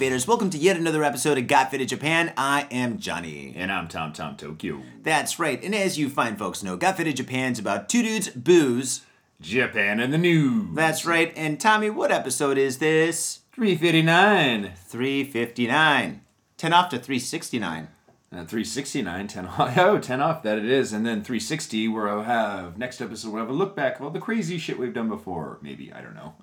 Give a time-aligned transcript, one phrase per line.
[0.00, 0.26] Faders?
[0.26, 2.32] Welcome to yet another episode of Got Faded Japan.
[2.34, 3.52] I am Johnny.
[3.54, 4.80] And I'm Tom Tom Tokyo.
[5.02, 9.02] That's right, and as you fine folks know, Got Faded Japan's about two dudes, booze.
[9.42, 10.74] Japan and the news.
[10.74, 13.40] That's right, and Tommy, what episode is this?
[13.52, 14.72] 359.
[14.74, 16.22] 359.
[16.56, 17.88] 10 off to 369.
[18.30, 19.76] And uh, 369, 10 off.
[19.76, 20.94] Oh, 10 off, that it is.
[20.94, 24.10] And then 360, where I'll have, next episode, we'll have a look back of all
[24.10, 25.58] the crazy shit we've done before.
[25.60, 26.36] Maybe, I don't know.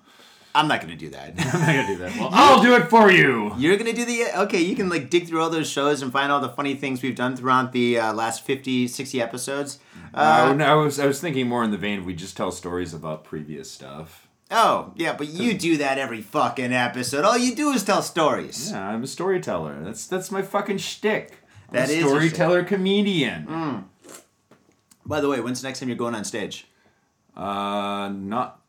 [0.58, 1.34] I'm not gonna do that.
[1.38, 2.16] I'm not going to do that.
[2.18, 3.52] Well, I'll do it for you.
[3.58, 4.60] You're gonna do the okay.
[4.60, 7.14] You can like dig through all those shows and find all the funny things we've
[7.16, 9.78] done throughout the uh, last 50, 60 episodes.
[10.14, 12.36] Uh, Uh, no, I, was, I was thinking more in the vein of we just
[12.36, 14.26] tell stories about previous stuff.
[14.50, 17.24] oh yeah, but you do that every fucking episode.
[17.24, 18.70] All you do is tell stories.
[18.72, 19.82] Yeah, I'm a storyteller.
[19.84, 21.38] That's that's my fucking shtick.
[21.68, 23.84] I'm That a is storyteller comedian.
[25.06, 26.66] By the way, when's the next time you're going on stage?
[27.36, 28.60] Uh, not.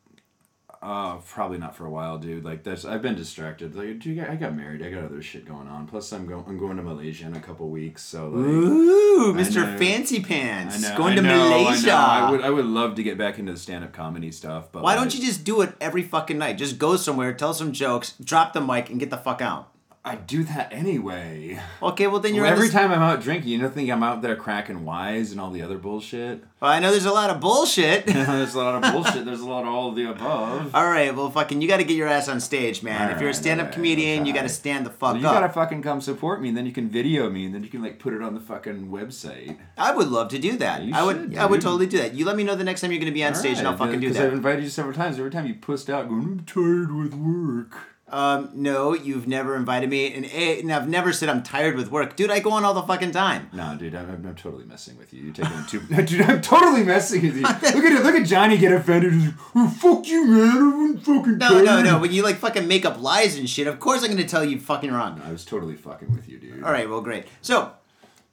[0.82, 2.46] Uh, probably not for a while, dude.
[2.46, 3.76] Like that's I've been distracted.
[3.76, 4.82] Like, dude, I got married.
[4.82, 5.88] I got other shit going on.
[5.88, 6.46] Plus, I'm going.
[6.48, 8.02] I'm going to Malaysia in a couple weeks.
[8.02, 9.78] So like, Ooh, Mr.
[9.78, 11.64] Fancy Pants, know, going I to know, I.
[11.64, 11.92] Malaysia.
[11.92, 12.42] I, would.
[12.42, 14.72] I would love to get back into the stand-up comedy stuff.
[14.72, 16.58] But Why like, don't you just do it every fucking night?
[16.58, 19.74] Just go somewhere, tell some jokes, drop the mic, and get the fuck out.
[20.06, 21.60] I do that anyway.
[21.84, 24.02] Okay, well then you're Well, every this- time I'm out drinking, you don't think I'm
[24.02, 26.42] out there cracking wise and all the other bullshit.
[26.62, 28.06] Well, I know there's a lot of bullshit.
[28.08, 29.24] There's a lot of bullshit.
[29.26, 30.74] There's a lot of all of the above.
[30.76, 33.10] All right, well, fucking, you got to get your ass on stage, man.
[33.10, 35.22] All if you're a stand-up all right, comedian, you got to stand the fuck Well,
[35.22, 35.36] you up.
[35.36, 37.82] gotta fucking come support me, and then you can video me, and then you can
[37.82, 39.58] like put it on the fucking website.
[39.78, 40.84] I would love to do that.
[40.84, 41.16] You I would.
[41.32, 42.14] should, I would totally do that.
[42.14, 43.78] You let me know the next time you're going to be on stage, and I'll
[43.78, 45.18] fucking do Because I've invited you several times.
[45.18, 47.78] Every time you pussed out, going, I'm tired with work.
[48.12, 51.92] Um, no, you've never invited me, and, A, and I've never said I'm tired with
[51.92, 52.32] work, dude.
[52.32, 53.50] I go on all the fucking time.
[53.54, 55.24] No, dude, I'm, I'm, I'm totally messing with you.
[55.26, 55.80] You're taking too.
[56.06, 57.42] dude, I'm totally messing with you.
[57.44, 58.04] Look at it.
[58.04, 59.14] Look at Johnny get offended.
[59.16, 60.58] Like, oh, fuck you, man.
[60.58, 61.66] I'm fucking No, tired.
[61.66, 62.00] no, no.
[62.00, 64.44] When you like fucking make up lies and shit, of course I'm going to tell
[64.44, 65.22] you fucking wrong.
[65.24, 66.64] I was totally fucking with you, dude.
[66.64, 67.26] All right, well, great.
[67.42, 67.72] So,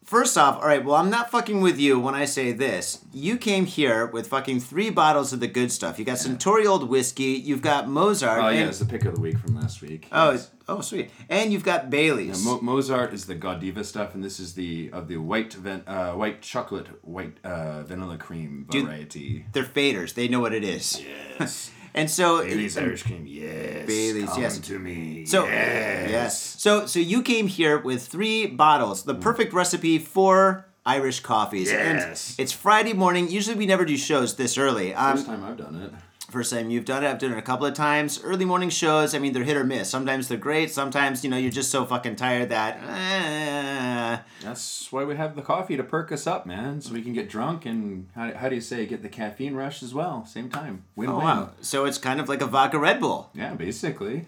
[0.06, 3.04] first off, all right, well, I'm not fucking with you when I say this.
[3.12, 5.98] You came here with fucking three bottles of the good stuff.
[5.98, 8.42] You got Suntory Old Whiskey, you've got Mozart.
[8.42, 10.08] Oh yeah, and- it's the pick of the week from last week.
[10.12, 10.50] oh, Yes.
[10.68, 11.10] oh, sweet.
[11.28, 12.44] And you've got Bailey's.
[12.44, 16.12] Mo- Mozart is the Godiva stuff, and this is the of the white ven- uh,
[16.12, 18.86] white chocolate white uh, vanilla cream Dude.
[18.86, 19.46] variety.
[19.52, 20.14] They're faders.
[20.14, 21.02] They know what it is.
[21.38, 21.70] Yes.
[21.96, 23.86] And so Bailey's Irish cream, yes.
[23.86, 24.58] Bailey's, Come yes.
[24.58, 25.24] to me.
[25.26, 26.10] So yes.
[26.10, 26.42] yes.
[26.60, 29.06] So so you came here with three bottles, Mm.
[29.06, 31.68] the perfect recipe for Irish coffees.
[31.72, 32.30] Yes.
[32.36, 33.30] And it's Friday morning.
[33.30, 34.94] Usually we never do shows this early.
[34.94, 35.92] Um, First time I've done it.
[36.36, 38.20] First time you've done it, I've done it a couple of times.
[38.22, 39.88] Early morning shows, I mean, they're hit or miss.
[39.88, 40.70] Sometimes they're great.
[40.70, 42.78] Sometimes you know you're just so fucking tired that.
[42.86, 44.18] eh.
[44.42, 47.28] That's why we have the coffee to perk us up, man, so we can get
[47.30, 50.84] drunk and how, how do you say get the caffeine rush as well, same time.
[50.94, 51.24] Win Oh win.
[51.24, 51.50] wow!
[51.62, 53.30] So it's kind of like a vodka Red Bull.
[53.34, 54.26] Yeah, basically.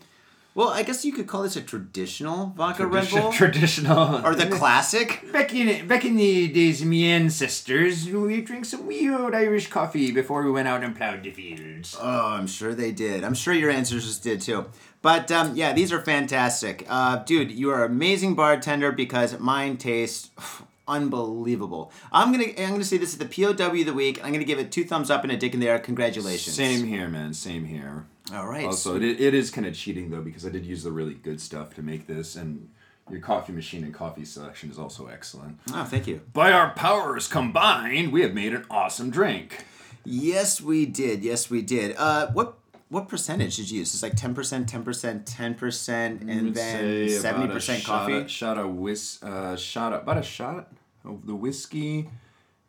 [0.58, 4.26] Well, I guess you could call this a traditional vodka Red Bull, Traditional.
[4.26, 5.22] or the classic.
[5.32, 10.10] Back in back in the days my ancestors, we drank some wee old Irish coffee
[10.10, 11.96] before we went out and plowed the fields.
[12.00, 13.22] Oh, I'm sure they did.
[13.22, 14.66] I'm sure your ancestors did too.
[15.00, 16.84] But um, yeah, these are fantastic.
[16.88, 20.32] Uh, dude, you are an amazing bartender because mine tastes
[20.88, 21.92] unbelievable.
[22.10, 24.18] I'm gonna I'm gonna say this is the POW of the week.
[24.24, 25.78] I'm gonna give it two thumbs up and a dick in the air.
[25.78, 26.56] Congratulations.
[26.56, 27.32] Same here, man.
[27.32, 28.06] Same here.
[28.32, 28.64] All right.
[28.66, 31.40] Also, it, it is kind of cheating though because I did use the really good
[31.40, 32.68] stuff to make this, and
[33.10, 35.58] your coffee machine and coffee selection is also excellent.
[35.72, 36.20] Oh, thank you.
[36.32, 39.64] By our powers combined, we have made an awesome drink.
[40.04, 41.22] Yes, we did.
[41.22, 41.94] Yes, we did.
[41.96, 42.54] Uh, what
[42.90, 43.92] what percentage did you use?
[43.94, 48.12] It's like ten percent, ten percent, ten percent, and then 70% coffee.
[48.14, 50.70] of- Shot of whis, uh, shot of, about a shot
[51.04, 52.08] of the whiskey,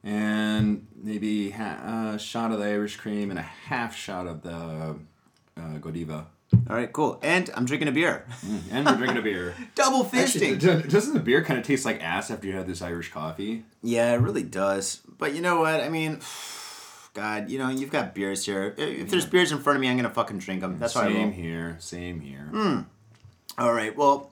[0.03, 4.95] and maybe ha- a shot of the Irish cream and a half shot of the
[5.59, 6.27] uh, Godiva.
[6.67, 7.19] All right, cool.
[7.21, 8.25] And I'm drinking a beer.
[8.71, 9.55] And we're drinking a beer.
[9.75, 10.83] Double Actually, fisting.
[10.83, 13.63] d- doesn't the beer kind of taste like ass after you had this Irish coffee?
[13.83, 15.01] Yeah, it really does.
[15.17, 15.81] But you know what?
[15.81, 16.19] I mean,
[17.13, 18.73] God, you know, you've got beers here.
[18.77, 20.79] If there's beers in front of me, I'm gonna fucking drink them.
[20.79, 21.11] That's why.
[21.11, 21.75] Same here.
[21.79, 22.49] Same here.
[22.51, 22.79] Hmm.
[23.57, 23.95] All right.
[23.95, 24.31] Well,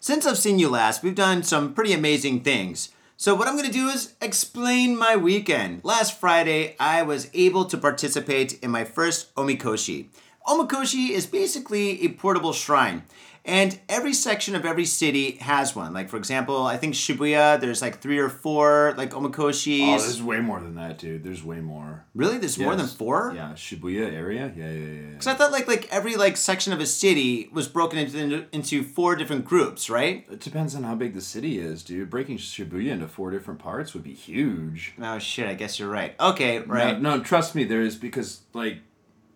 [0.00, 2.90] since I've seen you last, we've done some pretty amazing things.
[3.16, 5.84] So what I'm going to do is explain my weekend.
[5.84, 10.08] Last Friday, I was able to participate in my first omikoshi.
[10.48, 13.04] Omikoshi is basically a portable shrine.
[13.46, 15.92] And every section of every city has one.
[15.92, 19.94] Like for example, I think Shibuya, there's like three or four like omikoshis.
[19.96, 21.24] Oh, there's way more than that, dude.
[21.24, 22.06] There's way more.
[22.14, 22.38] really?
[22.38, 23.32] There's more than four?
[23.36, 24.50] Yeah, Shibuya area.
[24.56, 25.08] Yeah, yeah, yeah.
[25.20, 25.30] yeah.
[25.30, 29.14] I thought like like every like section of a city was broken into into four
[29.14, 30.26] different groups, right?
[30.30, 32.08] It depends on how big the city is, dude.
[32.08, 34.94] Breaking Shibuya into four different parts would be huge.
[35.00, 36.14] Oh shit, I guess you're right.
[36.18, 36.98] Okay, right.
[37.00, 38.78] No, no, trust me, there is because like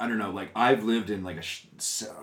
[0.00, 2.14] I don't know, like I've lived in like a sh- so,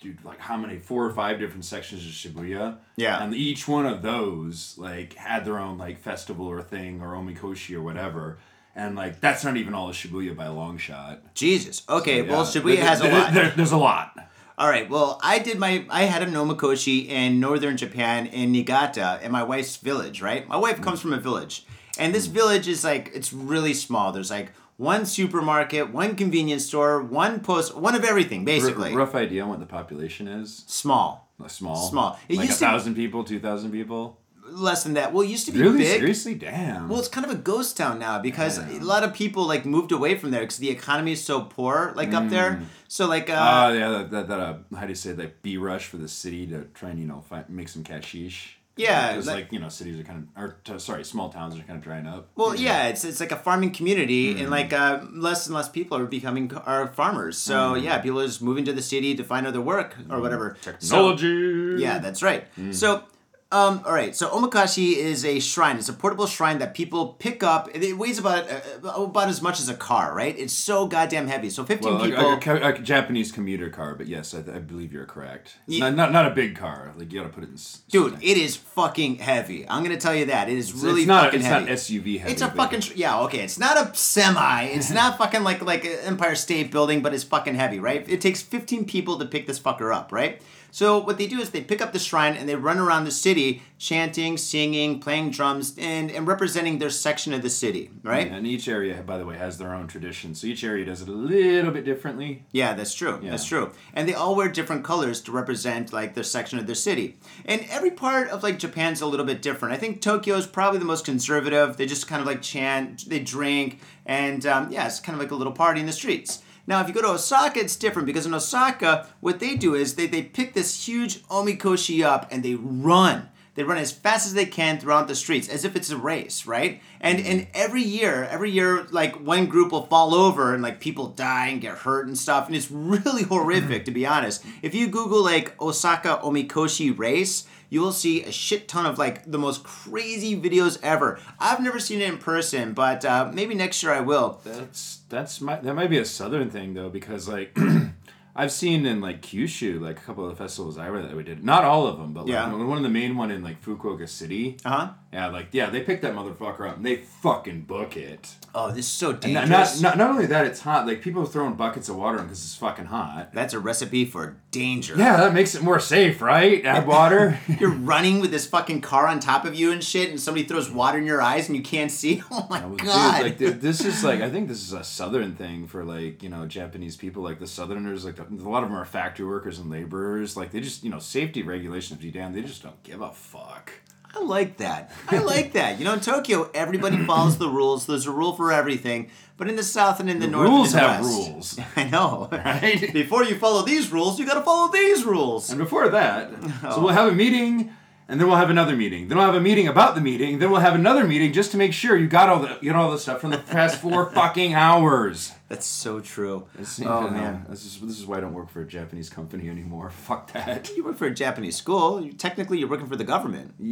[0.00, 2.78] dude, like how many four or five different sections of Shibuya.
[2.96, 3.22] Yeah.
[3.22, 7.74] And each one of those like had their own like festival or thing or omikoshi
[7.76, 8.38] or whatever.
[8.74, 11.34] And like that's not even all of Shibuya by a long shot.
[11.34, 11.82] Jesus.
[11.88, 12.50] Okay, well, Yeah.
[12.50, 13.34] Shibuya There- has a lot.
[13.34, 14.16] there- there's a lot.
[14.58, 14.90] All right.
[14.90, 19.42] Well, I did my I had a nomakoshi in northern Japan in Niigata in my
[19.42, 20.46] wife's village, right?
[20.48, 21.02] My wife comes mm.
[21.02, 21.64] from a village.
[21.98, 24.12] And this village is like it's really small.
[24.12, 28.92] There's like one supermarket, one convenience store, one post, one of everything basically.
[28.92, 30.64] R- rough idea on what the population is.
[30.66, 31.28] Small.
[31.48, 31.76] Small.
[31.76, 32.18] Small.
[32.28, 34.18] It like a thousand people, two thousand people.
[34.52, 35.12] Less than that.
[35.12, 35.78] Well, it used to be Really?
[35.78, 35.98] big.
[36.00, 36.34] Seriously?
[36.34, 36.88] Damn.
[36.88, 38.80] Well, it's kind of a ghost town now because Yeah.
[38.80, 41.92] a lot of people like moved away from there because the economy is so poor,
[41.94, 42.30] like up Mm.
[42.30, 42.62] there.
[42.88, 45.42] So like, uh, Ah, yeah, that, that, that uh, how do you say that?
[45.42, 48.58] B rush for the city to try and you know find, make some cashish.
[48.76, 51.62] Yeah, because like- you know cities are kind of or t- sorry small towns are
[51.62, 52.28] kind of drying up.
[52.36, 54.40] Well, yeah, it's it's like a farming community, Mm.
[54.42, 57.36] and like uh, less and less people are becoming are farmers.
[57.36, 57.82] So Mm.
[57.84, 60.56] yeah, people are just moving to the city to find other work or whatever.
[60.62, 61.76] So- Technology.
[61.82, 62.44] yeah, that's right.
[62.58, 62.74] Mm.
[62.74, 63.02] So.
[63.52, 65.76] Um, all right, so omikoshi is a shrine.
[65.76, 67.68] It's a portable shrine that people pick up.
[67.74, 70.38] It weighs about uh, about as much as a car, right?
[70.38, 71.50] It's so goddamn heavy.
[71.50, 72.30] So fifteen Well, people.
[72.30, 75.56] like a, a Japanese commuter car, but yes, I, I believe you're correct.
[75.66, 75.90] It's Yeah.
[75.90, 76.92] not, not not a big car.
[76.96, 77.56] Like you got to put it in.
[77.88, 79.68] Dude, it is fucking heavy.
[79.68, 81.64] I'm gonna tell you that it is really it's not fucking it's heavy.
[81.66, 82.32] not SUV heavy.
[82.32, 83.20] It's a fucking tr- yeah.
[83.22, 84.62] Okay, it's not a semi.
[84.66, 88.08] It's not fucking like like Empire State Building, but it's fucking heavy, right?
[88.08, 90.40] It takes 15 people to pick this fucker up, right?
[90.70, 93.10] So what they do is they pick up the shrine and they run around the
[93.10, 98.30] city, chanting, singing, playing drums, and and representing their section of the city, right?
[98.30, 100.34] And each area, by the way, has their own tradition.
[100.34, 102.44] So each area does it a little bit differently.
[102.52, 103.20] Yeah, that's true.
[103.22, 103.72] That's true.
[103.94, 107.16] And they all wear different colors to represent like their section of their city.
[107.44, 109.74] And every part of like Japan's a little bit different.
[109.74, 111.76] I think Tokyo is probably the most conservative.
[111.76, 115.30] They just kind of like chant, they drink, and um, yeah, it's kind of like
[115.30, 116.42] a little party in the streets.
[116.66, 119.94] Now, if you go to Osaka, it's different because in Osaka, what they do is
[119.94, 123.28] they, they pick this huge omikoshi up and they run.
[123.54, 126.46] They run as fast as they can throughout the streets, as if it's a race,
[126.46, 126.80] right?
[127.00, 127.30] And mm-hmm.
[127.30, 131.48] and every year, every year, like one group will fall over and like people die
[131.48, 133.84] and get hurt and stuff, and it's really horrific mm-hmm.
[133.84, 134.44] to be honest.
[134.62, 139.24] If you Google like Osaka Omikoshi race, you will see a shit ton of like
[139.30, 141.18] the most crazy videos ever.
[141.38, 144.40] I've never seen it in person, but uh, maybe next year I will.
[144.44, 147.56] That's that's my that might be a southern thing though because like
[148.36, 151.22] I've seen in like Kyushu like a couple of the festivals I were that we
[151.22, 152.52] did not all of them but like Yeah.
[152.52, 154.90] one of the main one in like Fukuoka City Uh huh.
[155.12, 158.86] Yeah like yeah they picked that motherfucker up and they fucking book it Oh, this
[158.86, 159.80] is so and dangerous.
[159.80, 162.24] not, not not only that it's hot like people are throwing buckets of water in
[162.24, 164.96] because it's fucking hot That's a recipe for danger.
[164.96, 169.06] yeah that makes it more safe right add water You're running with this fucking car
[169.06, 171.62] on top of you and shit, and somebody throws water in your eyes and you
[171.62, 172.22] can't see.
[172.32, 173.16] Oh my Well, god!
[173.16, 176.22] Dude, like th- this is like I think this is a southern thing for like
[176.22, 179.58] you know Japanese people like the southerners like a lot of them are factory workers
[179.58, 183.00] and laborers like they just you know safety regulations be damned they just don't give
[183.00, 183.72] a fuck.
[184.14, 184.90] I like that.
[185.08, 185.78] I like that.
[185.78, 187.86] You know, in Tokyo, everybody follows the rules.
[187.86, 189.10] There's a rule for everything.
[189.36, 191.60] But in the south and in the, north, rules and the have west- rules.
[191.76, 192.28] I know.
[192.30, 192.92] Right?
[192.92, 195.48] Before you follow these rules, you got to follow these rules.
[195.50, 196.30] And before that,
[196.62, 196.70] Oh.
[196.74, 197.72] so we'll have a meeting.
[198.08, 199.06] And then we'll have another meeting.
[199.06, 200.40] Then we'll have a meeting about the meeting.
[200.40, 202.78] Then we'll have another meeting just to make sure you got all the you got
[202.82, 205.32] all the stuff from the past four fucking hours.
[205.50, 206.46] That's so true.
[206.54, 207.44] It's- oh know, man.
[207.50, 209.90] this is this is why I don't work for a Japanese company anymore.
[210.08, 210.70] Fuck that.
[210.76, 212.00] You work for a Japanese school.
[212.00, 213.54] You, technically, you're working for the government.
[213.58, 213.66] Y-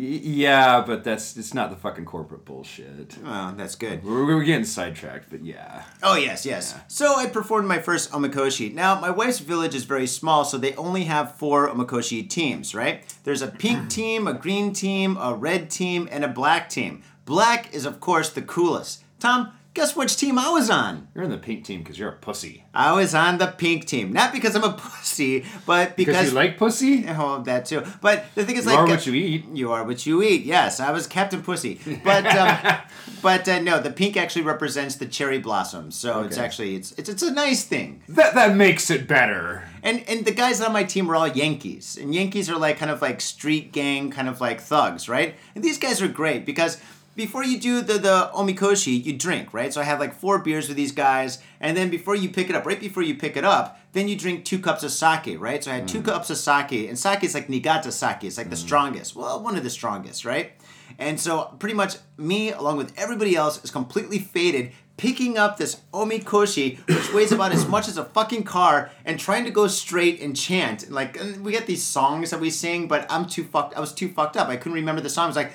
[0.44, 3.16] yeah, but that's it's not the fucking corporate bullshit.
[3.24, 4.02] Oh, that's good.
[4.02, 5.84] We're, we're getting sidetracked, but yeah.
[6.02, 6.74] Oh yes, yes.
[6.88, 8.74] So I performed my first omikoshi.
[8.74, 12.74] Now my wife's village is very small, so they only have four omikoshi teams.
[12.74, 13.04] Right?
[13.22, 17.04] There's a pink team, a green team, a red team, and a black team.
[17.24, 19.04] Black is of course the coolest.
[19.20, 21.08] Tom, guess which team I was on?
[21.14, 22.64] You're in the pink team because you're a pussy.
[22.74, 26.34] I was on the pink team, not because I'm a pussy, but Because because you
[26.34, 27.04] like pussy?
[27.08, 27.82] Oh, that too.
[28.00, 29.44] But the thing is, You like, are uh, what you eat.
[29.52, 30.44] You are what you eat.
[30.44, 32.78] Yes, I was Captain Pussy, but um,
[33.22, 35.94] but uh, no, the pink actually represents the cherry blossoms.
[35.96, 38.02] So it's actually it's, it's it's a nice thing.
[38.08, 39.64] That that makes it better.
[39.82, 42.90] And and the guys on my team were all Yankees, and Yankees are like kind
[42.90, 45.36] of like street gang, kind of like thugs, right?
[45.54, 46.80] And these guys are great because.
[47.18, 49.74] Before you do the, the omikoshi, you drink, right?
[49.74, 52.54] So I had like four beers with these guys, and then before you pick it
[52.54, 55.64] up, right before you pick it up, then you drink two cups of sake, right?
[55.64, 56.04] So I had two hmm.
[56.04, 58.66] cups of sake, and sake is like Niigata sake, it's like the hmm.
[58.66, 59.16] strongest.
[59.16, 60.52] Well, one of the strongest, right?
[60.96, 65.80] And so pretty much me, along with everybody else, is completely faded, picking up this
[65.94, 70.20] omikoshi, which weighs about as much as a fucking car, and trying to go straight
[70.20, 70.90] and chant.
[70.90, 73.74] Like we get these songs that we sing, but I'm too fucked.
[73.74, 74.48] I was too fucked up.
[74.48, 75.24] I couldn't remember the song.
[75.24, 75.52] I was like,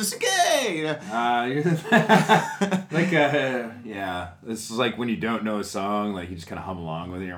[0.00, 0.38] Suge.
[1.10, 1.48] Uh,
[2.90, 6.46] like uh, yeah, this is like when you don't know a song, like you just
[6.46, 7.36] kind of hum along with your.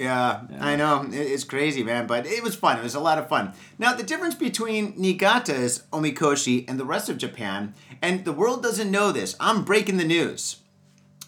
[0.00, 1.06] Yeah, I know.
[1.12, 2.78] It's crazy, man, but it was fun.
[2.78, 3.52] It was a lot of fun.
[3.78, 8.90] Now, the difference between Niigata's omikoshi and the rest of Japan, and the world doesn't
[8.90, 10.56] know this, I'm breaking the news.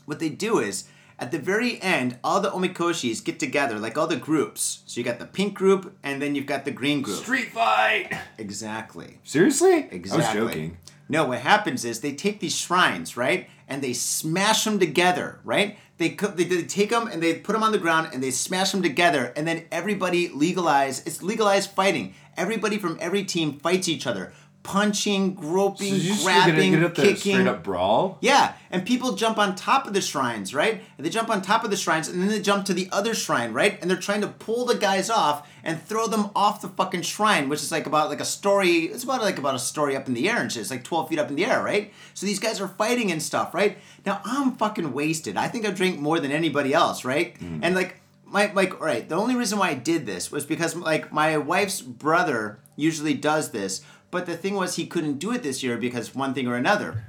[0.07, 0.85] What they do is,
[1.19, 4.83] at the very end, all the omikoshis get together, like all the groups.
[4.87, 7.19] So you got the pink group, and then you've got the green group.
[7.19, 8.11] Street fight.
[8.39, 9.19] Exactly.
[9.23, 9.87] Seriously?
[9.91, 10.25] Exactly.
[10.25, 10.79] I was joking.
[11.11, 15.77] No, what happens is they take these shrines, right, and they smash them together, right?
[16.03, 18.83] They they, take them and they put them on the ground and they smash them
[18.83, 21.07] together, and then everybody legalize.
[21.07, 22.15] It's legalized fighting.
[22.37, 24.33] Everybody from every team fights each other,
[24.63, 27.17] punching, groping, So you just gonna grabbing, get up kicking.
[27.35, 28.19] straight up brawl.
[28.21, 30.83] Yeah, and people jump on top of the shrines, right?
[30.97, 33.15] And they jump on top of the shrines, and then they jump to the other
[33.15, 33.79] shrine, right?
[33.81, 37.49] And they're trying to pull the guys off and throw them off the fucking shrine,
[37.49, 38.85] which is like about like a story.
[38.87, 40.63] It's about like about a story up in the air and shit.
[40.63, 41.93] It's like twelve feet up in the air, right?
[42.15, 43.79] So these guys are fighting and stuff, right?
[44.07, 45.37] Now I'm fucking wasted.
[45.37, 47.37] I think I drink more than anybody else, right?
[47.41, 50.75] And like my like all right the only reason why i did this was because
[50.75, 55.43] like my wife's brother usually does this but the thing was he couldn't do it
[55.43, 57.03] this year because one thing or another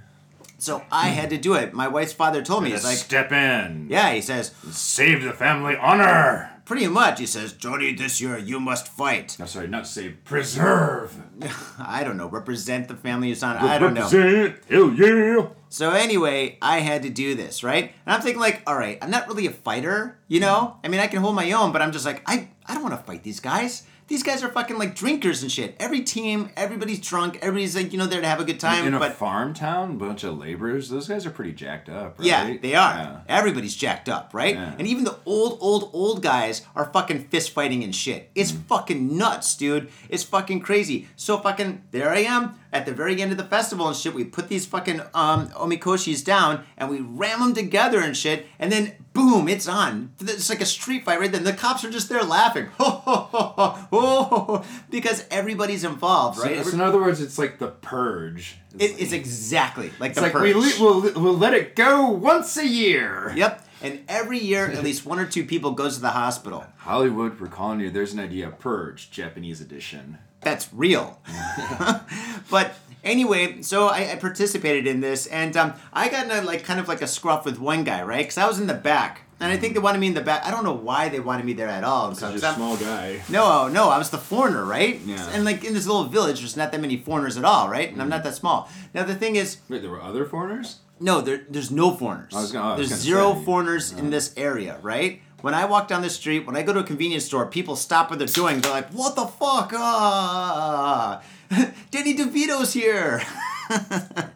[0.58, 3.88] so i had to do it my wife's father told me he's like step in.
[3.90, 6.50] yeah he says Save the family honor.
[6.66, 10.24] pretty much he says jody this year you must fight No, sorry, not save.
[10.24, 11.14] Preserve.
[11.80, 14.64] i don't know represent the family is on i don't know Represent.
[14.70, 15.48] Hell yeah.
[15.70, 17.86] So anyway, I had to do this, right?
[18.06, 20.78] And I'm thinking like, all right, I'm not really a fighter, you know?
[20.84, 22.94] I mean, I can hold my own, but I'm just like, I I don't want
[22.96, 23.82] to fight these guys.
[24.08, 25.76] These guys are fucking like drinkers and shit.
[25.80, 27.38] Every team, everybody's drunk.
[27.42, 28.86] Everybody's like, you know, there to have a good time.
[28.86, 30.90] In a but farm town, bunch of laborers.
[30.90, 32.28] Those guys are pretty jacked up, right?
[32.28, 32.94] yeah, they are.
[32.94, 33.20] Yeah.
[33.28, 34.56] Everybody's jacked up, right?
[34.56, 34.76] Yeah.
[34.78, 38.30] And even the old, old, old guys are fucking fist fighting and shit.
[38.36, 38.66] It's Mm.
[38.66, 39.90] fucking nuts, dude.
[40.10, 41.08] It's fucking crazy.
[41.16, 44.14] So fucking there I am at the very end of the festival and shit.
[44.14, 48.48] We put these fucking um, omikoshis down and we ram them together and shit.
[48.60, 50.12] And then boom, it's on.
[50.20, 51.44] It's like a street fight right then.
[51.44, 56.56] The cops are just there laughing, ho ho ho ho, ho, because everybody's involved, right?
[56.56, 58.58] so Every- in other words, it's like the purge.
[58.80, 60.80] it, it's exactly like It's the like we purge.
[60.80, 63.32] le- we'll, we'll let it go once a year.
[63.36, 63.68] Yep.
[63.84, 66.66] And every year, at least one or two people goes to the hospital.
[66.78, 67.90] Hollywood, we're calling you.
[67.92, 68.50] There's an idea.
[68.50, 70.20] Purge, Japanese edition.
[70.44, 71.20] That's real.
[72.50, 76.64] but anyway, so I, I participated in this, and um, I got in a, like
[76.64, 78.24] kind of like a scruff with one guy, right?
[78.24, 80.46] Because I was in the back, and I think they wanted me in the back.
[80.46, 82.08] I don't know why they wanted me there at all.
[82.08, 83.22] and stuff, Such 'cause a small guy.
[83.30, 85.00] no, no, I was the foreigner, right?
[85.06, 85.30] Yeah.
[85.34, 87.88] And like in this little village, there's not that many foreigners at all, right?
[87.88, 88.02] And Mm-hmm.
[88.02, 88.70] I'm not that small.
[88.94, 90.78] Now the thing is, Wait, there were other foreigners?
[91.00, 92.34] no, there, there's no foreigners.
[92.34, 93.44] I was gonna- I was there's gonna zero say.
[93.46, 95.22] foreigners in this area, right?
[95.44, 98.10] When I walk down the street, when I go to a convenience store, people stop
[98.10, 98.62] what they're doing.
[98.62, 99.74] They're like, "What the fuck?
[99.76, 101.22] Ah,
[101.92, 103.22] Danny DeVito's here."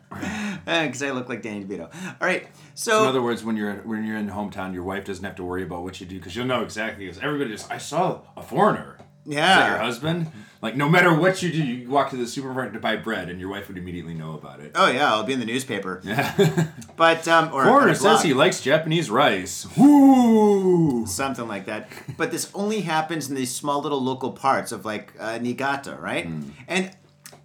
[0.65, 1.93] Because I look like Danny DeVito.
[2.19, 5.23] All right, so In other words, when you're when you're in hometown, your wife doesn't
[5.23, 7.05] have to worry about what you do because you'll know exactly.
[7.05, 8.96] Because everybody just, I saw a foreigner.
[9.27, 10.31] Is that yeah, your husband?
[10.61, 13.39] Like no matter what you do, you walk to the supermarket to buy bread, and
[13.39, 14.71] your wife would immediately know about it.
[14.73, 16.01] oh yeah, I'll be in the newspaper.
[16.03, 16.67] Yeah.
[16.97, 19.67] But um, or Foreigner says he likes Japanese rice.
[19.77, 21.05] Woo!
[21.05, 21.89] something like that.
[22.17, 26.25] But this only happens in these small little local parts of like uh, Niigata, right?
[26.25, 26.49] Hmm.
[26.67, 26.91] And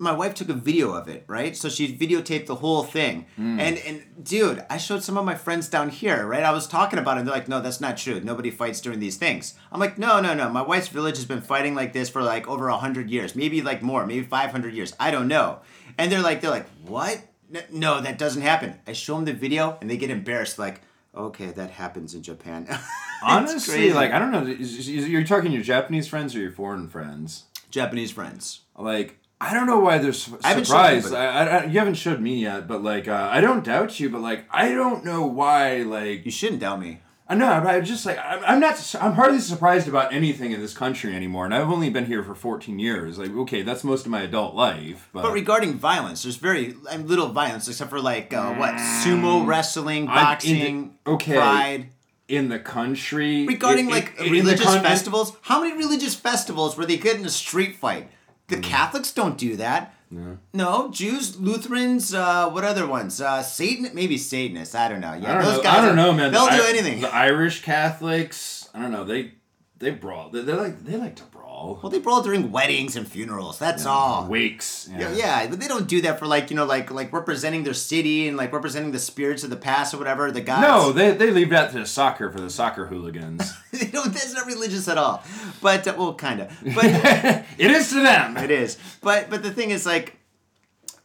[0.03, 1.57] my wife took a video of it, right?
[1.57, 3.27] So she videotaped the whole thing.
[3.37, 3.61] Hmm.
[3.61, 6.43] And and dude, I showed some of my friends down here, right?
[6.43, 8.21] I was talking about it, and they're like, "No, that's not true.
[8.21, 10.49] Nobody fights during these things." I'm like, "No, no, no.
[10.49, 13.63] My wife's village has been fighting like this for like over a hundred years, maybe
[13.63, 14.93] like more, maybe five hundred years.
[14.99, 15.61] I don't know."
[15.97, 17.23] And they're like, "They're like, what?
[17.71, 20.83] No, that doesn't happen." I show them the video, and they get embarrassed, like.
[21.15, 22.67] Okay, that happens in Japan.
[23.23, 23.93] Honestly, crazy.
[23.93, 24.47] like I don't know.
[24.47, 27.45] You're talking your Japanese friends or your foreign friends?
[27.71, 28.61] Japanese friends.
[28.79, 31.07] Like I don't know why they're su- I surprised.
[31.07, 31.27] anybody.
[31.27, 34.09] I, I, you haven't showed me yet, but like uh, I don't doubt you.
[34.09, 35.83] But like I don't know why.
[35.83, 37.01] Like You shouldn't doubt me.
[37.29, 38.77] I know, but I'm just like I'm, I'm not.
[38.77, 42.23] su- I'm hardly surprised about anything in this country anymore, and I've only been here
[42.23, 43.19] for 14 years.
[43.19, 45.09] Like okay, that's most of my adult life.
[45.13, 46.75] But, But regarding violence, there's very
[47.13, 50.11] little violence except for like uh, what sumo wrestling, Mm.
[50.11, 51.35] I'm in the- boxing, okay.
[51.37, 51.87] pride.
[52.29, 56.97] in the country, Regarding in- like in religious festivals, how many religious festivals where they
[56.99, 58.11] get in a street fight?
[58.53, 58.63] The Mm.
[58.63, 59.95] Catholics don't do that.
[60.11, 63.19] No, No, Jews, Lutherans, uh, what other ones?
[63.21, 64.75] Uh, Satan, maybe Satanists.
[64.75, 65.15] I don't know.
[65.15, 65.63] Yeah, I don't those know.
[65.63, 65.79] guys.
[65.79, 66.33] I don't are- know, man.
[66.33, 67.01] They'll the, do anything.
[67.01, 69.05] The Irish Catholics, I don't know.
[69.05, 69.33] They
[69.79, 70.29] they brawl.
[70.29, 71.23] They, they like they like to
[71.63, 71.79] brawl.
[71.83, 73.59] Well, they brawl during weddings and funerals.
[73.59, 74.27] That's all.
[74.29, 74.89] Wakes.
[74.91, 77.75] Yeah, yeah, but they don't do that for like you know like like representing their
[77.75, 80.31] city and like representing the spirits of the past or whatever.
[80.31, 80.63] The gods.
[80.63, 83.53] No, they, they leave that to the soccer for the soccer hooligans.
[83.73, 84.13] they don't.
[84.13, 85.23] That's not religious at all.
[85.61, 86.49] But uh, well, kind of.
[86.75, 86.85] But
[87.59, 88.37] it is to them.
[88.39, 88.79] it is.
[89.01, 90.17] But but the thing is like.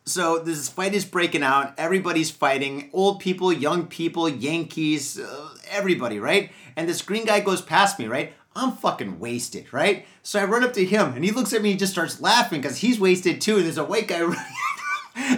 [0.06, 1.74] So this fight is breaking out.
[1.78, 2.90] Everybody's fighting.
[2.94, 6.50] Old people, young people, Yankees, uh, everybody, right?
[6.78, 8.32] And this green guy goes past me, right?
[8.58, 10.06] I'm fucking wasted, right?
[10.24, 12.60] So I run up to him, and he looks at me and just starts laughing
[12.62, 13.58] because he's wasted too.
[13.58, 14.44] And there's a white guy running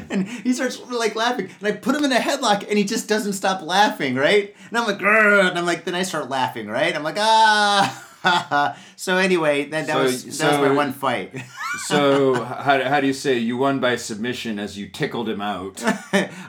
[0.09, 3.07] and he starts like laughing, and I put him in a headlock, and he just
[3.07, 4.53] doesn't stop laughing, right?
[4.69, 6.93] And I'm like, and I'm like, then I start laughing, right?
[6.95, 8.05] I'm like, ah.
[8.97, 11.33] so anyway, that, that So- was that so- was my one fight.
[11.85, 15.81] So how, how do you say you won by submission as you tickled him out?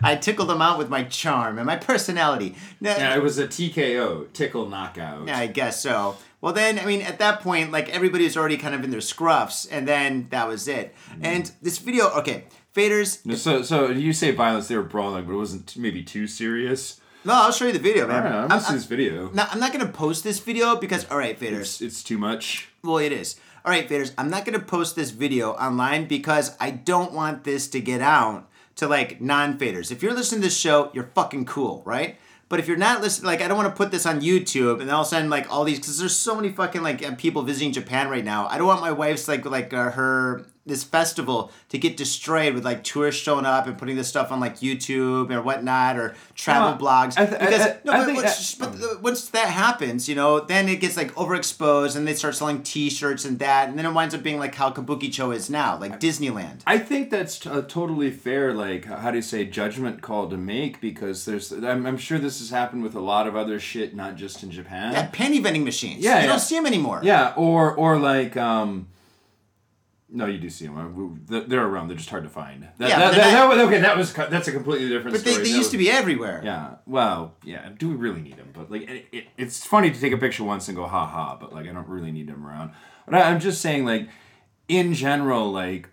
[0.02, 2.56] I tickled him out with my charm and my personality.
[2.80, 5.26] Now- Yeah, it was a TKO, tickle knockout.
[5.28, 6.16] Yeah, I guess so.
[6.40, 9.00] Well, then, I mean, at that point, like everybody was already kind of in their
[9.00, 10.94] scruffs, and then that was it.
[11.12, 11.18] Mm.
[11.22, 13.24] And this video, okay, faders.
[13.26, 17.00] No, So, so you say violence, they were brawling, but it wasn't maybe too serious.
[17.24, 18.22] No, I'll show you the video, man.
[18.22, 18.38] don't know.
[18.38, 19.30] I'm I'm, gonna see this video.
[19.30, 21.60] no, I'm not gonna post this video because, all right, faders.
[21.60, 22.68] It's, it's too much.
[22.82, 23.38] Well, it is.
[23.62, 24.14] All right, faders.
[24.16, 28.48] I'm not gonna post this video online because I don't want this to get out
[28.76, 29.92] to like non-faders.
[29.92, 32.16] If you're listening to this show, you're fucking cool, right?
[32.50, 34.88] But if you're not listening, like I don't want to put this on YouTube and
[34.88, 37.42] then all of a sudden like all these because there's so many fucking like people
[37.42, 38.48] visiting Japan right now.
[38.48, 42.64] I don't want my wife's like like uh, her this festival to get destroyed with
[42.64, 46.78] like tourists showing up and putting this stuff on like YouTube or whatnot or travel
[46.78, 47.16] blogs.
[47.16, 50.40] Th- because I- no, I but, once, that- but the- once that happens, you know,
[50.40, 53.92] then it gets like overexposed and they start selling T-shirts and that, and then it
[53.92, 56.60] winds up being like how Kabukicho is now, like Disneyland.
[56.66, 60.36] I think that's t- a totally fair, like, how do you say, judgment call to
[60.36, 63.94] make because there's, I'm, I'm sure this has happened with a lot of other shit,
[63.96, 64.92] not just in Japan.
[64.92, 66.04] Yeah, penny vending machines.
[66.04, 66.26] Yeah, you yeah.
[66.26, 67.00] don't see them anymore.
[67.02, 68.88] Yeah, or or like um
[70.12, 71.24] no, you do see them.
[71.30, 71.88] Uh, they're around.
[71.88, 72.68] They're just hard to find.
[72.78, 75.30] That, Yeah, that, that- not- that okay, that was that's a completely different but they,
[75.32, 75.44] story.
[75.44, 76.40] they That used to be everywhere.
[76.44, 76.76] Yeah.
[76.86, 77.70] Well, yeah.
[77.78, 78.50] Do we really need them?
[78.52, 81.36] But like, it, it, it's funny to take a picture once and go ha ha.
[81.40, 82.72] But like, I don't really need them around.
[83.06, 84.08] But I, I'm just saying, like,
[84.68, 85.88] in general, like,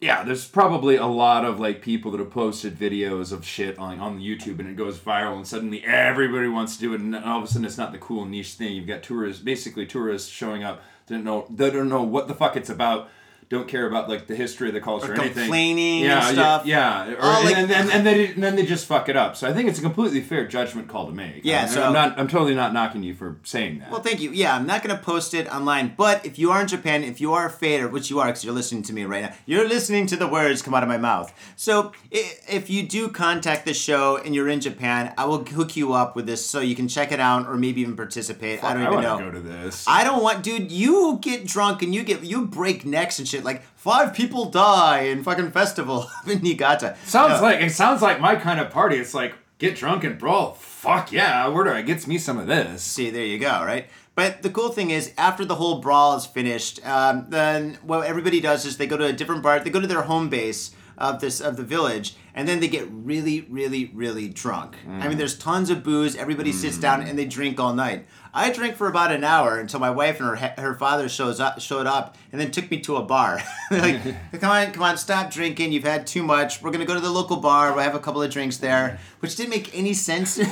[0.00, 4.00] yeah, there's probably a lot of like people that have posted videos of shit on
[4.00, 7.38] on YouTube and it goes viral and suddenly everybody wants to do it and all
[7.38, 8.74] of a sudden it's not the cool niche thing.
[8.74, 12.56] You've got tourists, basically tourists showing up, don't know, they don't know what the fuck
[12.56, 13.08] it's about.
[13.48, 15.44] Don't care about like the history of the culture or, Or anything.
[15.44, 16.66] complaining and yeah, stuff.
[16.66, 17.12] Yeah, yeah.
[17.14, 19.36] Or, Oh, like- and, and, and then and then they just fuck it up.
[19.36, 21.44] So I think it's a completely fair judgment call to make.
[21.44, 22.18] Yeah, I'm, so- I'm not.
[22.18, 23.90] I'm totally not knocking you for saying that.
[23.90, 24.30] Well, thank you.
[24.30, 27.20] Yeah, I'm not going to post it online, but if you are in Japan, if
[27.20, 29.68] you are a fader, which you are because you're listening to me right now, you're
[29.68, 31.32] listening to the words come out of my mouth.
[31.56, 35.92] So if you do contact the show and you're in Japan, I will hook you
[35.92, 38.62] up with this so you can check it out or maybe even participate.
[38.64, 39.18] I don't even want know.
[39.18, 39.84] to go to this.
[39.86, 40.70] I don't want, dude.
[40.72, 43.33] You get drunk and you get you break necks and shit.
[43.42, 46.96] Like five people die in fucking festival in Niigata.
[47.06, 47.46] sounds No.
[47.46, 48.96] like it sounds like my kind of party.
[48.96, 50.52] It's like get drunk and brawl.
[50.54, 51.48] Fuck yeah!
[51.48, 52.82] Where do I gets me some of this?
[52.82, 53.86] See, there you go, right?
[54.14, 58.40] But the cool thing is, after the whole brawl is finished, um, then what everybody
[58.40, 59.58] does is they go to a different bar.
[59.58, 62.86] They go to their home base of this of the village, and then they get
[62.92, 64.76] really, really, really drunk.
[64.88, 66.14] I mean, there's tons of booze.
[66.14, 68.06] Everybody sits down and they drink all night.
[68.36, 71.60] I drank for about an hour until my wife and her her father shows up
[71.60, 73.40] showed up, and then took me to a bar.
[73.70, 74.02] like,
[74.40, 75.70] come on, come on, stop drinking.
[75.70, 76.60] You've had too much.
[76.60, 77.72] We're gonna go to the local bar.
[77.72, 80.40] We'll have a couple of drinks there, which didn't make any sense.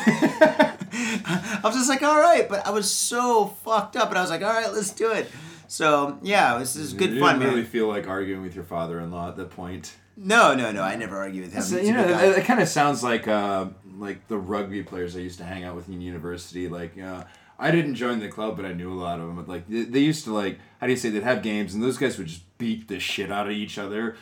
[0.95, 4.31] I was just like, all right, but I was so fucked up, and I was
[4.31, 5.29] like, all right, let's do it.
[5.67, 7.55] So yeah, this is good you fun, didn't man.
[7.57, 9.97] really feel like arguing with your father-in-law at that point.
[10.17, 11.63] No, no, no, I never argue with him.
[11.63, 13.67] So, you know, it, it kind of sounds like uh,
[13.97, 16.69] like the rugby players I used to hang out with in university.
[16.69, 17.25] Like, uh,
[17.63, 19.37] I didn't join the club, but I knew a lot of them.
[19.37, 21.11] But like, they, they used to like, how do you say?
[21.11, 24.17] They'd have games, and those guys would just beat the shit out of each other.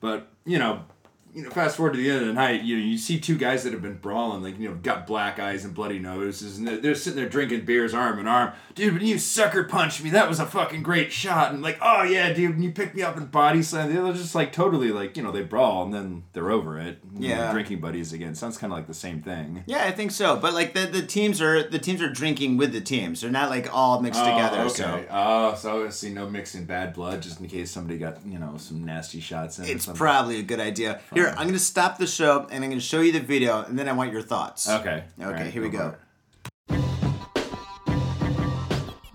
[0.00, 0.84] But you know,
[1.36, 3.36] you know, fast forward to the end of the night, you know, you see two
[3.36, 6.66] guys that have been brawling, like you know, got black eyes and bloody noses, and
[6.66, 8.54] they're, they're sitting there drinking beers, arm in arm.
[8.74, 12.04] Dude, when you sucker punched me, that was a fucking great shot, and like, oh
[12.04, 15.14] yeah, dude, when you picked me up and body slam, they're just like totally like,
[15.18, 17.00] you know, they brawl and then they're over it.
[17.18, 17.52] Yeah.
[17.52, 18.34] drinking buddies again.
[18.34, 19.62] Sounds kind of like the same thing.
[19.66, 20.36] yeah, I think so.
[20.36, 23.20] But like the, the teams are the teams are drinking with the teams.
[23.20, 24.62] They're not like all mixed oh, together.
[24.62, 25.06] Oh, So okay.
[25.10, 28.86] Oh, so see, no mixing bad blood, just in case somebody got you know some
[28.86, 29.66] nasty shots in.
[29.66, 31.00] it's probably a good idea.
[31.12, 33.88] Here, I'm gonna stop the show and I'm gonna show you the video, and then
[33.88, 34.68] I want your thoughts.
[34.68, 35.04] okay.
[35.20, 35.94] Okay, right, here we go.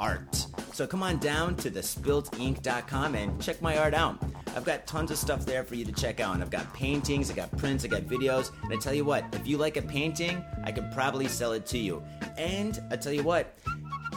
[0.00, 0.46] art.
[0.72, 4.18] So come on down to thespiltink.com and check my art out.
[4.56, 6.34] I've got tons of stuff there for you to check out.
[6.34, 8.50] And I've got paintings, I got prints, I got videos.
[8.64, 11.66] And I tell you what, if you like a painting, I could probably sell it
[11.66, 12.02] to you.
[12.38, 13.54] And I tell you what,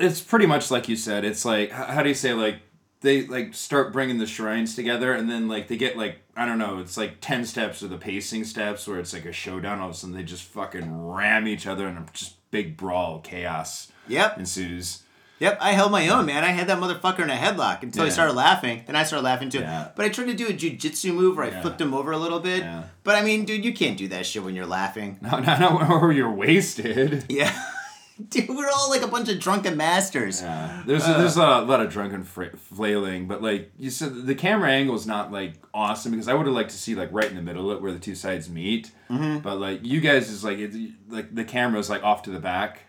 [0.00, 1.24] It's pretty much like you said.
[1.24, 2.60] It's like how do you say like
[3.00, 6.58] they like start bringing the shrines together and then like they get like I don't
[6.58, 6.78] know.
[6.78, 9.78] It's like ten steps or the pacing steps where it's like a showdown.
[9.80, 13.20] All of a sudden they just fucking ram each other and a just big brawl,
[13.20, 14.38] chaos Yep.
[14.38, 15.02] ensues.
[15.40, 16.42] Yep, I held my own, man.
[16.42, 18.82] I had that motherfucker in a headlock until he started laughing.
[18.86, 19.60] Then I started laughing too.
[19.60, 19.90] Yeah.
[19.94, 21.60] But I tried to do a jujitsu move where I Yeah.
[21.62, 22.60] flipped him over a little bit.
[22.64, 22.84] Yeah.
[23.04, 25.18] But I mean, dude, you can't do that shit when you're laughing.
[25.22, 27.24] No, no, no, or you're wasted.
[27.28, 27.56] Yeah.
[28.30, 30.42] dude, we're all like a bunch of drunken masters.
[30.42, 34.34] Yeah, there's a, there's a lot of drunken fra- flailing, but like you said, the
[34.34, 37.28] camera angle is not like awesome because I would have liked to see like right
[37.28, 38.90] in the middle of it where the two sides meet.
[39.10, 39.38] Mm-hmm.
[39.38, 40.74] But like you guys is like it,
[41.08, 42.82] like the camera's like off to the back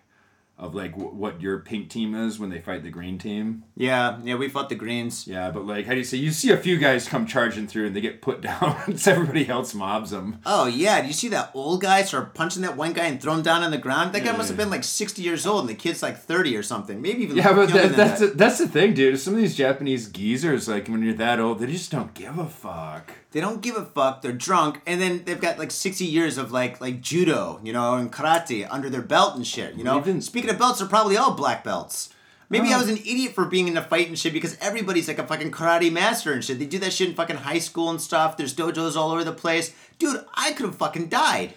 [0.60, 3.64] of like w- what your pink team is when they fight the green team.
[3.76, 5.26] Yeah, yeah, we fought the greens.
[5.26, 7.88] Yeah, but like how do you say you see a few guys come charging through
[7.88, 8.76] and they get put down,
[9.08, 10.40] everybody else mobs them.
[10.46, 13.34] Oh yeah, do you see that old guy start punching that one guy and throw
[13.34, 14.14] him down on the ground?
[14.14, 14.38] That guy Yeah.
[14.38, 17.24] must have been like sixty years old, and the kid's like thirty or something, maybe
[17.24, 17.38] even.
[17.38, 18.32] Yeah, but that, that's that.
[18.32, 19.18] the, that's the thing, dude.
[19.20, 22.46] Some of these Japanese geezers, like when you're that old, they just don't give a
[22.48, 23.12] fuck.
[23.32, 24.22] They don't give a fuck.
[24.24, 27.94] They're drunk, and then they've got like sixty years of like like judo, you know,
[27.96, 29.76] and karate under their belt and shit.
[29.76, 30.00] You know.
[30.00, 32.10] Even- Speaking of belts, they're probably all black belts.
[32.52, 32.80] Maybe I Oh.
[32.80, 35.52] was an idiot for being in a fight and shit because everybody's like a fucking
[35.52, 36.58] karate master and shit.
[36.58, 38.38] They do that shit in fucking high school and stuff.
[38.38, 39.72] There's dojos all over the place.
[40.00, 41.54] Dude, I could have fucking died.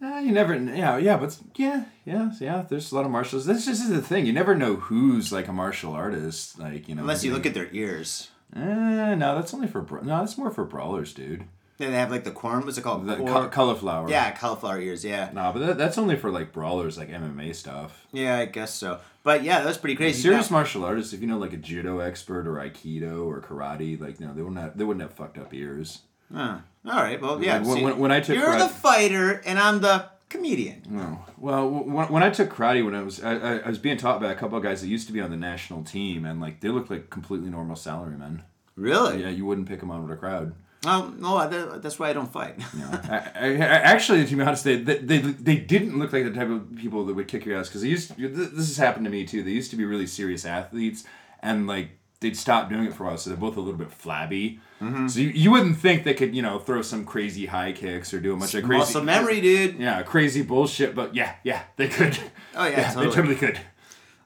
[0.00, 2.64] Uh, you never, yeah, yeah, but yeah, yeah, yeah.
[2.68, 3.46] There's a lot of martials.
[3.46, 4.26] This just is the thing.
[4.26, 7.02] You never know who's like a martial artist, like you know.
[7.02, 8.28] Unless you look at their ears.
[8.56, 10.18] Eh, no, that's only for bra- no.
[10.20, 11.44] That's more for brawlers, dude.
[11.76, 12.64] Then they have like the corn.
[12.64, 13.06] What's it called?
[13.06, 14.08] The Corn- ca- cauliflower.
[14.10, 15.04] yeah, cauliflower ears.
[15.04, 15.30] Yeah.
[15.32, 18.06] No, but that, that's only for like brawlers, like MMA stuff.
[18.10, 18.98] Yeah, I guess so.
[19.22, 20.20] But yeah, that was pretty crazy.
[20.22, 24.00] Serious Now- martial artists, if you know like a judo expert or aikido or karate,
[24.00, 26.00] like no, they wouldn't have they wouldn't have fucked up ears.
[26.32, 26.58] Huh.
[26.86, 27.20] All right.
[27.20, 27.58] Well, yeah.
[27.58, 30.82] Like, when- when- when I took you're karate- the fighter, and I'm the comedian.
[30.88, 31.24] No.
[31.36, 34.20] Well, when, when I took karate, when I was I, I, I was being taught
[34.20, 36.60] by a couple of guys that used to be on the national team, and like
[36.60, 38.42] they looked like completely normal salarymen.
[38.76, 39.22] Really?
[39.22, 40.54] Yeah, you wouldn't pick them out of a crowd.
[40.86, 42.58] Oh no, that, that's why I don't fight.
[42.74, 46.24] Know, I, I, I, actually, to be honest, they, they they they didn't look like
[46.24, 48.16] the type of people that would kick your ass because they used.
[48.16, 49.42] To, this has happened to me too.
[49.42, 51.04] They used to be really serious athletes,
[51.42, 53.90] and like they'd stop doing it for a while, so they're both a little bit
[53.90, 54.60] flabby.
[54.80, 55.08] Mm-hmm.
[55.08, 58.20] So you, you wouldn't think they could you know throw some crazy high kicks or
[58.20, 59.78] do a bunch of crazy Muscle memory, dude.
[59.78, 62.18] Yeah, crazy bullshit, but yeah, yeah, they could.
[62.54, 63.14] Oh, yeah, they totally.
[63.14, 63.60] totally could.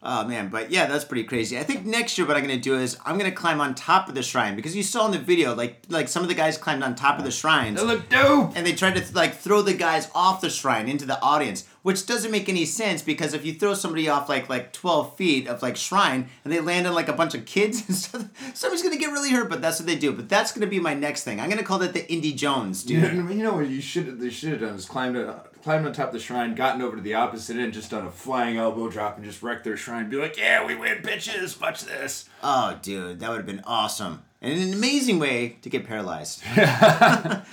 [0.05, 1.57] Oh man, but yeah, that's pretty crazy.
[1.57, 4.17] I think next year what I'm gonna do is I'm gonna climb on top of
[4.17, 6.83] the shrine because you saw in the video, like like some of the guys climbed
[6.83, 7.79] on top of the shrines.
[7.79, 8.57] They look dope.
[8.57, 12.07] and they tried to like throw the guys off the shrine into the audience, which
[12.07, 15.63] doesn't make any sense because if you throw somebody off like like twelve feet of
[15.63, 18.97] like shrine and they land on like a bunch of kids and stuff, somebody's gonna
[18.99, 19.51] get really hurt.
[19.51, 20.13] But that's what they do.
[20.13, 21.41] But that's gonna be my next thing.
[21.41, 23.15] I'm gonna call that the indy Jones, You dude.
[23.15, 25.93] know, you know what you should they should have done is climbed uh, climbed on
[25.93, 28.89] top of the shrine, gotten over to the opposite end, just done a flying elbow
[28.89, 30.09] drop and just wrecked their shrine.
[30.11, 31.61] Be like, yeah, we win, bitches.
[31.61, 32.29] Watch this.
[32.43, 34.23] Oh, dude, that would have been awesome.
[34.45, 36.43] And an amazing way to get paralyzed.
[36.57, 37.45] uh,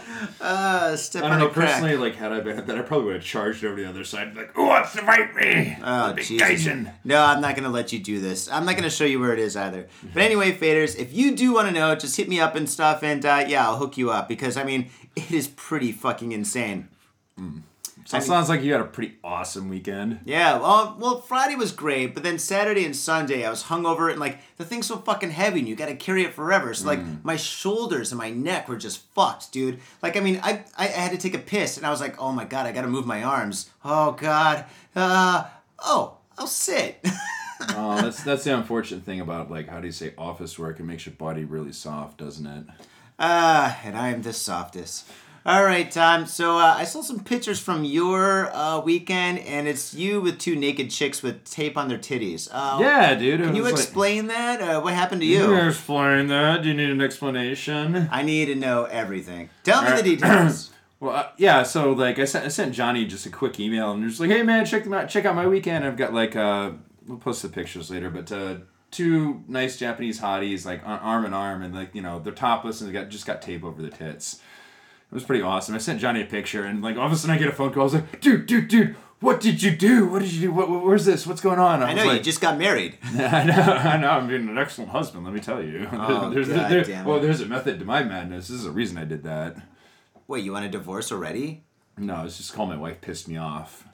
[0.96, 3.64] step I don't know personally, like had I been that, I probably would have charged
[3.64, 5.78] over to the other side, like, who wants to fight me?
[5.84, 6.88] Oh, Jesus.
[7.04, 8.50] No, I'm not going to let you do this.
[8.50, 9.88] I'm not going to show you where it is either.
[10.16, 13.04] But anyway, faders, if you do want to know, just hit me up and stuff,
[13.04, 16.90] and uh, yeah, I'll hook you up because I mean, it is pretty fucking insane.
[18.10, 20.22] So it sounds like you had a pretty awesome weekend.
[20.26, 24.20] Yeah, well, well, Friday was great, but then Saturday and Sunday I was hungover and
[24.20, 26.74] like the thing's so fucking heavy and you got to carry it forever.
[26.74, 29.80] So like my shoulders and my neck were just fucked, dude.
[30.02, 32.32] Like I mean, I I had to take a piss and I was like, oh
[32.32, 33.70] my god, I got to move my arms.
[33.86, 35.44] Oh god, uh,
[35.78, 37.06] oh, I'll sit.
[37.76, 40.80] Oh, that's that's the unfortunate thing about like how do you say office work?
[40.80, 42.64] It makes your body really soft, doesn't it?
[43.20, 45.06] Ah, and I am the softest.
[45.50, 46.28] All right, Tom.
[46.28, 50.56] So uh, I saw some pictures from your uh, weekend, and it's you with two
[50.56, 52.48] naked chicks with tape on their titties.
[52.52, 53.42] Uh, Yeah, dude.
[53.42, 54.62] Can you was like- explain that?
[54.62, 55.68] Uh, what happened to You you?
[55.68, 56.62] explain that.
[56.62, 58.08] Do you need an explanation?
[58.12, 59.50] I need to know everything.
[59.64, 60.70] Tell me All the details.
[61.02, 61.64] Well, uh, yeah.
[61.64, 64.44] So like, I sent I sent Johnny just a quick email and just like, hey
[64.44, 65.08] man, check them out.
[65.08, 65.86] Check out my weekend.
[65.86, 66.72] I've got like uh,
[67.08, 68.56] we'll post the pictures later, but uh,
[68.92, 72.90] two nice Japanese hotties like arm in arm and like you know they're topless and
[72.90, 74.42] they got just got tape over their tits.
[75.12, 75.74] It was pretty awesome.
[75.74, 77.72] I sent Johnny a picture and like all of a sudden I get a phone
[77.72, 77.82] call.
[77.82, 78.96] I was like, dude, dude, dude.
[79.22, 80.08] What did you do?
[80.08, 80.52] What did you do?
[80.54, 81.28] What, where's this?
[81.28, 81.84] What's going on?
[81.84, 82.98] I was know you just got married.
[83.04, 84.10] I know, I know.
[84.12, 85.26] I'm being an excellent husband.
[85.26, 85.90] Let me tell you.
[85.92, 88.48] Oh, there's, God there- damn well, there's a method to my madness.
[88.48, 89.58] This is a reason I did that.
[90.28, 91.64] Wait, you want a divorce already?
[91.98, 93.86] No, it's just called my wife pissed me off.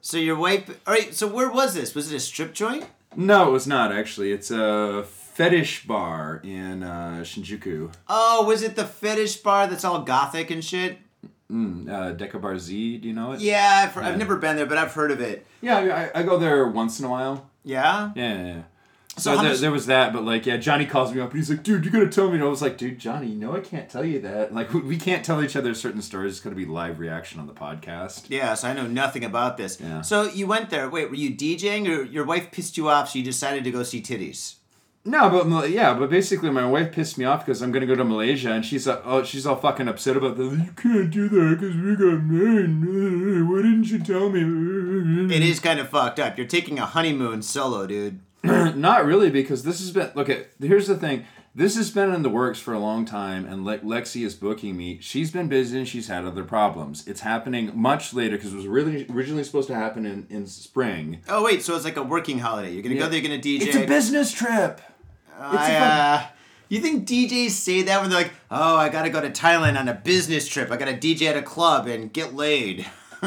[0.00, 0.68] So your wife.
[0.86, 1.14] All right.
[1.14, 1.94] So where was this?
[1.94, 2.86] Was it a strip joint?
[3.14, 4.32] No, it was not actually.
[4.32, 7.92] It's a fetish bar in uh, Shinjuku.
[8.08, 10.98] Oh, was it the fetish bar that's all gothic and shit?
[11.50, 13.40] Mm, uh, Deca Bar Z, do you know it?
[13.40, 15.46] Yeah, I've, I've never been there, but I've heard of it.
[15.60, 17.50] Yeah, I, I go there once in a while.
[17.62, 18.10] Yeah.
[18.14, 18.62] Yeah, yeah, yeah.
[19.18, 21.38] So So, there, much- there was that, but like, yeah, Johnny calls me up and
[21.38, 22.36] he's like, dude, you gotta tell me.
[22.36, 24.54] And I was like, dude, Johnny, no, I can't tell you that.
[24.54, 26.32] Like, we, we can't tell each other certain stories.
[26.32, 28.24] It's gonna be live reaction on the podcast.
[28.30, 29.78] Yeah, so I know nothing about this.
[29.78, 30.00] Yeah.
[30.00, 30.88] So you went there.
[30.88, 33.82] Wait, were you DJing or your wife pissed you off so you decided to go
[33.82, 34.54] see titties?
[35.04, 38.04] No, but yeah, but basically, my wife pissed me off because I'm gonna go to
[38.04, 40.44] Malaysia, and she's uh, oh, she's all fucking upset about that.
[40.44, 43.48] You can't do that because we got married.
[43.50, 45.34] Why didn't you tell me?
[45.34, 46.38] It is kind of fucked up.
[46.38, 48.20] You're taking a honeymoon solo, dude.
[48.44, 50.10] Not really, because this has been.
[50.14, 51.24] Look at here's the thing.
[51.54, 54.74] This has been in the works for a long time, and Le- Lexi is booking
[54.74, 54.98] me.
[55.02, 57.06] She's been busy and she's had other problems.
[57.06, 61.20] It's happening much later because it was really originally supposed to happen in, in spring.
[61.28, 62.72] Oh wait, so it's like a working holiday.
[62.72, 63.66] You're gonna go there, you're gonna DJ.
[63.66, 64.80] It's a business trip.
[65.42, 66.26] I, uh,
[66.68, 69.88] you think DJs say that when they're like, "Oh, I gotta go to Thailand on
[69.88, 70.70] a business trip.
[70.70, 72.86] I gotta DJ at a club and get laid."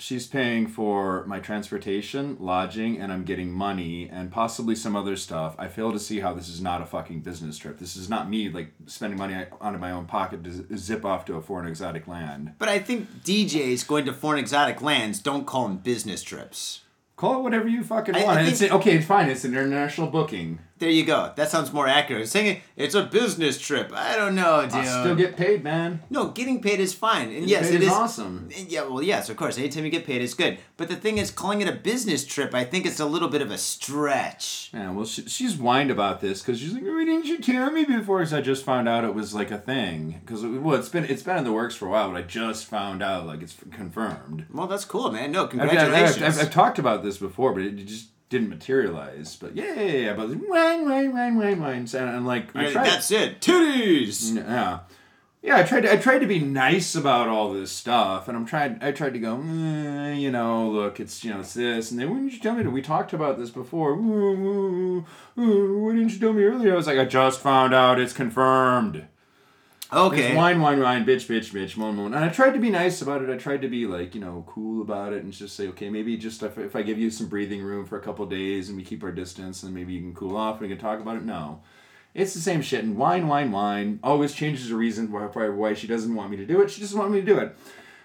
[0.00, 5.56] She's paying for my transportation, lodging, and I'm getting money and possibly some other stuff.
[5.58, 7.78] I fail to see how this is not a fucking business trip.
[7.80, 11.24] This is not me like spending money out of my own pocket to zip off
[11.24, 12.52] to a foreign exotic land.
[12.58, 16.82] But I think DJs going to foreign exotic lands don't call them business trips.
[17.16, 18.38] Call it whatever you fucking I- want.
[18.38, 19.28] I it's think- okay, fine.
[19.28, 20.60] It's an international booking.
[20.78, 21.32] There you go.
[21.34, 22.28] That sounds more accurate.
[22.28, 23.90] Saying it's a business trip.
[23.92, 24.74] I don't know, dude.
[24.74, 26.02] I still get paid, man.
[26.08, 28.48] no, getting paid is fine, and Getting yes, paid it is is awesome.
[28.68, 29.58] Yeah, well, yes, of course.
[29.58, 30.58] Anytime you get paid, it's good.
[30.76, 33.42] But the thing is, calling it a business trip, I think it's a little bit
[33.42, 34.70] of a stretch.
[34.72, 37.84] Yeah, well, she, she's whined about this because she's like, "Why didn't you tell me
[37.84, 40.20] before?" Because I just found out it was like a thing.
[40.24, 42.66] Because well, it's been it's been in the works for a while, but I just
[42.66, 44.46] found out like it's confirmed.
[44.52, 45.32] Well, that's cool, man.
[45.32, 46.22] No, I've, I've, congratulations.
[46.22, 49.36] I've, I've, I've talked about this before, but it just didn't materialize.
[49.36, 50.12] But yeah, yeah, yeah.
[50.14, 51.88] But whine, whine, whine, whine, whine.
[51.92, 52.86] And I'm like, I tried.
[52.86, 53.40] that's it.
[53.40, 54.36] Titties.
[54.36, 54.80] Yeah.
[55.40, 55.82] Yeah, I tried.
[55.82, 58.78] To, I tried to be nice about all this stuff, and I'm trying.
[58.82, 62.24] I tried to go, "Mm, you know, look, it's you know, it's this, and then
[62.24, 63.92] did you tell me that we talked about this before?
[63.92, 65.06] Ooh,
[65.38, 66.72] ooh, ooh, Why didn't you tell me earlier?
[66.72, 68.00] I was like, I just found out.
[68.00, 69.06] It's confirmed.
[69.90, 70.36] Okay.
[70.36, 72.12] Wine, wine, wine, bitch, bitch, bitch, moan, moan.
[72.12, 73.30] And I tried to be nice about it.
[73.30, 76.16] I tried to be like, you know, cool about it and just say, okay, maybe
[76.18, 78.84] just if, if I give you some breathing room for a couple days and we
[78.84, 81.24] keep our distance and maybe you can cool off and we can talk about it.
[81.24, 81.62] No.
[82.14, 82.84] It's the same shit.
[82.84, 86.46] And wine, wine, wine always changes the reason why, why, she doesn't want me to
[86.46, 86.70] do it.
[86.70, 87.56] She doesn't want me to do it.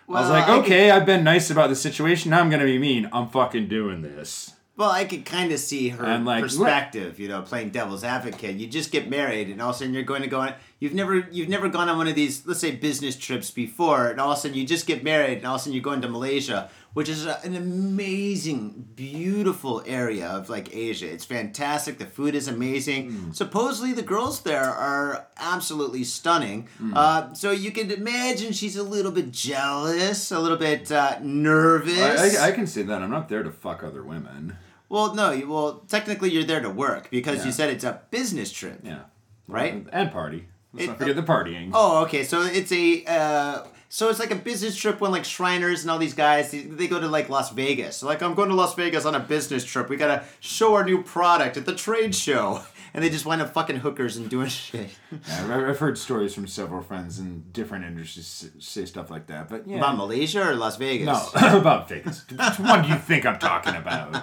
[0.07, 2.31] I was Well, like, I okay, I've been nice about the situation.
[2.31, 3.09] Now I'm going to be mean.
[3.11, 4.53] I'm fucking doing this.
[4.75, 8.55] Well, I could kind of see her And, like, perspective, you know, playing devil's advocate.
[8.55, 10.55] You just get married, and all of a sudden you're going to go on.
[10.79, 14.19] you've never you've never gone on one of these let's say business trips before, and
[14.19, 16.01] all of a sudden you just get married, and all of a sudden you're going
[16.01, 21.11] to Malaysia, which is a, an amazing, beautiful area of like Asia.
[21.11, 21.97] It's fantastic.
[21.97, 23.33] The food is amazing.
[23.33, 26.67] Supposedly the girls there are absolutely stunning.
[26.93, 32.37] Uh, so you can imagine she's a little bit jealous, a little bit uh, nervous.
[32.39, 34.57] I, I, I can say that I'm not there to fuck other women.
[34.89, 35.31] Well, no.
[35.31, 37.45] you- Well, technically, you're there to work because Yeah.
[37.45, 38.79] you said it's a business trip.
[38.83, 38.99] Yeah.
[39.47, 39.85] Right?
[39.91, 40.47] And party.
[40.73, 41.71] Let's It- not forget the partying.
[41.73, 42.23] Oh, okay.
[42.23, 43.03] So it's a.
[43.05, 46.61] Uh, so it's like a business trip when like Shriners and all these guys they,
[46.61, 47.97] they go to like Las Vegas.
[47.97, 49.87] So, like I'm going to Las Vegas on a business trip.
[49.87, 52.63] We gotta show our new product at the trade show,
[52.95, 54.89] and they just wind up fucking hookers and doing shit.
[55.11, 59.47] Yeah, I've- heard stories from several friends in different industries say stuff like that.
[59.47, 59.77] But yeah.
[59.77, 61.05] About Malaysia or Las Vegas?
[61.05, 62.25] no, about Vegas.
[62.27, 64.15] Which one do you think I'm talking about?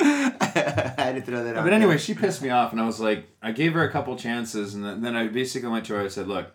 [0.00, 1.62] I had to throw that out.
[1.62, 4.16] But anyway, she pissed me off, and I was like, I gave her a couple
[4.16, 6.00] chances, and then, then I basically went to her.
[6.00, 6.50] And I said, "Look,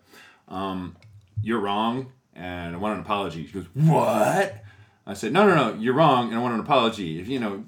[0.49, 0.97] um,
[1.41, 4.63] you're wrong, and I want an apology." She goes, "What?"
[5.05, 7.19] I said, "No, no, no, you're wrong, and I want an apology.
[7.19, 7.63] If you know,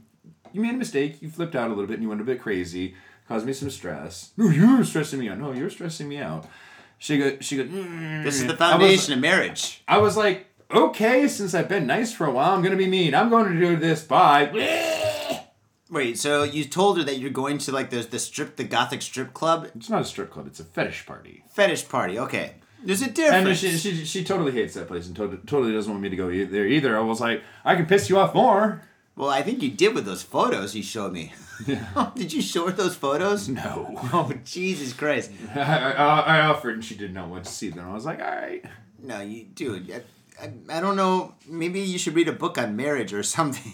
[0.54, 2.42] you made a mistake, you flipped out a little bit, and you went a bit
[2.42, 2.96] crazy,
[3.28, 4.32] caused me some stress.
[4.38, 5.38] No, you're stressing me out.
[5.40, 6.46] No, you're stressing me out."
[7.02, 8.24] She go, she goes, mm.
[8.26, 9.82] This is the I was- foundation of marriage.
[9.88, 13.16] I was like, okay, since I've been nice for a while, I'm gonna be mean.
[13.16, 14.04] I'm going to do this.
[14.04, 14.52] Bye.
[15.90, 19.02] Wait, so you told her that you're going to like the the strip, the gothic
[19.02, 20.46] strip club It's not a strip club.
[20.48, 21.44] It's a fetish party.
[21.54, 22.20] fetish party?
[22.20, 23.34] Okay, there's a difference.
[23.36, 23.82] And difference.
[23.82, 26.30] she, she, she totally hates that place and totally, totally doesn't want me to go
[26.30, 26.98] e- there either.
[26.98, 28.82] I was like, I can piss you off more.
[29.16, 31.34] well, I think you did with those photos you showed me.
[32.16, 33.50] did you show her those photos?
[33.50, 33.88] No.
[34.14, 35.32] Oh Jesus Christ!
[35.54, 35.60] I,
[35.92, 37.90] I, I offered and she did not want to see them.
[37.90, 38.64] I was like, all right.
[39.02, 39.92] No, you, dude.
[39.92, 40.02] I,
[40.42, 41.36] I, I don't know.
[41.48, 43.74] Maybe you should read a book on marriage or something.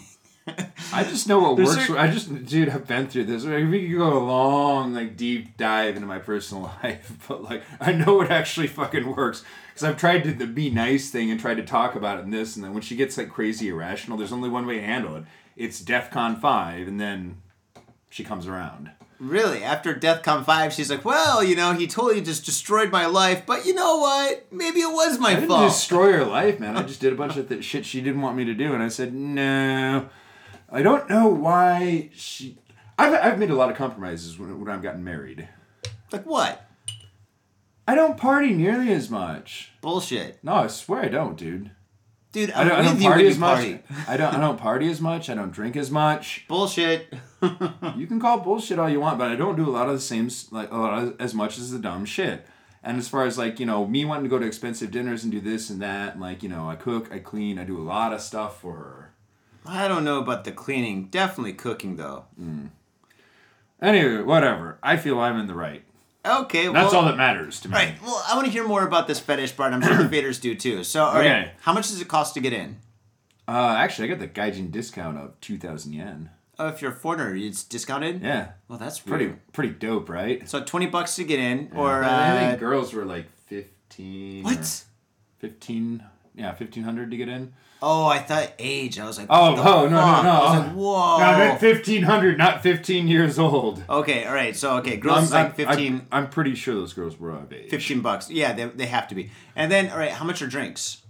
[0.92, 1.80] I just know what There's works.
[1.86, 3.44] cer- for, I just, dude, I've been through this.
[3.44, 7.62] Like, we could go a long, like, deep dive into my personal life, but like,
[7.80, 11.40] I know what actually fucking works because I've tried to the be nice thing and
[11.40, 14.16] tried to talk about it and this, and then when she gets like crazy irrational,
[14.16, 15.24] there's only one way to handle it.
[15.56, 17.42] It's DefCon five, and then
[18.08, 18.90] she comes around.
[19.18, 23.44] really, after DEFCON five, she's like, "Well, you know, he totally just destroyed my life,
[23.46, 24.46] but you know what?
[24.52, 26.76] Maybe it was my I didn't fault." destroy her life, man.
[26.76, 28.82] I just did a bunch of th- shit she didn't want me to do, and
[28.82, 30.08] I said no.
[30.70, 32.58] I don't know why she.
[32.98, 35.48] I've, I've made a lot of compromises when, when I've gotten married.
[36.12, 36.62] like what?
[37.88, 39.70] I don't party nearly as much.
[39.80, 41.70] Bullshit, No, I swear I don't, dude.
[42.32, 42.50] dude.
[42.50, 43.54] I I'm don't, I with don't you when party you as much.
[43.58, 43.78] party.
[44.08, 44.34] I don't.
[44.34, 45.30] I don't party as much.
[45.30, 46.44] I don't drink as much.
[46.48, 47.14] Bullshit.
[47.96, 50.00] You can call bullshit all you want, but I don't do a lot of the
[50.00, 52.44] same, like a lot of, as much as the dumb shit.
[52.82, 55.30] And as far as like you know, me wanting to go to expensive dinners and
[55.30, 57.84] do this and that, and like you know, I cook, I clean, I do a
[57.84, 59.05] lot of stuff for her.
[59.68, 61.06] I don't know about the cleaning.
[61.06, 62.24] Definitely cooking though.
[63.80, 64.78] Anyway, whatever.
[64.82, 65.82] I feel I'm in the right.
[66.24, 67.74] Okay, That's well, all that matters to me.
[67.74, 67.94] Right.
[68.02, 69.72] Well, I want to hear more about this fetish part.
[69.72, 70.82] I'm sure the faders do too.
[70.82, 71.26] So, all right.
[71.26, 71.50] Okay.
[71.60, 72.78] How much does it cost to get in?
[73.46, 76.30] Uh, actually, I got the Gaijin discount of two thousand yen.
[76.58, 78.22] Oh, if you're a foreigner, it's discounted.
[78.22, 79.52] Yeah, Well, that's pretty weird.
[79.52, 80.48] pretty dope, right?
[80.48, 84.42] So twenty bucks to get in, or But I uh, think girls were like fifteen.
[84.42, 84.84] what?
[85.38, 86.02] Fifteen.
[86.34, 87.52] Yeah, fifteen hundred to get in.
[87.82, 88.98] Oh, I thought age.
[88.98, 90.24] I was like, Oh, oh, no, no, fuck?
[90.24, 90.30] no.
[90.30, 91.18] I was like, whoa.
[91.18, 93.84] No, I meant fifteen hundred, not fifteen years old.
[93.88, 94.56] okay, all right.
[94.56, 97.68] So, okay, girls I'm, like 15, I'm, I'm pretty sure those girls were of age.
[97.70, 98.30] 15 bucks.
[98.30, 99.30] Yeah, they, they have to be.
[99.54, 101.02] And then, all right, how much are drinks?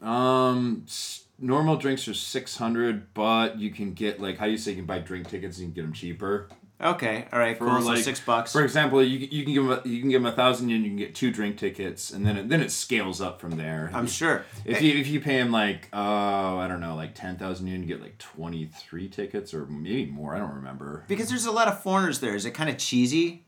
[0.00, 4.58] Um, s- normal drinks are six hundred, but you can get like how do you
[4.58, 6.48] say you can buy drink tickets and you can get them cheaper.
[6.82, 7.80] Okay, all right, cool.
[7.80, 8.52] so six bucks.
[8.52, 10.82] For example, you, you can give them a, you can give them a thousand yen,
[10.82, 13.90] you can get two drink tickets, and then it, then it scales up from there.
[13.94, 14.44] I'm sure.
[14.64, 17.82] If you if you pay them like oh I don't know like ten thousand yen,
[17.82, 20.34] you get like twenty three tickets or maybe more.
[20.34, 21.04] I don't remember.
[21.06, 22.34] Because there's a lot of foreigners there.
[22.34, 23.44] Is it kind of cheesy?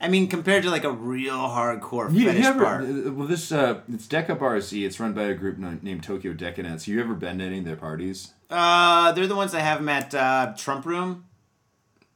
[0.00, 2.82] I mean, compared to like a real hardcore You, fetish you ever, bar.
[2.82, 4.84] uh, well, this uh, it's Deca Bar Z.
[4.84, 6.86] It's run by a group named Tokyo Decadence.
[6.86, 8.32] You ever been to any of their parties?
[8.50, 11.24] Uh, they're the ones that have them at uh, Trump Room.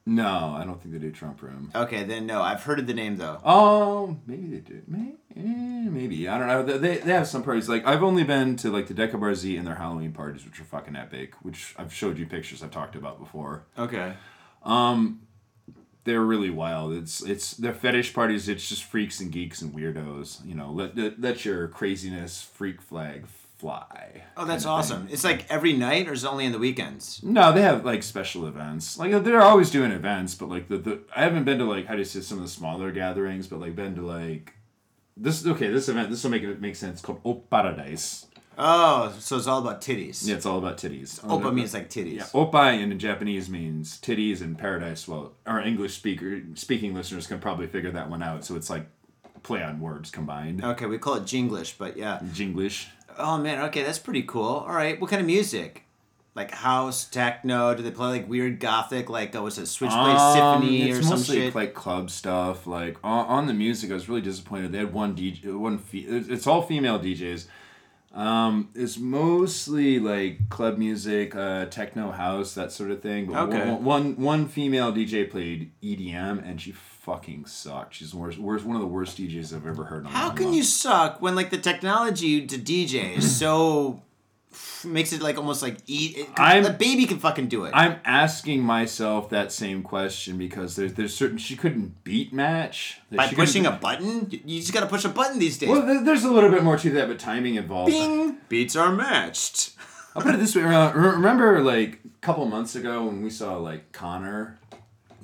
[0.07, 1.71] No, I don't think they do Trump Room.
[1.73, 2.41] Okay, then no.
[2.41, 3.39] I've heard of the name though.
[3.43, 4.81] Oh, maybe they do.
[4.87, 6.61] Maybe, eh, maybe I don't know.
[6.63, 7.67] They- They, they have some parties.
[7.67, 10.59] Like I've only been to like the Deca Bar Z and their Halloween parties, which
[10.59, 11.33] are fucking epic.
[11.41, 13.65] Which I've showed you pictures I've talked about before.
[13.79, 14.13] Okay.
[14.63, 15.21] Um,
[16.03, 16.93] They're really wild.
[16.93, 18.47] It's it's their fetish parties.
[18.47, 20.45] It's just freaks and geeks and weirdos.
[20.45, 23.25] You know, let let, let your craziness freak flag
[23.65, 24.21] fly.
[24.37, 25.07] Oh, that's awesome.
[25.09, 27.21] It's like every night, or is it only in the weekends?
[27.23, 28.99] No, they have like special events.
[28.99, 31.87] Like uh, they're always doing events, but like the, the I haven't been to like
[31.87, 34.53] how do you say some of the smaller gatherings, but like been to like
[35.17, 38.27] this okay, this event this will make it make sense called Op Paradise.
[38.57, 40.25] Oh, so it's all about titties.
[40.25, 41.19] Yeah, it's all about titties.
[41.21, 42.17] Opa means like titties.
[42.17, 45.07] Yeah, Oppai in Japanese means titties and paradise.
[45.09, 48.45] Well, our English speaker speaking listeners can probably figure that one out.
[48.45, 48.85] So it's like
[49.43, 50.63] play on words combined.
[50.63, 52.19] Okay, we call it Jinglish, but yeah.
[52.33, 52.87] Jinglish.
[53.17, 54.43] Oh man, okay, that's pretty cool.
[54.67, 55.83] All right, what kind of music?
[56.35, 57.73] Like house, techno?
[57.75, 61.01] Do they play like weird gothic, like oh, what's it, Switchblade Symphony Um, it's or
[61.03, 61.55] some mostly shit?
[61.55, 62.67] like club stuff.
[62.67, 64.71] Like on, on the music, I was really disappointed.
[64.73, 65.77] They had one DJ, one.
[65.77, 67.45] Fe- it's it's all female DJs.
[68.13, 73.25] Um, it's mostly like club music, uh, techno house, that sort of thing.
[73.27, 73.69] But Okay.
[73.69, 76.71] one, one one female DJ played EDM, and she
[77.05, 77.93] fucking sucked.
[77.93, 80.05] She's the worst, worst, one of the worst DJs I've ever heard.
[80.07, 80.55] On How can life.
[80.55, 84.01] you suck when like the technology to DJ is so
[84.83, 86.27] makes it like almost like eat?
[86.35, 87.71] I'm- a baby can fucking do it.
[87.75, 93.27] I'm asking myself that same question because there's there's certain she couldn't beat match By
[93.27, 95.69] pushing a button, you just gotta push a button these days.
[95.69, 97.91] Well, there's a little bit more to that, but timing involved.
[97.91, 99.71] Bing, beats are matched.
[100.15, 100.63] I'll put it this way.
[100.63, 104.57] Remember, like a couple months ago when we saw like Connor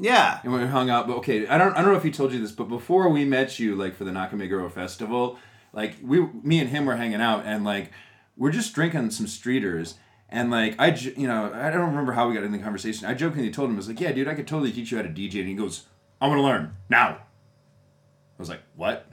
[0.02, 0.40] Yeah.
[0.44, 1.08] and we hung out.
[1.08, 3.24] But okay, I don't I don't know if he told you this, but before we
[3.24, 5.38] met you, like for the Nakameguro festival,
[5.74, 7.92] like we me and him were hanging out and like
[8.36, 9.96] we're just drinking some streeters.
[10.28, 13.06] And like I, you know, I don't remember how we got in the conversation.
[13.06, 15.04] I jokingly told him, I was like, "Yeah, dude, I could totally teach you how
[15.04, 15.86] to DJ." And he goes,
[16.20, 19.08] "I want to learn now." I was like, "What?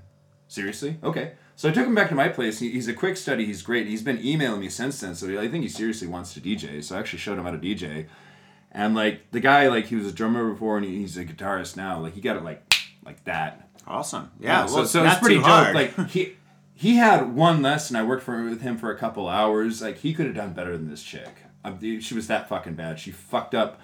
[0.47, 0.99] Seriously?
[1.03, 2.61] Okay." So I took him back to my place.
[2.61, 3.45] He, he's a quick study.
[3.45, 3.89] He's great.
[3.89, 5.16] He's been emailing me since then.
[5.16, 6.84] So I think he seriously wants to DJ.
[6.84, 8.07] So I actually showed him how to DJ.
[8.79, 11.99] And like the guy, like he was a drummer before, and he's a guitarist now.
[11.99, 12.72] Like he got it like
[13.05, 13.68] like that.
[13.89, 14.31] Awesome.
[14.39, 14.66] Yeah.
[14.66, 15.47] so well, so not it's pretty dope.
[15.47, 15.74] hard.
[15.74, 16.37] Like he
[16.74, 17.97] he had one lesson.
[17.97, 19.83] I worked for with him for a couple hours.
[19.83, 21.29] Like he could have done better than this chick.
[21.64, 23.01] Um, she was that fucking bad.
[23.01, 23.81] She fucked up.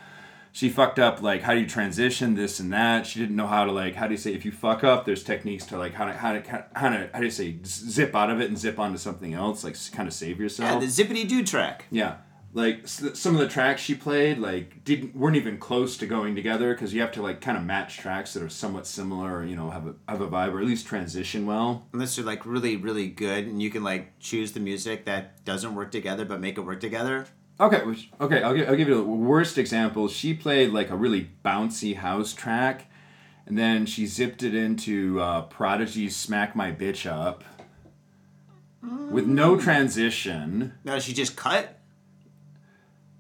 [0.53, 3.05] She fucked up like how do you transition this and that.
[3.05, 5.07] She didn't know how to like how do you say if you fuck up.
[5.07, 8.15] There's techniques to like how to how to how to how do you say zip
[8.15, 10.97] out of it and zip onto something else like kind of save yourself yeah, yourself.
[10.97, 11.87] the zippity doo track.
[11.91, 12.19] Yeah,
[12.55, 16.73] like some of the tracks she played, like didn't weren't even close to going together
[16.73, 19.57] because you have to like kind of match tracks that are somewhat similar, or you
[19.57, 21.89] know have a have a vibe or at least transition well.
[21.93, 25.75] Unless you're like really, really good and you can like choose the music that doesn't
[25.75, 27.27] work together but make it work together.
[27.59, 27.83] Okay,
[28.21, 30.09] okay, I'll give, I'll give you the worst example.
[30.09, 32.87] She played like a really bouncy house track,
[33.47, 37.43] and then she zipped it into uh, Prodigy's "Smack My Bitch Up"
[39.11, 40.75] with no transition.
[40.85, 41.81] No, she just cut.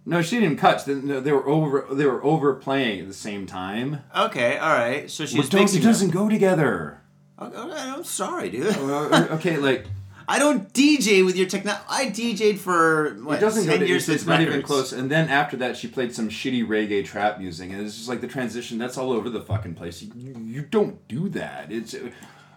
[0.06, 0.84] No, she didn't cut.
[0.86, 1.86] They, were over.
[1.94, 4.02] They were overplaying at the same time.
[4.14, 5.10] Okay, all right.
[5.10, 7.00] So she's Well, mixing it doesn't go together.
[7.40, 8.76] Okay, okay, I'm sorry, dude.
[8.76, 9.86] Uh, okay, like
[10.28, 11.76] I don't DJ with your techno.
[11.88, 14.92] I DJ'd for what, it doesn't go ten to, years it's, it's not even close.
[14.92, 18.20] And then after that, she played some shitty reggae trap music, and it's just like
[18.20, 18.78] the transition.
[18.78, 20.02] That's all over the fucking place.
[20.02, 21.72] You, you don't do that.
[21.72, 21.94] It's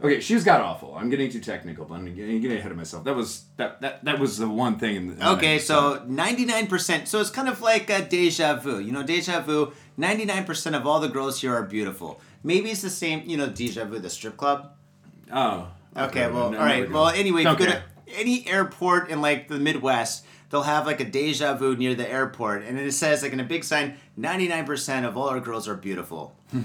[0.01, 0.19] okay.
[0.19, 0.95] She's got awful.
[0.95, 3.03] I'm getting too technical, but I'm getting, getting ahead of myself.
[3.03, 4.95] That was that that that was the one thing.
[4.95, 7.07] In the, in Okay, so ninety nine percent.
[7.07, 8.79] So it's kind of like a deja vu.
[8.79, 9.73] You know, deja vu.
[9.95, 12.21] Ninety nine percent of all the girls here are beautiful.
[12.43, 13.23] Maybe it's the same.
[13.25, 14.71] You know, deja vu, the strip club.
[15.31, 15.67] oh.
[15.95, 16.91] Okay, well, no, all right.
[16.91, 17.81] Well, anyway, if you go to
[18.15, 22.63] any airport in like the Midwest, they'll have like a deja vu near the airport,
[22.63, 25.67] and it says like in a big sign, ninety nine percent of all our girls
[25.67, 26.35] are beautiful.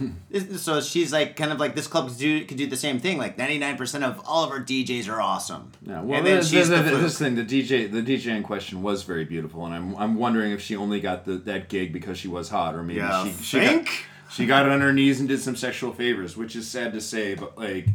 [0.57, 3.19] So she's like kind of like this club could do could do the same thing.
[3.19, 5.73] Like ninety nine percent of all of our DJs are awesome.
[5.85, 8.43] Yeah, well, and then the- she's the- the, this thing, the DJ, the DJ in
[8.43, 11.93] question was very beautiful, and I'm, I'm wondering if she only got the, that gig
[11.93, 13.89] because she was hot, or maybe Ya she, she got,
[14.31, 17.35] she got on her knees and did some sexual favors, which is sad to say,
[17.35, 17.87] but like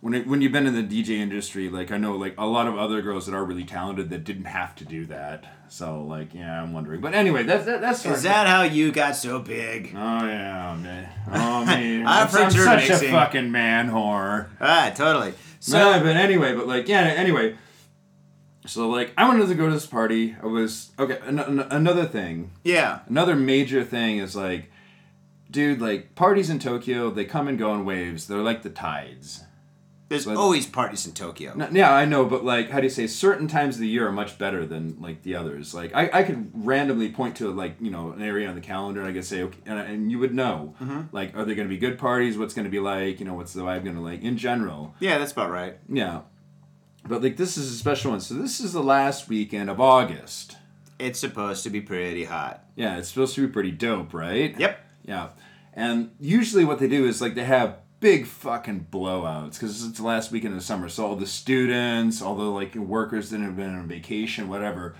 [0.00, 2.66] when it, when you've been in the DJ industry, like I know like a lot
[2.66, 5.44] of other girls that are really talented that didn't have to do that.
[5.68, 7.00] So like yeah, I'm wondering.
[7.00, 9.92] But anyway, that's that, that's Is that how you got so big?
[9.94, 11.08] Oh yeah, man.
[11.30, 12.06] Oh man.
[12.06, 13.08] I've heard I'm you're such mixing.
[13.10, 14.48] a fucking man whore.
[14.60, 15.34] Ah, totally.
[15.60, 17.56] So No, but anyway, but like, yeah, anyway.
[18.66, 20.36] So like, I wanted to go to this party.
[20.42, 21.18] I was okay.
[21.24, 24.70] An- an- another thing, yeah, another major thing is like,
[25.50, 28.26] dude, like parties in Tokyo, they come and go in waves.
[28.26, 29.44] They're like the tides.
[30.08, 31.54] There's So- always parties in Tokyo.
[31.70, 33.06] Yeah, I know, but like, how do you say?
[33.06, 35.74] Certain times of the year are much better than like the others.
[35.74, 39.00] Like, I, I could randomly point to like you know an area on the calendar,
[39.00, 41.02] and I could say, okay, and, and you would know, mm-hmm.
[41.12, 42.38] like, are there going to be good parties?
[42.38, 43.20] What's going to be like?
[43.20, 44.94] You know, what's the vibe going to like in general?
[44.98, 45.78] Yeah, that's about right.
[45.88, 46.22] Yeah.
[47.06, 48.20] But like this is a special one.
[48.20, 50.56] So this is the last weekend of August.
[50.98, 52.64] It's supposed to be pretty hot.
[52.76, 54.58] Yeah, it's supposed to be pretty dope, right?
[54.58, 54.80] Yep.
[55.04, 55.28] Yeah.
[55.72, 60.06] And usually what they do is like they have big fucking blowouts because it's the
[60.06, 60.88] last weekend of the summer.
[60.88, 64.96] So all the students, all the like workers that have been on vacation, whatever.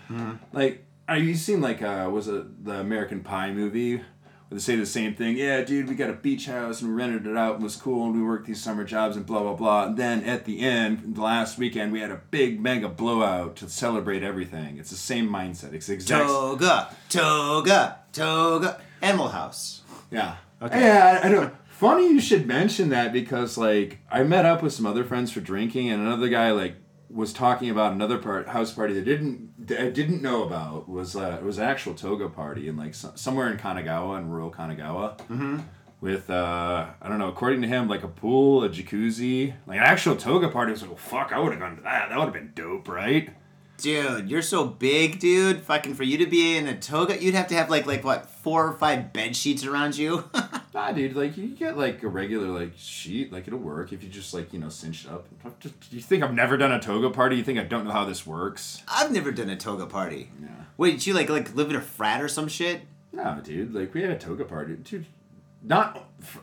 [0.53, 3.96] Like, are you seen like uh was it the American Pie movie?
[3.96, 5.36] Where they say the same thing.
[5.36, 7.76] Yeah, dude, we got a beach house and we rented it out and it was
[7.76, 9.86] cool and we worked these summer jobs and blah blah blah.
[9.88, 13.68] And then at the end, the last weekend, we had a big mega blowout to
[13.68, 14.78] celebrate everything.
[14.78, 15.74] It's the same mindset.
[15.74, 16.26] It's exact.
[16.26, 18.80] Toga, toga, toga.
[19.03, 19.82] Animal House.
[20.11, 20.36] Yeah.
[20.62, 20.80] Okay.
[20.80, 21.55] Yeah, I, I don't.
[21.79, 25.39] Funny you should mention that because like I met up with some other friends for
[25.39, 26.74] drinking, and another guy like
[27.09, 31.14] was talking about another part house party that didn't that I didn't know about was
[31.14, 34.51] uh, it was an actual toga party in like so, somewhere in Kanagawa in rural
[34.51, 35.18] Kanagawa.
[35.18, 35.59] Mm-hmm.
[36.01, 39.85] With uh, I don't know, according to him, like a pool, a jacuzzi, like an
[39.85, 40.70] actual toga party.
[40.70, 42.09] I was like, well, fuck, I would have gone to that.
[42.09, 43.31] That would have been dope, right?
[43.76, 45.61] Dude, you're so big, dude.
[45.61, 48.29] Fucking for you to be in a toga, you'd have to have like like what
[48.29, 50.29] four or five bed sheets around you.
[50.79, 54.09] Nah, dude, like you get like a regular like sheet, like it'll work if you
[54.09, 55.26] just like you know cinch it up.
[55.59, 57.35] Just, you think I've never done a toga party?
[57.35, 58.81] You think I don't know how this works?
[58.87, 60.31] I've never done a toga party.
[60.41, 60.47] Yeah.
[60.76, 62.83] Wait, did you like like live in a frat or some shit?
[63.12, 65.07] No, dude, like we had a toga party, dude.
[65.64, 66.43] Not f-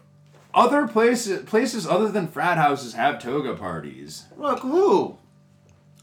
[0.53, 4.25] other places, places other than frat houses have toga parties.
[4.35, 5.17] Look, who?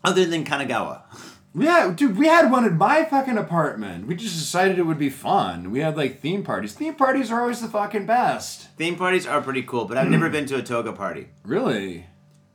[0.02, 1.02] Other than Kanagawa.
[1.54, 4.06] Yeah, dude, we had one in my fucking apartment.
[4.06, 5.70] We just decided it would be fun.
[5.70, 6.72] We had like theme parties.
[6.72, 8.68] Theme parties are always the fucking best.
[8.78, 11.28] Theme parties are pretty cool, but I've never been to a toga party.
[11.44, 12.06] Really?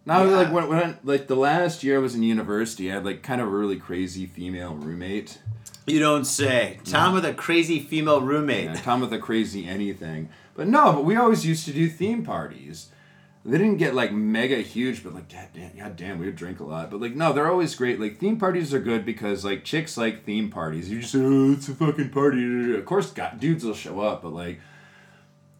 [0.05, 0.37] Now, Yeah.
[0.37, 3.21] like when, when I- like the last year I was in university, I had like
[3.21, 5.37] kind of a really crazy female roommate.
[5.85, 6.79] You don't say.
[6.83, 8.65] Tom with a crazy female roommate.
[8.65, 10.29] Yeah, Tom with a crazy anything.
[10.55, 12.87] But no, but we always used to do theme parties.
[13.47, 16.59] They didn't get like mega huge, but like god damn, god damn, we would drink
[16.59, 16.91] a lot.
[16.91, 17.97] But like no, they're always great.
[17.97, 20.91] Like theme parties are good because like chicks like theme parties.
[20.91, 22.75] You just oh, it's a fucking party.
[22.75, 24.59] Of course, God, dudes will show up, but like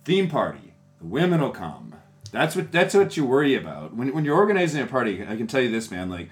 [0.03, 1.95] theme party, the women will come.
[2.29, 5.23] That's what that's what you worry about when when you're organizing a party.
[5.23, 6.09] I can tell you this, man.
[6.09, 6.27] Like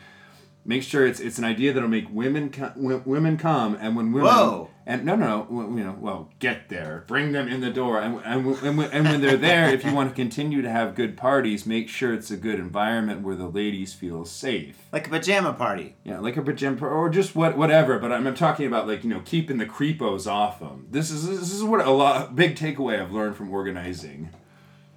[0.66, 4.30] make sure it's it's an idea that'll make women co- women come and when women
[4.30, 4.70] Whoa.
[4.88, 8.22] And no no no you know well get there bring them in the door and
[8.24, 11.66] and, and, and when they're there if you want to continue to have good parties
[11.66, 15.96] make sure it's a good environment where the ladies feel safe Like a pajama party.
[16.04, 19.10] yeah like a pajama or just what whatever but I'm, I'm talking about like you
[19.10, 23.02] know keeping the creepos off them this is this is what a lot big takeaway
[23.02, 24.30] I've learned from organizing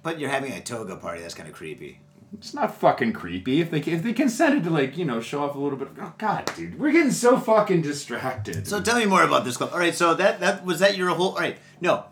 [0.03, 1.21] But you're having a toga party.
[1.21, 1.99] That's kind of creepy.
[2.37, 5.55] It's not fucking creepy if they if they consented to like you know show off
[5.55, 5.89] a little bit.
[5.99, 8.67] Oh God, dude, we're getting so fucking distracted.
[8.67, 9.71] So tell me more about this club.
[9.73, 11.29] All right, so that that was that your whole.
[11.29, 12.05] All right, no.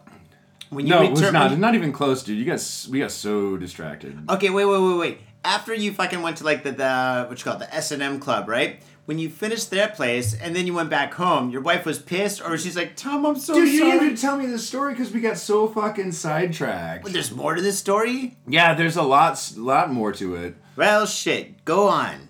[0.69, 1.51] When you no, it was return- not.
[1.51, 2.37] you- Not even close, dude.
[2.37, 4.19] You guys, we got so distracted.
[4.29, 5.21] Okay, wait, wait, wait, wait.
[5.45, 8.01] After you fucking went to like the, the what you call it, the S and
[8.01, 8.81] M club, right?
[9.07, 12.41] When you finished their place and then you went back home, your wife was pissed,
[12.41, 14.93] or she's like, "Tom, I'm so Dude, you sorry." didn't even tell me this story
[14.93, 17.03] because we got so fucking sidetracked.
[17.03, 18.35] But there's more to this story.
[18.45, 20.55] Yeah, there's a lot, lot more to it.
[20.75, 21.63] Well, shit.
[21.63, 22.27] Go on.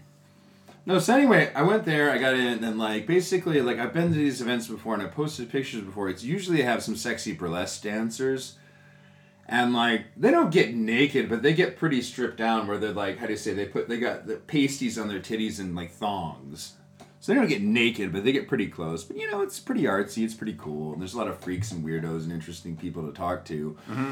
[0.86, 3.92] No, so anyway, I went there, I got in, and then like basically, like I've
[3.92, 6.10] been to these events before, and I posted pictures before.
[6.10, 8.54] It's usually I have some sexy burlesque dancers,
[9.48, 12.68] and like they don't get naked, but they get pretty stripped down.
[12.68, 13.54] Where they're like, how do you say?
[13.54, 16.74] They put they got the pasties on their titties and like thongs.
[17.20, 19.04] So they don't get naked, but they get pretty close.
[19.04, 20.24] But you know, it's pretty artsy.
[20.24, 20.94] It's pretty cool.
[20.94, 23.78] And there's a lot of freaks and weirdos and interesting people to talk to.
[23.90, 24.12] Mm-hmm.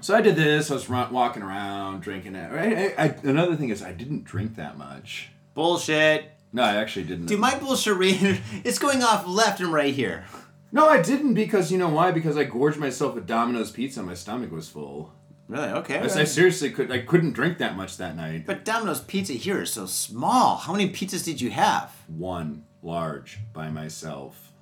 [0.00, 0.70] So I did this.
[0.70, 2.52] I was run, walking around, drinking it.
[2.52, 2.94] Right?
[2.98, 5.30] I, I, another thing is, I didn't drink that much.
[5.54, 6.30] Bullshit.
[6.52, 7.26] No, I actually didn't.
[7.26, 8.18] Dude, my bullshit rate
[8.64, 10.26] it's going off left and right here.
[10.74, 12.10] No, I didn't because you know why?
[12.10, 14.00] Because I gorged myself with Domino's pizza.
[14.00, 15.12] and My stomach was full.
[15.48, 15.68] Really?
[15.68, 15.98] Okay.
[15.98, 16.90] I, I seriously could.
[16.90, 18.44] I couldn't drink that much that night.
[18.44, 20.56] But Domino's pizza here is so small.
[20.56, 21.94] How many pizzas did you have?
[22.08, 24.52] One large by myself.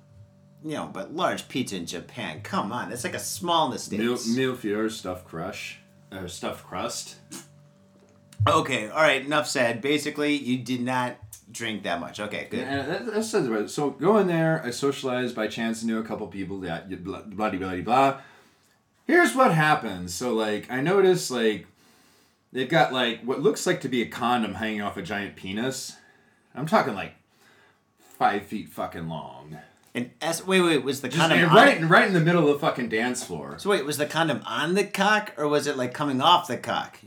[0.63, 2.41] You know, but large pizza in Japan.
[2.41, 4.27] Come on, it's like a small in the states.
[4.27, 5.79] mil fior stuffed crush,
[6.11, 7.15] uh, or stuffed crust.
[8.47, 9.25] Okay, all right.
[9.25, 9.81] Enough said.
[9.81, 11.15] Basically, you did not
[11.53, 12.19] drink that much.
[12.19, 12.61] Okay, good.
[12.61, 13.69] And that, that it.
[13.69, 14.61] So go in there.
[14.65, 15.81] I socialized by chance.
[15.81, 16.63] And knew a couple people.
[16.65, 17.81] Yeah, blah blah blah blah.
[17.81, 18.21] blah.
[19.05, 20.13] Here's what happens.
[20.13, 21.67] So like I noticed like
[22.51, 25.95] they've got like what looks like to be a condom hanging off a giant penis.
[26.55, 27.13] I'm talking like
[28.17, 29.57] five feet fucking long.
[29.95, 30.45] And S.
[30.45, 30.83] Wait, wait.
[30.83, 33.55] Was the Just condom on- right right in the middle of the fucking dance floor.
[33.59, 36.57] So wait, was the condom on the cock or was it like coming off the
[36.57, 36.97] cock?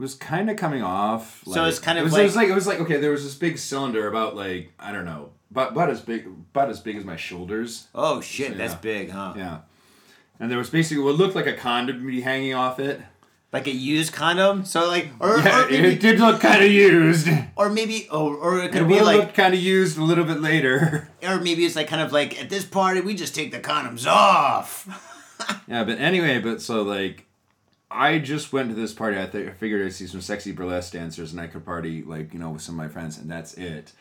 [0.00, 1.42] It was kind of coming off.
[1.44, 2.96] So it's kind of it was, like- it was like it was like okay.
[2.96, 6.70] There was this big cylinder about like I don't know, but about as big about
[6.70, 7.88] as big as my shoulders.
[7.94, 8.56] Oh shit, Yeah.
[8.56, 9.34] that's big, huh?
[9.36, 9.58] Yeah.
[10.38, 12.98] And there was basically what looked like a condom be hanging off it.
[13.52, 14.64] Like a used condom.
[14.64, 17.28] So like, or Yeah, or maybe, it did look kind of used.
[17.56, 20.24] Or maybe, oh, or it could would be like, looked kind of used a little
[20.24, 21.10] bit later.
[21.22, 24.06] or maybe it's like kind of like at this party we just take the condoms
[24.06, 24.88] off.
[25.68, 27.26] yeah, but anyway, but so like,
[27.90, 29.18] I just went to this party.
[29.20, 32.32] I, th- I figured I'd see some sexy burlesque dancers and I could party like
[32.32, 33.92] you know with some of my friends, and that's it.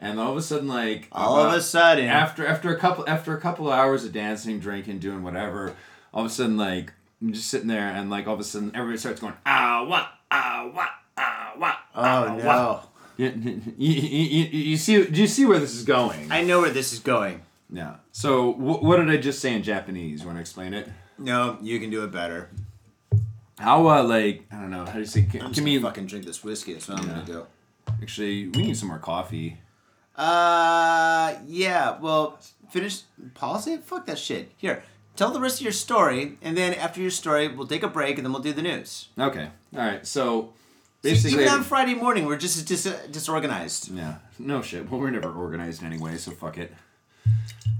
[0.00, 3.36] And all of a sudden, like All of a sudden, after after a couple after
[3.36, 5.74] a couple of hours of dancing, drinking, doing whatever,
[6.14, 8.70] all of a sudden like I'm just sitting there and like all of a sudden
[8.74, 12.80] everybody starts going ah what ah what ah what oh no,
[13.16, 16.30] you, you, you, you see do you see where this is going?
[16.30, 17.42] I know where this is going.
[17.72, 17.96] yeah.
[18.12, 20.20] So wh- what did I just say in Japanese?
[20.20, 20.88] you Want to explain it?
[21.18, 22.50] No, you can do it better.
[23.58, 25.76] How uh like I don't know how do you say I'm can, just can gonna
[25.76, 26.74] me fucking drink this whiskey.
[26.74, 27.14] That's what I'm Yeah.
[27.14, 27.46] gonna do.
[28.02, 29.58] actually we need some more coffee.
[30.16, 31.98] Uh, yeah.
[32.00, 32.38] Well,
[32.70, 33.02] finish
[33.34, 33.76] policy.
[33.78, 34.50] Fuck that shit.
[34.56, 34.82] Here,
[35.16, 38.16] tell the rest of your story, and then after your story, we'll take a break,
[38.18, 39.08] and then we'll do the news.
[39.18, 40.04] Okay, all right.
[40.06, 40.52] So
[41.02, 43.90] basically, even on Friday morning, we're just dis- disorganized.
[43.94, 44.90] yeah, no shit.
[44.90, 46.74] Well, we're never organized anyway, so fuck it.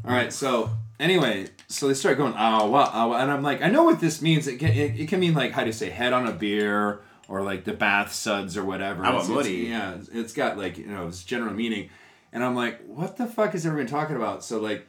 [0.04, 0.32] All right.
[0.32, 0.70] So
[1.00, 4.00] anyway, so they start going ah wah ah wah, and I'm like, I know what
[4.00, 4.46] this means.
[4.46, 7.00] It can it, it can mean like how do you say head on a beer
[7.28, 9.04] or like the bath suds or whatever.
[9.04, 11.90] Ah, It's- it's- yeah, it's- it's got like you know it's general meaning,
[12.32, 14.44] and I'm like, what the fuck is everyone talking about?
[14.44, 14.86] So like.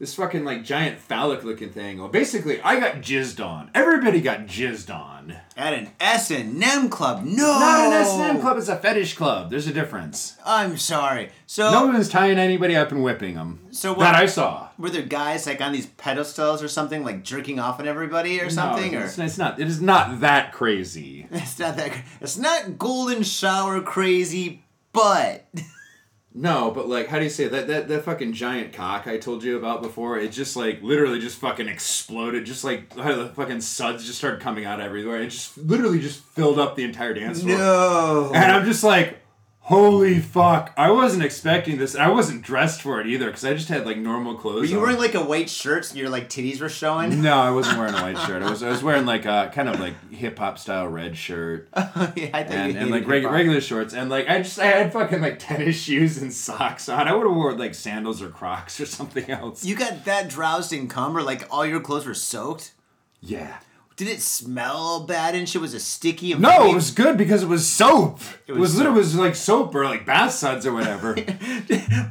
[0.00, 1.98] This fucking like giant phallic looking thing.
[1.98, 3.68] Well, basically, I got jizzed on.
[3.74, 5.34] Everybody got jizzed on.
[5.56, 7.24] At an S and M club.
[7.24, 8.58] No, Not an S and M club.
[8.58, 9.50] It's a fetish club.
[9.50, 10.36] There's a difference.
[10.46, 11.30] I'm sorry.
[11.46, 13.58] So, No one's tying anybody up and whipping them.
[13.72, 14.68] So what- that I saw.
[14.78, 18.50] were there guys like on these pedestals or something, like jerking off on everybody or
[18.50, 18.92] something?
[18.92, 19.58] No, or it's, it's not.
[19.58, 21.26] It is not that crazy.
[21.32, 21.90] it's not that.
[22.20, 25.44] It's not golden shower crazy, but
[26.40, 27.52] No, but like, how do you say it?
[27.52, 27.66] that?
[27.66, 30.18] That that fucking giant cock I told you about before.
[30.18, 32.44] It just like literally just fucking exploded.
[32.44, 35.20] Just like how the fucking suds just started coming out everywhere.
[35.20, 37.58] It just literally just filled up the entire dance floor.
[37.58, 38.32] no.
[38.32, 39.18] And I'm just like,
[39.68, 40.72] holy fuck!
[40.76, 41.94] I wasn't expecting this.
[41.94, 44.60] I wasn't dressed for it either because I just had like normal clothes.
[44.60, 44.82] Were you on.
[44.82, 47.22] wearing like a white shirt and your like titties were showing?
[47.22, 48.42] No, I wasn't wearing a white shirt.
[48.42, 51.68] I was I was wearing like a kind of like hip hop style red shirt
[51.74, 54.92] oh, yeah, I and, and like reg- regular shorts and like I just I had
[54.92, 57.06] fucking like tennis shoes and socks on.
[57.06, 59.64] I would have worn like sandals or Crocs or something else.
[59.64, 62.72] You got that drowsed in cum, or like all your clothes were soaked?
[63.20, 63.58] yeah.
[63.98, 65.60] Did it smell bad and shit?
[65.60, 66.30] Was it sticky?
[66.30, 68.20] And No, it was good because it was soap.
[68.46, 68.78] It was was, soap.
[68.78, 71.16] literally was like soap or like bath suds or whatever.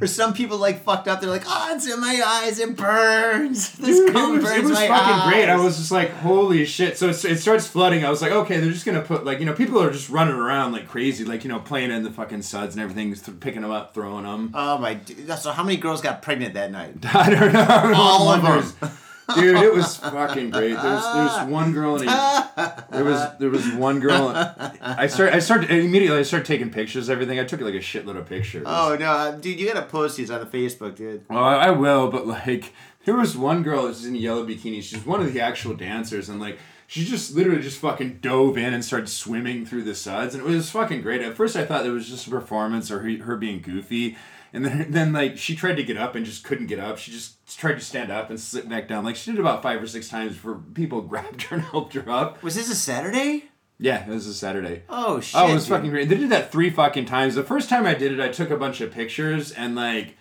[0.00, 1.20] Or some people like fucked up.
[1.20, 2.60] They're like, oh, it's in my eyes.
[2.60, 3.70] It burns.
[3.78, 5.28] This Dude, it cum was, burns it was my fucking eyes.
[5.32, 5.48] great.
[5.48, 6.98] I was just like, holy shit.
[6.98, 8.04] So it, it starts flooding.
[8.04, 10.34] I was like, okay, they're just gonna put like, you know, people are just running
[10.34, 13.62] around like crazy, like, you know, playing in the fucking suds and everything, th- picking
[13.62, 14.50] them up, throwing them.
[14.54, 15.00] Oh my!
[15.38, 16.94] So how many girls got pregnant that night?
[17.14, 17.92] I don't know.
[17.96, 18.42] All of
[18.80, 18.90] them.
[19.34, 20.74] Dude, it was fucking great.
[20.74, 24.32] There's there's one girl in a, there was there was one girl.
[24.80, 26.18] I start I started immediately.
[26.18, 27.08] I started taking pictures.
[27.08, 27.38] of Everything.
[27.38, 28.64] I took like a shitload of pictures.
[28.66, 29.60] Oh no, uh, dude!
[29.60, 31.24] You gotta post these on the Facebook, dude.
[31.28, 32.72] Oh, I I will, but like
[33.04, 34.82] there was one girl was in a yellow bikini.
[34.82, 38.72] She's one of the actual dancers, and like she just literally just fucking dove in
[38.72, 41.20] and started swimming through the suds, and it was fucking great.
[41.20, 44.16] At first, I thought it was just a performance or her, her being goofy,
[44.52, 46.98] and then then like she tried to get up and just couldn't get up.
[46.98, 49.04] She just tried to stand up and sit back down.
[49.04, 52.08] Like she did about five or six times before people grabbed her and helped her
[52.08, 52.42] up.
[52.42, 53.44] Was this a Saturday?
[53.80, 54.82] Yeah, it was a Saturday.
[54.88, 55.40] Oh shit!
[55.40, 55.76] Oh, it was dude.
[55.76, 56.08] fucking great.
[56.08, 57.36] They did that three fucking times.
[57.36, 60.16] The first time I did it, I took a bunch of pictures and like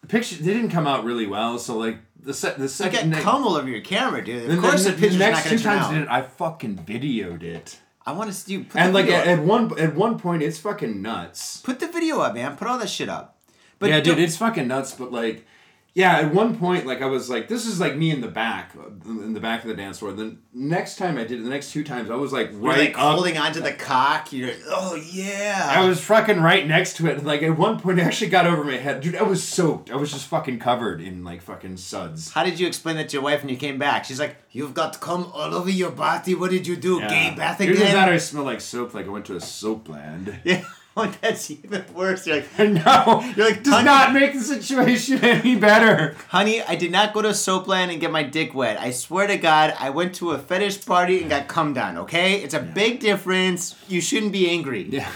[0.00, 1.58] the picture they didn't come out really well.
[1.58, 4.50] So like the set the You second got cum all over your camera, dude.
[4.50, 5.92] Of course, the, the, picture's next not two times I out.
[5.92, 7.78] did it, I fucking videoed it.
[8.06, 10.18] I want to see you put And the like video at, at one at one
[10.18, 11.60] point, it's fucking nuts.
[11.60, 12.56] put the video up, man.
[12.56, 13.36] Put all that shit up.
[13.78, 14.94] But yeah, dude, it's fucking nuts.
[14.94, 15.46] But like,
[15.92, 18.72] yeah, at one point, like I was like, this is like me in the back,
[19.04, 20.12] in the back of the dance floor.
[20.12, 22.78] The next time I did it, the next two times, I was like you're right
[22.78, 24.32] like up holding onto the cock.
[24.32, 25.66] You're like, oh yeah.
[25.68, 27.24] I was fucking right next to it.
[27.24, 29.16] Like at one point, I actually got over my head, dude.
[29.16, 29.90] I was soaked.
[29.90, 32.30] I was just fucking covered in like fucking suds.
[32.30, 34.04] How did you explain that to your wife when you came back?
[34.04, 36.36] She's like, "You've got cum all over your body.
[36.36, 37.00] What did you do?
[37.00, 38.94] Gay bath Either that or again?" I smell like soap.
[38.94, 40.38] Like I went to a soap land.
[40.44, 40.64] Yeah.
[41.20, 42.26] That's even worse.
[42.26, 46.16] You're like, no, You're like, does honey- not make the situation any better.
[46.28, 48.78] honey, I did not go to Soapland and get my dick wet.
[48.80, 51.98] I swear to God, I went to a fetish party and got cummed on.
[51.98, 53.74] Okay, it's a big difference.
[53.88, 54.82] You shouldn't be angry.
[54.88, 55.10] Yeah.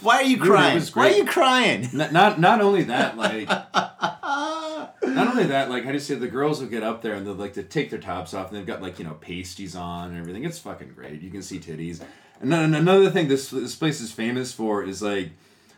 [0.00, 0.82] Why are you it crying?
[0.94, 1.88] Why are you crying?
[1.92, 6.60] Not, not not only that, like not only that, like do you say the girls
[6.60, 8.82] will get up there and they'll like to take their tops off and they've got
[8.82, 10.44] like you know pasties on and everything.
[10.44, 11.22] It's fucking great.
[11.22, 12.00] You can see titties.
[12.40, 15.30] And then another thing this this place is famous for is like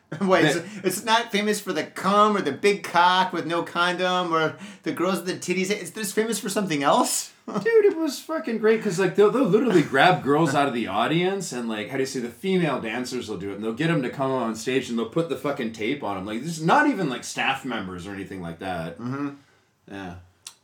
[0.21, 3.63] Wait, That- so it's not famous for the cum or the big cock with no
[3.63, 5.71] condom or the girls with the titties.
[5.71, 7.33] It's this famous for something else.
[7.47, 10.89] Dude, it was fucking great because like they'll, they'll literally grab girls out of the
[10.89, 13.73] audience and like how do you say the female dancers will do it and they'll
[13.73, 16.41] get them to come on stage and they'll put the fucking tape on them like
[16.43, 18.99] this is not even like staff members or anything like that.
[18.99, 19.31] Mm-hmm.
[19.91, 20.15] Yeah.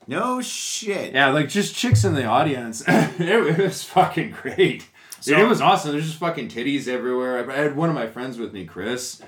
[0.09, 1.15] No shit.
[1.15, 2.83] Yeah, like just chicks in the audience.
[2.89, 4.89] it, was fucking great.
[5.23, 5.93] Dude, it was awesome.
[5.93, 7.51] There's just fucking titties everywhere.
[7.51, 9.23] I, I had one of my friends with me, Chris.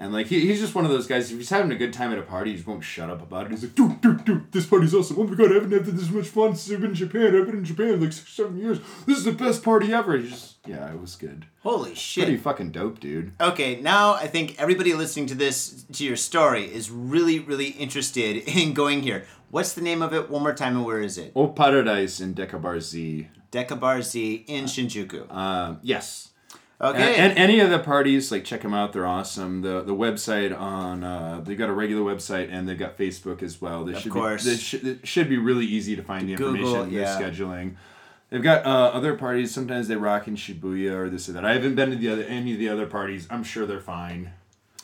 [0.00, 1.30] And like he, he's just one of those guys.
[1.32, 3.46] If he's having a good time at a party, he just won't shut up about
[3.46, 3.50] it.
[3.50, 5.16] He's like, dude, dude, dude, this party's awesome.
[5.18, 7.34] Oh my god, I haven't had this much fun since I've been in Japan.
[7.36, 8.78] I've been in Japan like six, seven years.
[9.06, 10.16] This is the best party ever.
[10.16, 11.46] He's just yeah, it was good.
[11.62, 12.24] Holy shit.
[12.26, 13.32] Pretty fucking dope, dude.
[13.40, 18.36] Okay, now I think everybody listening to this, to your story, is really, really interested
[18.46, 19.24] in going here.
[19.50, 20.30] What's the name of it?
[20.30, 21.32] One more time, and where is it?
[21.34, 23.28] Oh Paradise in Deca Bar Z.
[23.52, 25.32] Deca Bar Z in Shinjuku.
[25.32, 26.30] Um, yes.
[26.80, 27.16] Okay.
[27.16, 28.92] And, and any of the parties, like check them out.
[28.92, 29.62] They're awesome.
[29.62, 33.60] The the website on uh, they've got a regular website and they've got Facebook as
[33.60, 33.84] well.
[33.84, 34.44] They Of should course.
[34.44, 36.92] Be, they should, it should be really easy to find the Google, information.
[36.92, 37.20] yeah.
[37.20, 37.74] Scheduling.
[38.30, 39.52] They've got uh, other parties.
[39.52, 41.44] Sometimes they rock in Shibuya or this or that.
[41.44, 43.26] I haven't been to the other any of the other parties.
[43.30, 44.32] I'm sure they're fine.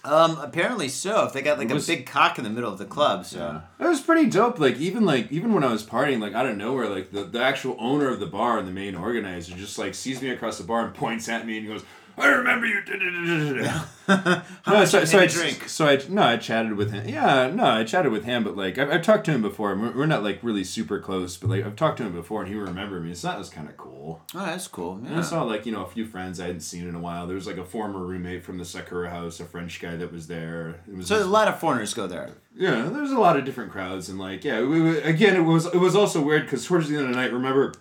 [0.04, 1.24] Um, apparently so.
[1.24, 3.62] If they got like was- a big cock in the middle of the club, so.
[3.78, 4.58] It was pretty dope.
[4.58, 7.42] Like even like even when I was partying, like out of nowhere, like the, the
[7.42, 10.64] actual owner of the bar and the main organizer just like sees me across the
[10.64, 11.84] bar and points at me and goes,
[12.16, 12.80] "I remember you."
[14.08, 15.68] no, so, so I did you drink?
[15.68, 17.08] so I no, I chatted with him.
[17.08, 19.74] Yeah, no, I chatted with him, but like I've, I've talked to him before.
[19.74, 22.52] We're, we're not like really super close, but like I've talked to him before and
[22.52, 23.14] he remembered me.
[23.14, 24.22] So that was kind of cool.
[24.34, 24.96] Oh, that's cool.
[25.06, 27.26] And I saw like you know a few friends I hadn't seen in a while.
[27.26, 30.26] There was like a former roommate from the Sakura House, a French guy that was
[30.26, 30.80] there.
[30.88, 32.30] It was So his- a lot of foreigners go there.
[32.56, 35.66] yeah, there's a lot of different crowds, and like, yeah, we, we- again, it was
[35.66, 37.72] it was also weird because towards the end of the night, remember,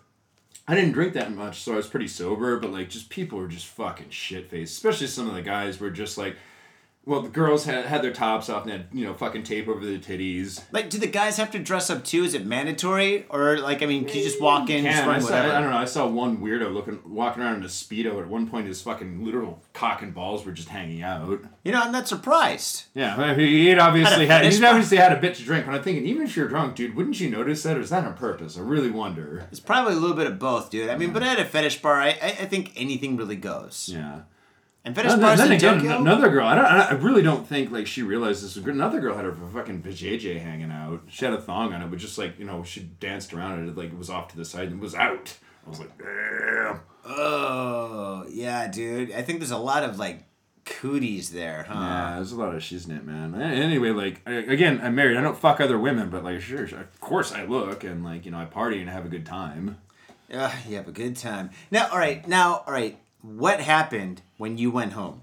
[0.68, 3.47] I didn't drink that much, so I was pretty sober, but like, just people were
[3.47, 6.38] just fucking shit faced, especially some of the guys were just like,
[7.05, 9.85] well, the girls had had their tops off and had you know fucking tape over
[9.85, 10.63] their titties.
[10.71, 12.23] Like, do the guys have to dress up too?
[12.23, 15.19] Is it mandatory, or like, I mean, can you just walk in, just Can, I,
[15.19, 15.53] saw, whatever?
[15.53, 15.77] I don't know.
[15.77, 18.21] I saw one weirdo looking walking around in a speedo.
[18.21, 21.41] At one point, his fucking literal cock and balls were just hanging out.
[21.63, 22.85] You know, I'm not surprised.
[22.93, 25.65] Yeah, he he'd obviously Had a had fetish obviously had a bit to drink.
[25.65, 28.05] But I'm thinking, even if you're drunk, dude, wouldn't you notice that, or is that
[28.05, 28.57] on purpose?
[28.57, 29.45] I really wonder.
[29.51, 30.89] It's probably a little bit of both, dude.
[30.89, 33.89] I mean, but at a fetish bar, I, I, I think anything really goes.
[33.91, 34.21] Yeah.
[34.86, 36.01] And fetish And bars then, then in again, Tokyo.
[36.01, 36.45] another girl.
[36.45, 36.65] I don't.
[36.65, 38.73] I really don't think like she realized this was good.
[38.75, 41.03] Another girl had her fucking vajayjay hanging out.
[41.09, 43.77] She had a thong on it, but just like you know, she danced around it.
[43.77, 45.38] Like it was off to the side and it was out.
[45.65, 46.81] I was like, damn.
[47.05, 49.11] Oh, yeah, dude.
[49.13, 50.23] I think there's a lot of like
[50.65, 51.73] cooties there, huh?
[51.79, 53.39] Yeah, there's a lot of shiznit, man.
[53.41, 55.15] Anyway, like I- again, I'm married.
[55.17, 58.25] I don't fuck other women, but like sure, sure, of course I look and like
[58.25, 59.77] you know I party and have a good time.
[60.29, 61.51] Yeah, you have a good time.
[61.71, 62.97] Now, all right, now, all right.
[63.24, 65.21] What happened when you went home?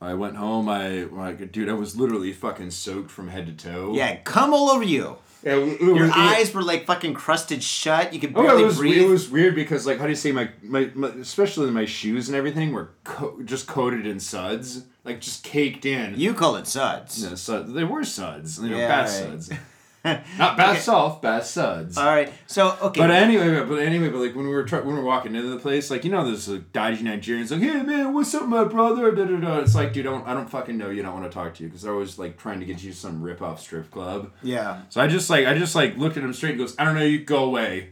[0.00, 0.68] I went home.
[0.68, 3.92] I like, dude, I was literally fucking soaked from head to toe.
[3.94, 5.16] Yeah, come all over you.
[5.42, 8.12] Yeah, it- it Your it- eyes were like fucking crusted shut.
[8.12, 8.98] You could Oh, barely it was breathe.
[9.02, 12.28] it was weird because like how do you say my, my, my especially my shoes
[12.28, 16.18] and everything were co- just coated in suds like just caked in.
[16.18, 17.22] you call it suds.
[17.22, 17.72] Yeah, suds.
[17.72, 18.58] They were suds.
[18.60, 19.30] You know, Yeah, bath right.
[19.42, 19.50] suds.
[20.38, 21.98] Not bath salt, bath suds.
[21.98, 23.00] All right, so okay.
[23.00, 25.48] But anyway, but anyway, but like when we were try- when we were walking into
[25.50, 28.64] the place, like you know, there's like dodgy Nigerians like, hey man, what's up, my
[28.64, 29.10] brother?
[29.12, 29.58] Da, da, da.
[29.60, 31.02] It's like, dude, I don't I don't fucking know you.
[31.02, 33.22] Don't want to talk to you because they're always like trying to get you some
[33.22, 34.32] rip off strip club.
[34.42, 34.82] yeah.
[34.90, 36.94] So I just like I just like looked at him straight and goes, I don't
[36.94, 37.90] know, you go away.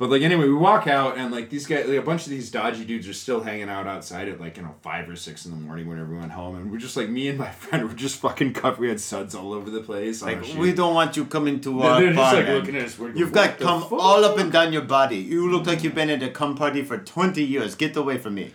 [0.00, 2.50] But like anyway, we walk out and like these guys, like a bunch of these
[2.50, 5.50] dodgy dudes are still hanging out outside at like you know five or six in
[5.50, 7.94] the morning when everyone went home, and we're just like me and my friend were
[7.94, 8.78] just fucking covered.
[8.80, 10.22] We had suds all over the place.
[10.22, 10.56] Like shoes.
[10.56, 12.34] we don't want you coming to They're- our they're just bar.
[12.34, 12.98] like looking at us.
[12.98, 15.18] We're, You've got cum all up and down your body.
[15.18, 17.74] You look like you've been at a cum party for twenty years.
[17.74, 18.52] Get away from me.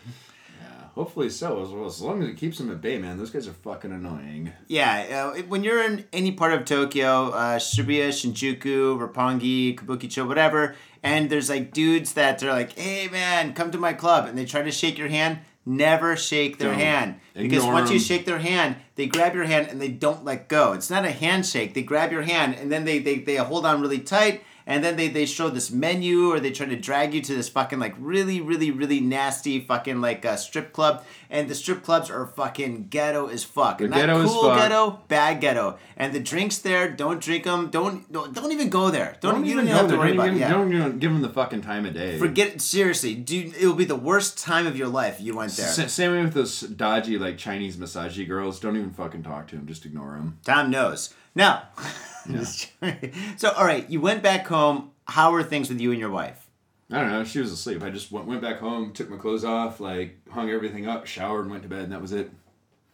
[0.96, 1.62] Hopefully so.
[1.62, 3.18] As well as long as it keeps them at bay, man.
[3.18, 4.54] Those guys are fucking annoying.
[4.68, 10.74] Yeah, uh, when you're in any part of Tokyo, uh, Shibuya, Shinjuku, Roppongi, Kabukicho, whatever,
[11.04, 14.46] and there's like dudes that are like, "Hey man, come to my club," and they
[14.46, 15.40] try to shake your hand.
[15.68, 16.80] Never shake their Don't.
[16.80, 20.24] hand because Ignore once you shake their hand, they grab your hand and they don't
[20.24, 20.74] let go.
[20.74, 21.74] It's not a handshake.
[21.74, 24.44] They grab your hand and then they they, they hold on really tight.
[24.68, 27.50] And then they, they show this menu or they try to drag you to this
[27.50, 31.04] fucking like really, really, really nasty fucking like uh, strip club.
[31.30, 33.80] And the strip clubs are fucking ghetto as fuck.
[33.82, 34.58] Not ghetto as cool fuck.
[34.60, 35.78] ghetto, bad ghetto.
[35.98, 37.70] And the drinks there, don't drink them.
[37.70, 39.18] Don't don't, don't even go there.
[39.22, 40.40] Don't, don't even have to worry don't about even.
[40.40, 40.50] Yeah.
[40.50, 42.18] Don't even give them the fucking time of day.
[42.18, 43.56] Forget it seriously, dude.
[43.56, 45.20] It will be the worst time of your life.
[45.20, 45.68] if You went there.
[45.68, 48.60] S- same way with those dodgy like Chinese massagey girls.
[48.60, 49.68] Don't even fucking talk to them.
[49.68, 50.40] Just ignore them.
[50.44, 51.14] Tom knows.
[51.36, 51.64] Now,
[53.38, 54.92] so all right, you went back home.
[55.08, 56.48] How are things with you and your wife?
[56.92, 57.24] I don't know.
[57.24, 57.82] She was asleep.
[57.84, 61.42] I just went, went back home, took my clothes off, like hung everything up, showered,
[61.42, 62.30] and went to bed, and that was it.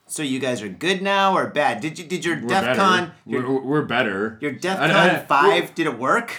[0.07, 1.82] So you guys are good now or bad?
[1.82, 2.79] Did you did your We're DEF better.
[2.79, 4.38] CON your, We're, we're better.
[4.41, 6.34] your DEF CON I- five did it work?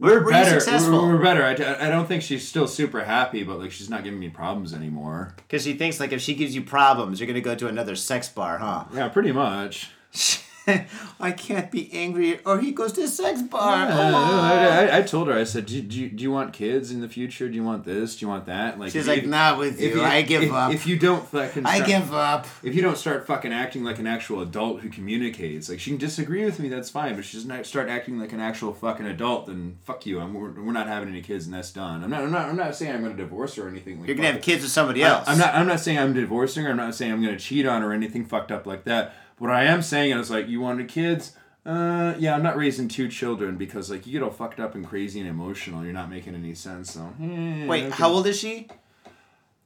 [0.00, 0.60] We're, Were better.
[0.60, 1.02] successful?
[1.08, 1.42] We're, we're better.
[1.44, 4.72] I, I don't think she's still super happy, but like she's not giving me problems
[4.72, 5.34] anymore.
[5.36, 8.28] Because she thinks like if she gives you problems, you're gonna go to another sex
[8.28, 8.84] bar, huh?
[8.94, 9.90] Yeah, pretty much.
[11.20, 13.88] I can't be angry, or he goes to a sex bar.
[13.90, 14.40] Oh.
[14.40, 15.34] I, I- I told her.
[15.34, 17.48] I said, do, do, you- do you want kids in the future?
[17.48, 18.16] Do you want this?
[18.16, 18.78] Do you want that?
[18.78, 20.02] Like She's like, you- not with if you.
[20.02, 20.72] I give if, up.
[20.72, 22.46] If you don't fucking, I start- give up.
[22.62, 25.98] If you don't start fucking acting like an actual adult who communicates, like she can
[25.98, 27.14] disagree with me, that's fine.
[27.16, 30.20] But she doesn't start acting like an actual fucking adult, then fuck you.
[30.20, 32.04] I'm, we're, we're not having any kids, and that's done.
[32.04, 32.22] I'm not.
[32.22, 32.48] I'm not.
[32.48, 33.98] I'm not saying I'm going to divorce her or anything.
[34.00, 35.24] Like You're gonna have kids with somebody I- else.
[35.28, 35.54] I'm not.
[35.54, 36.70] I'm not saying I'm divorcing her.
[36.70, 39.14] I'm not saying I'm going to cheat on her or anything fucked up like that.
[39.38, 41.36] What I am saying is like, you wanted kids.
[41.64, 44.86] Uh, yeah, I'm not raising two children because like you get all fucked up and
[44.86, 45.84] crazy and emotional.
[45.84, 46.92] You're not making any sense.
[46.92, 47.94] So eh, Wait, okay.
[47.94, 48.68] how old is she?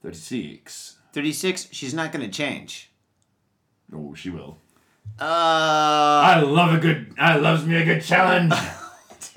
[0.02, 0.96] Thirty six.
[1.12, 1.68] 36.
[1.72, 2.90] She's not going to change.
[3.94, 4.58] Oh, she will.
[5.20, 7.14] Uh, I love a good.
[7.18, 8.52] I loves me a good challenge.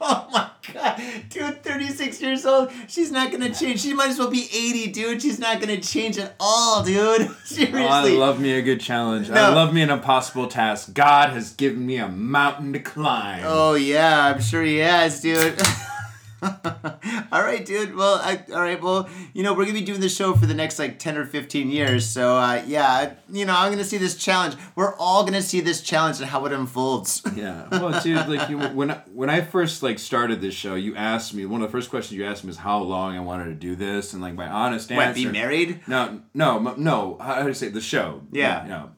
[0.00, 1.00] oh my god.
[1.30, 2.70] Dude, 36 years old.
[2.88, 3.80] She's not going to change.
[3.80, 5.22] She might as well be 80, dude.
[5.22, 7.30] She's not going to change at all, dude.
[7.44, 7.82] Seriously.
[7.82, 9.30] Oh, I love me a good challenge.
[9.30, 10.94] I love me an impossible task.
[10.94, 13.42] God has given me a mountain to climb.
[13.44, 15.60] Oh yeah, I'm sure he has, dude.
[17.32, 17.94] all right, dude.
[17.94, 18.80] Well, I, all right.
[18.82, 21.26] Well, you know, we're gonna be doing this show for the next like ten or
[21.26, 22.06] fifteen years.
[22.06, 24.56] So, uh, yeah, you know, I'm gonna see this challenge.
[24.74, 27.22] We're all gonna see this challenge and how it unfolds.
[27.36, 27.68] Yeah.
[27.70, 31.44] Well, dude, like you, when when I first like started this show, you asked me
[31.44, 33.76] one of the first questions you asked me is how long I wanted to do
[33.76, 35.22] this, and like my honest What, answer.
[35.26, 35.80] be married?
[35.86, 37.18] No, no, no.
[37.20, 38.22] How do I say the show?
[38.32, 38.62] Yeah.
[38.62, 38.90] You know,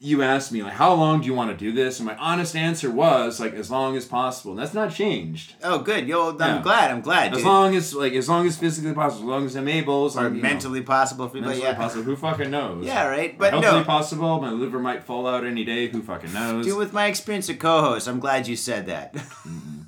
[0.00, 1.98] you asked me like, how long do you want to do this?
[1.98, 4.52] And my honest answer was like, as long as possible.
[4.52, 5.54] And that's not changed.
[5.62, 6.06] Oh, good.
[6.06, 6.62] Yo, I'm Yeah.
[6.62, 6.90] glad.
[6.92, 7.32] I'm glad.
[7.32, 7.46] As dude.
[7.46, 10.24] long as like, as long as physically possible, as long as I'm able, as or
[10.28, 11.74] you know, mentally possible for mentally yeah.
[11.74, 12.04] possible.
[12.04, 12.86] Who fucking knows?
[12.86, 13.36] Yeah, right.
[13.36, 13.84] But healthily no.
[13.84, 14.40] possible.
[14.40, 15.88] My liver might fall out any day.
[15.88, 16.64] Who fucking knows?
[16.64, 19.16] Dude, with my experience of co-host, I'm glad you said that.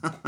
[0.03, 0.18] Uh,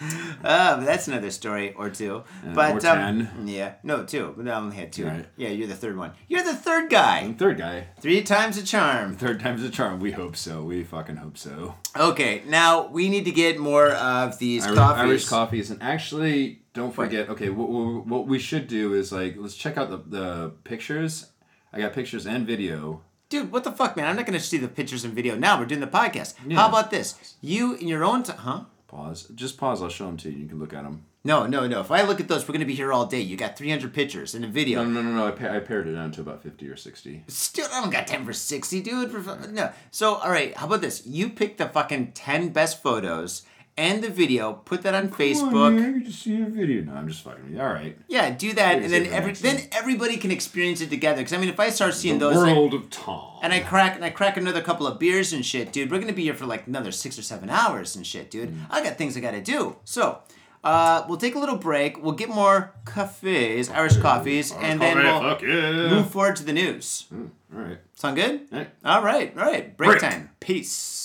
[0.42, 2.22] but that's another story or two.
[2.54, 3.48] but or um, 10.
[3.48, 4.34] yeah, no, two.
[4.38, 5.06] No, I only had two.
[5.06, 5.26] Right.
[5.36, 6.12] Yeah, you're the third one.
[6.28, 7.32] You're the third guy.
[7.38, 7.88] Third guy.
[8.00, 9.16] Three times a charm.
[9.16, 10.00] Third time's a charm.
[10.00, 10.62] We hope so.
[10.62, 11.74] We fucking hope so.
[11.96, 15.00] Okay, now we need to get more of these Irish, coffees.
[15.02, 17.28] Irish coffees, and actually, don't forget.
[17.28, 21.30] Okay, what, what, what we should do is like let's check out the the pictures.
[21.72, 23.02] I got pictures and video.
[23.28, 24.06] Dude, what the fuck, man?
[24.06, 25.58] I'm not gonna see the pictures and video now.
[25.58, 26.34] We're doing the podcast.
[26.46, 26.56] Yeah.
[26.56, 27.36] How about this?
[27.42, 28.60] You in your own time, huh?
[28.88, 29.28] Pause.
[29.34, 29.82] Just pause.
[29.82, 30.38] I'll show them to you.
[30.38, 31.04] You can look at them.
[31.24, 31.80] No, no, no.
[31.80, 33.20] If I look at those, we're gonna be here all day.
[33.20, 34.82] You got 300 pictures and a video.
[34.82, 35.26] No, no, no, no.
[35.26, 37.22] I, pa- I pared it down to about fifty or sixty.
[37.28, 39.10] Still, I don't got time for 60, dude.
[39.10, 39.70] For, no.
[39.90, 41.06] So, all right, how about this?
[41.06, 43.42] You pick the fucking 10 best photos
[43.78, 45.78] and the video, put that on Facebook.
[45.78, 46.82] I can just see a video.
[46.82, 47.44] No, I'm just fucking.
[47.44, 47.60] with you.
[47.60, 47.96] All right.
[48.08, 51.18] Yeah, do that, and then every then everybody can experience it together.
[51.18, 53.38] Because I mean, if I start seeing The those, like- world of Tom.
[53.42, 56.12] and I crack and I crack another couple of beers and shit, dude, we're gonna
[56.12, 58.50] be here for like another six or seven hours and shit, dude.
[58.50, 58.66] Mm.
[58.70, 59.76] I got things I gotta do.
[59.84, 60.18] So,
[60.64, 62.02] uh, we'll take a little break.
[62.02, 65.88] We'll get more cafes, Irish coffees, and then we'll yeah.
[65.94, 67.06] move forward to the news.
[67.12, 67.78] All right.
[67.94, 68.40] Sound good?
[68.50, 68.66] Hey.
[68.84, 69.76] All right, all right.
[69.76, 70.00] Break, Break.
[70.00, 70.30] time.
[70.40, 71.04] Peace.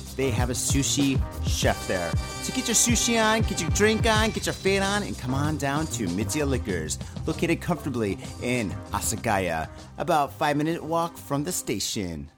[0.15, 2.11] they have a sushi chef there.
[2.41, 5.33] So get your sushi on, get your drink on, get your fade on, and come
[5.33, 11.51] on down to Mitsuya Liquors, located comfortably in Asagaya, about five minute walk from the
[11.51, 12.29] station.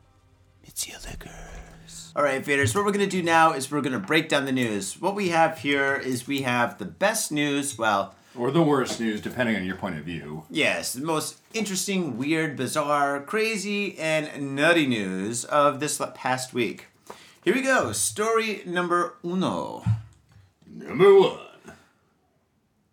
[0.68, 2.12] Mitsuya Liquors.
[2.16, 2.76] All right, faders.
[2.76, 5.02] What we're gonna do now is we're gonna break down the news.
[5.02, 7.78] What we have here is we have the best news.
[7.78, 10.44] Well, Or the worst news, depending on your point of view.
[10.50, 16.88] yes, the most interesting, weird, bizarre, crazy, and nutty news of this past week.
[17.44, 17.92] Here we go.
[17.92, 19.84] Story number uno.
[20.66, 21.40] Number one.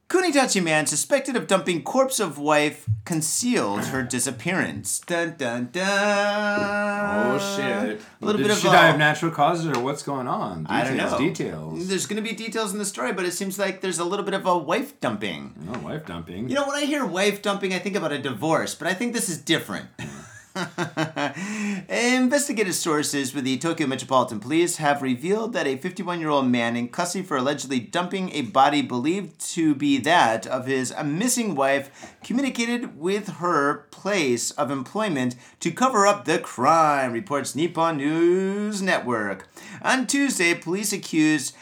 [0.08, 4.98] Kunitachi man suspected of dumping corpse of wife concealed her disappearance.
[5.06, 5.86] Dun dun dun.
[5.86, 8.00] Oh shit!
[8.20, 10.64] A little Did bit of she die of natural causes or what's going on?
[10.64, 11.18] Details, I don't know.
[11.18, 11.86] Details.
[11.88, 14.24] There's going to be details in the story, but it seems like there's a little
[14.24, 15.54] bit of a wife dumping.
[15.72, 16.48] Oh, wife dumping.
[16.48, 19.14] You know, when I hear wife dumping, I think about a divorce, but I think
[19.14, 19.86] this is different.
[21.88, 26.76] Investigative sources with the Tokyo Metropolitan Police have revealed that a 51 year old man
[26.76, 32.16] in custody for allegedly dumping a body believed to be that of his missing wife
[32.22, 39.48] communicated with her place of employment to cover up the crime, reports Nippon News Network.
[39.82, 41.54] On Tuesday, police accused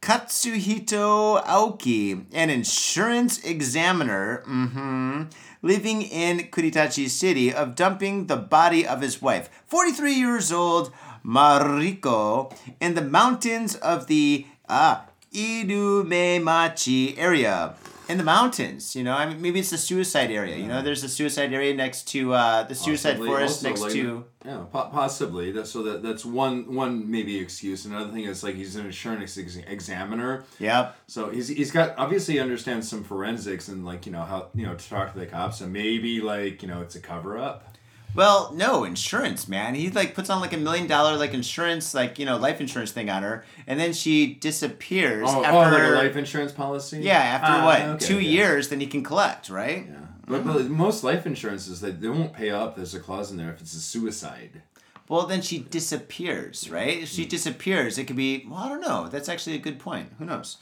[0.00, 5.30] Katsuhito Aoki, an insurance examiner, mhm,
[5.62, 10.92] living in Kuritachi City, of dumping the body of his wife, 43 years old
[11.24, 17.74] Mariko, in the mountains of the ah, Irumemachi area.
[18.08, 18.96] In the mountains.
[18.96, 20.56] You know, I mean, maybe it's the suicide area.
[20.56, 23.28] You know, there's a suicide area next to uh, the suicide Possibly.
[23.28, 24.24] forest next like, to.
[24.44, 28.54] yeah po- possibly that so that that's one one maybe excuse another thing is like
[28.54, 30.96] he's an insurance ex- examiner Yep.
[31.08, 34.64] so he's he's got obviously he understands some forensics and like you know how you
[34.64, 37.67] know to talk to the cops and maybe like you know it's a cover up
[38.14, 39.74] Well, no insurance, man.
[39.74, 42.90] He like puts on like a million dollar like insurance, like you know, life insurance
[42.90, 45.58] thing on her, and then she disappears oh, after.
[45.58, 48.26] oh like a life insurance policy yeah, after Ah, what okay, two okay.
[48.26, 49.86] years, then he can collect, right?
[49.88, 49.94] yeah
[50.26, 53.50] but, but most life insurances they, they won't pay up there's a clause in there
[53.50, 54.60] if it's a suicide
[55.08, 56.98] Well, then she disappears, right?
[57.04, 57.28] If she Hmm.
[57.30, 59.08] disappears, it could be, well, I don't know.
[59.08, 60.12] That's actually a good point.
[60.18, 60.58] Who knows?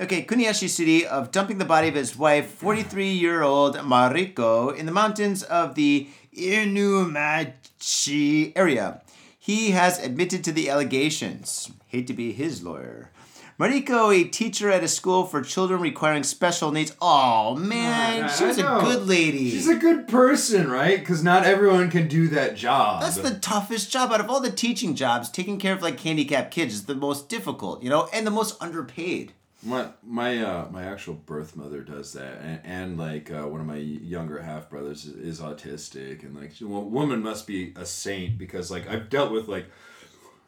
[0.00, 4.86] Okay, Kuniyashi City of dumping the body of his wife, 43 year old Mariko, in
[4.86, 7.52] the mountains of the Inumachi
[8.54, 9.02] area.
[9.36, 11.72] He has admitted to the allegations.
[11.88, 13.10] Hate to be his lawyer.
[13.58, 16.94] Mariko, a teacher at a school for children requiring special needs.
[17.02, 19.50] Oh man, she was a good lady.
[19.50, 23.90] she's a good person right because not everyone can do that job That's the toughest
[23.90, 25.28] job out of all the teaching jobs.
[25.28, 28.62] Taking care of like handicapped kids is the most difficult, you know, and the most
[28.62, 29.32] underpaid.
[29.62, 33.66] My my uh my actual birth mother does that, and, and like uh, one of
[33.66, 38.38] my younger half brothers is, is autistic, and like a woman must be a saint
[38.38, 39.66] because like I've dealt with like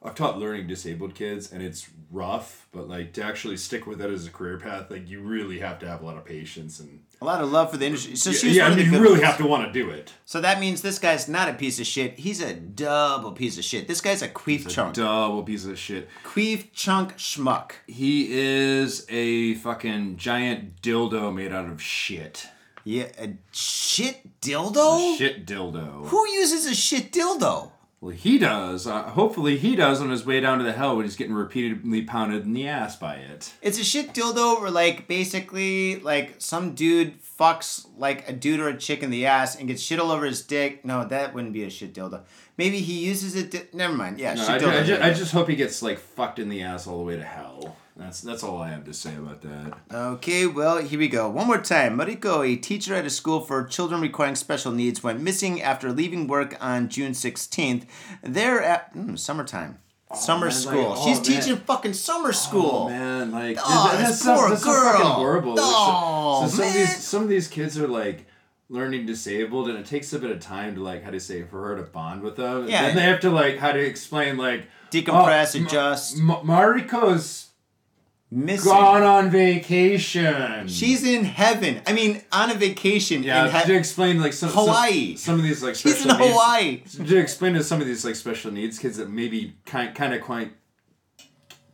[0.02, 4.10] I've taught learning disabled kids, and it's rough, but like to actually stick with that
[4.10, 7.00] as a career path, like you really have to have a lot of patience and
[7.20, 8.16] A lot of love for the industry.
[8.16, 9.24] So she's yeah, one I mean, you really ones.
[9.24, 10.14] have to want to do it.
[10.24, 12.18] So that means this guy's not a piece of shit.
[12.18, 13.88] He's a double piece of shit.
[13.88, 14.94] This guy's a queef chunk.
[14.94, 16.08] Double piece of shit.
[16.24, 17.72] Queef chunk schmuck.
[17.86, 22.48] He is a fucking giant dildo made out of shit.
[22.84, 25.18] Yeah, a shit dildo?
[25.18, 26.06] Shit dildo.
[26.06, 27.72] Who uses a shit dildo?
[28.02, 28.86] Well, he does.
[28.86, 32.00] Uh, hopefully, he does on his way down to the hell when he's getting repeatedly
[32.02, 33.52] pounded in the ass by it.
[33.60, 38.68] It's a shit dildo where like basically like some dude fucks like a dude or
[38.68, 40.82] a chick in the ass and gets shit all over his dick.
[40.82, 42.22] No, that wouldn't be a shit dildo.
[42.56, 43.50] Maybe he uses it.
[43.50, 44.18] Di- Never mind.
[44.18, 44.80] Yeah, No, shit I, dildo.
[44.80, 47.16] I, ju- I just hope he gets like fucked in the ass all the way
[47.16, 47.76] to hell.
[48.00, 49.74] That's that's all I have to say about that.
[49.92, 51.28] Okay, well, here we go.
[51.28, 51.98] One more time.
[51.98, 56.26] Mariko, a teacher at a school for children requiring special needs, went missing after leaving
[56.26, 57.84] work on June 16th.
[58.22, 59.78] There at mm, summertime.
[60.14, 60.88] Summer man, school.
[60.90, 61.40] like, oh, She's man.
[61.40, 62.86] teaching fucking summer school.
[62.86, 65.12] Oh man, like Oh, that- that's, so, poor that's so fucking girl.
[65.12, 65.56] horrible.
[65.56, 68.26] So- Oh, so, some of these some of these kids are like
[68.70, 71.62] learning disabled, and it takes a bit of time to like how to say for
[71.68, 72.66] her to bond with them.
[72.66, 72.86] Yeah.
[72.86, 76.16] Then they have to like how to explain like Decompress, oh, adjust.
[76.16, 77.49] Ma- Mariko's
[78.32, 78.70] Missing.
[78.70, 80.68] gone on vacation.
[80.68, 81.80] She's in heaven.
[81.84, 85.16] I mean, on a vacation yeah in he- to explain like some Hawaii.
[85.16, 86.82] Some, some of these like She's special in needs, Hawaii.
[87.08, 90.20] to explain to some of these like special needs kids that maybe kind kind of
[90.20, 90.52] quite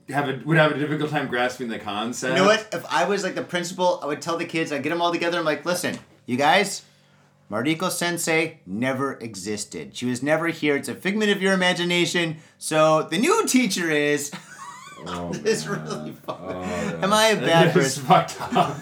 [0.09, 2.37] have a would have a difficult time grasping the concept.
[2.37, 2.67] You know what?
[2.73, 5.13] If I was like the principal, I would tell the kids, I'd get them all
[5.13, 5.39] together.
[5.39, 6.83] I'm like, listen, you guys,
[7.51, 9.95] Mariko Sensei never existed.
[9.97, 10.75] She was never here.
[10.77, 12.37] It's a figment of your imagination.
[12.57, 14.33] So the new teacher is.
[15.07, 16.17] Oh, It's really.
[16.29, 17.01] Oh, yeah.
[17.03, 18.05] Am I a bad person?
[18.05, 18.79] fucked up.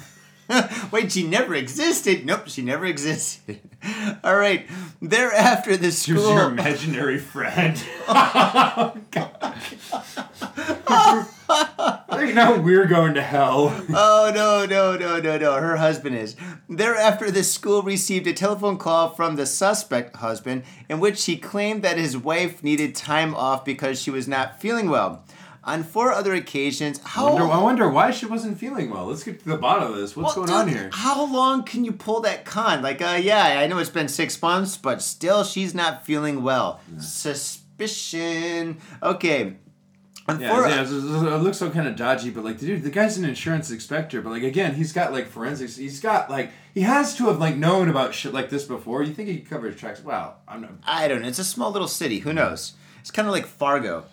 [0.92, 2.26] Wait, she never existed.
[2.26, 3.60] Nope, she never existed.
[4.24, 4.66] All right.
[5.00, 7.82] Thereafter, the She was your imaginary friend.
[8.08, 8.94] Oh,
[10.86, 13.74] I think now we're going to hell.
[13.90, 15.54] Oh no, no, no, no, no.
[15.54, 16.36] Her husband is.
[16.68, 21.82] Thereafter, the school received a telephone call from the suspect husband in which he claimed
[21.82, 25.24] that his wife needed time off because she was not feeling well.
[25.66, 29.06] On four other occasions, how Wonder, I wonder why she wasn't feeling well.
[29.06, 30.14] Let's get to the bottom of this.
[30.14, 30.90] What's Well, going on here?
[30.92, 32.82] How long can you pull that con?
[32.82, 36.80] Like, uh, yeah, I know it's been six months, but still, she's not feeling well.
[36.98, 38.78] Suspicion.
[39.02, 39.54] Okay.
[40.26, 43.70] Yeah, yeah, it looks so kind of dodgy, but like, dude, the guy's an insurance
[43.70, 45.76] inspector, but like, again, he's got like forensics.
[45.76, 49.02] He's got like, he has to have like known about shit like this before.
[49.02, 50.02] You think he covers tracks?
[50.02, 50.70] Wow, I'm not.
[50.86, 51.28] I don't know.
[51.28, 52.20] It's a small little city.
[52.20, 52.72] Who knows?
[53.00, 54.06] It's kind of like Fargo.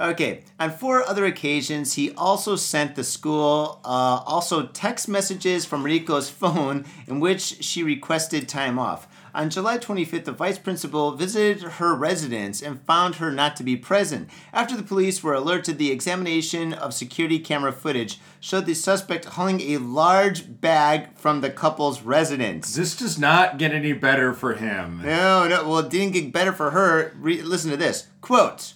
[0.00, 0.42] Okay.
[0.58, 6.30] On four other occasions, he also sent the school uh, also text messages from Rico's
[6.42, 9.06] phone in which she requested time off.
[9.34, 13.76] On July 25th, the vice principal visited her residence and found her not to be
[13.76, 14.28] present.
[14.52, 19.62] After the police were alerted, the examination of security camera footage showed the suspect hauling
[19.62, 22.74] a large bag from the couple's residence.
[22.74, 25.00] This does not get any better for him.
[25.02, 25.66] No, no.
[25.66, 27.14] Well, it didn't get better for her.
[27.16, 28.74] Re- listen to this quote: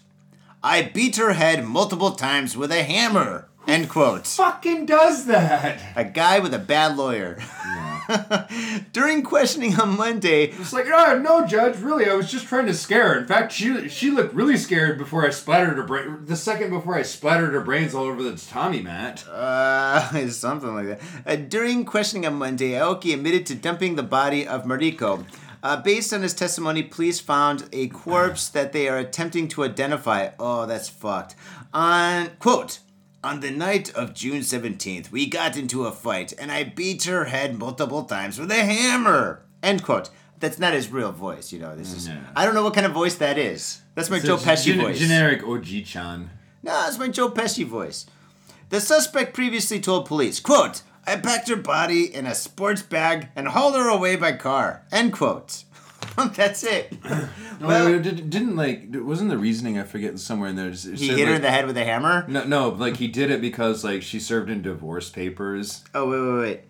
[0.63, 4.29] "I beat her head multiple times with a hammer." End quote.
[4.29, 5.81] Fucking does that.
[5.97, 7.37] A guy with a bad lawyer.
[7.41, 8.83] Yeah.
[8.93, 12.75] During questioning on Monday, It's like, oh, no, Judge, really, I was just trying to
[12.75, 13.19] scare her.
[13.19, 16.19] In fact, she she looked really scared before I splattered her brain.
[16.27, 19.27] The second before I splattered her brains all over the Tommy mat.
[19.27, 21.01] Uh, something like that.
[21.27, 25.25] Uh, during questioning on Monday, Aoki admitted to dumping the body of Mariko.
[25.63, 30.31] Uh, based on his testimony, police found a corpse that they are attempting to identify.
[30.39, 31.35] Oh, that's fucked.
[31.75, 32.81] On quote.
[33.25, 37.25] On the night of June 17th, we got into a fight and I beat her
[37.25, 39.43] head multiple times with a hammer.
[39.65, 40.11] End quote.
[40.39, 41.75] That's not his real voice, you know.
[41.75, 42.19] This is No.
[42.37, 43.81] I don't know what kind of voice that is.
[43.97, 44.99] That's my Joe It's a Pesci gen- voice.
[44.99, 46.31] Generic OG-chan.
[46.63, 48.07] No, that's my Joe Pesci voice.
[48.69, 53.49] The suspect previously told police, quote, I packed her body in a sports bag and
[53.49, 54.83] hauled her away by car.
[54.91, 55.63] End quote.
[56.35, 56.93] that's it.
[57.05, 57.29] No,
[57.69, 60.69] Well- it did, didn't like wasn't the reasoning I forget somewhere in there.
[60.69, 62.25] It He said, hit her like- in the head with a hammer.
[62.29, 65.85] No, no, like he did it because like she served in divorce papers.
[65.95, 66.61] Oh, wait, wait, wait.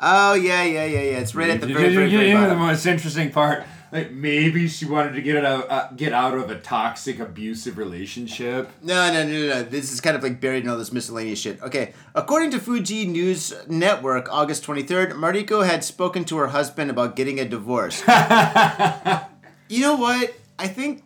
[0.00, 1.18] Oh, yeah, yeah, yeah, yeah.
[1.18, 3.64] It's right at the very, very, you very know the most interesting part.
[3.94, 8.68] Like maybe she wanted to get out, uh, get out of a toxic, abusive relationship.
[8.82, 9.62] No, no, no, no, no.
[9.62, 11.62] This is kind of like buried in all this miscellaneous shit.
[11.62, 11.94] Okay.
[12.12, 17.38] According to Fuji News Network, August 23rd, Mariko had spoken to her husband about getting
[17.38, 18.00] a divorce.
[19.68, 20.34] you know what?
[20.58, 21.04] I think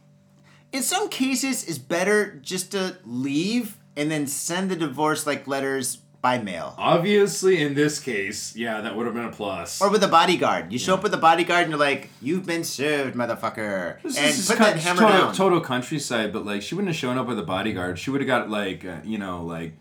[0.72, 5.98] in some cases it's better just to leave and then send the divorce like letters
[6.20, 6.74] by mail.
[6.78, 9.80] Obviously, in this case, yeah, that would have been a plus.
[9.80, 10.72] Or with a bodyguard.
[10.72, 14.02] You show up with a bodyguard and you're like, you've been served, motherfucker.
[14.02, 15.34] This and is put that hammer total, down.
[15.34, 17.98] total countryside, but like she wouldn't have shown up with a bodyguard.
[17.98, 19.74] She would have got like uh, you know like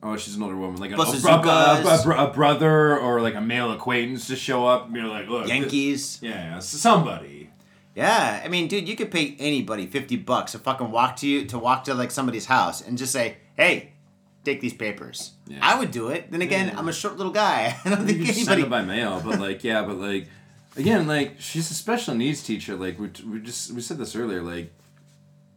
[0.00, 2.04] oh she's an older woman like a, a, bro- a, Bazookas.
[2.04, 5.48] bro- a brother or like a male acquaintance to show up and be like look
[5.48, 6.20] Yankees.
[6.22, 7.50] yeah, yeah s- somebody
[7.96, 11.46] Yeah, I mean, dude, you could pay anybody fifty bucks to fucking walk to you
[11.46, 13.90] to walk to like somebody's house and just say, "Hey,
[14.44, 15.58] take these papers." Yeah.
[15.62, 16.30] I would do it.
[16.30, 16.78] Then again, Yeah.
[16.78, 17.76] I'm a short little guy.
[17.84, 20.28] I don't you think just send it by mail, but like yeah, but like
[20.76, 22.76] again like she's a special needs teacher.
[22.76, 24.72] Like we we just we said this earlier like.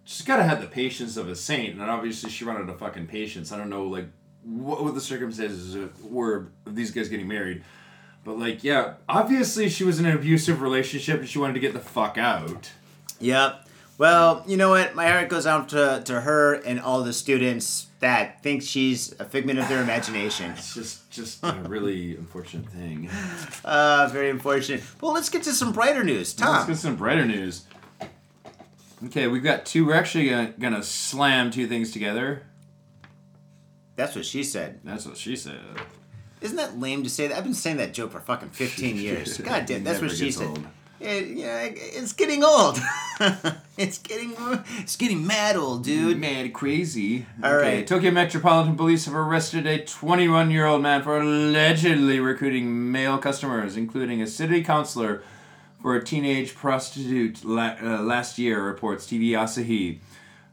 [0.03, 3.07] She's gotta have the patience of a saint, and obviously she run out of fucking
[3.07, 3.51] patience.
[3.53, 4.07] I don't know, like,
[4.43, 7.63] what, what the circumstances were of these guys getting married.
[8.25, 11.73] But like, yeah, obviously she was in an abusive relationship and she wanted to get
[11.73, 12.71] the fuck out.
[13.19, 13.67] Yep.
[13.97, 14.95] Well, you know what?
[14.95, 19.25] My heart goes out to, to her and all the students that think she's a
[19.25, 20.51] figment of their imagination.
[20.57, 23.09] It's just just a really unfortunate thing.
[23.63, 24.83] Uh, very unfortunate.
[24.99, 26.33] Well, let's get to some brighter news.
[26.33, 26.53] Tom.
[26.53, 27.65] Let's get some brighter news.
[29.05, 29.85] Okay, we've got two.
[29.85, 32.43] We're actually gonna, gonna slam two things together.
[33.95, 34.79] That's what she said.
[34.83, 35.59] That's what she said.
[36.41, 37.37] Isn't that lame to say that?
[37.37, 39.37] I've been saying that joke for fucking 15 years.
[39.37, 40.47] God damn, that's what she said.
[40.47, 40.65] old.
[41.01, 42.79] Yeah, yeah, it's getting old.
[43.77, 44.35] it's getting
[44.77, 46.19] it's getting mad old, dude.
[46.19, 47.25] Mad crazy.
[47.43, 47.77] All okay.
[47.77, 47.87] right.
[47.87, 53.77] Tokyo Metropolitan Police have arrested a 21 year old man for allegedly recruiting male customers,
[53.77, 55.23] including a city councilor
[55.81, 59.97] for a teenage prostitute la- uh, last year, reports TV Asahi.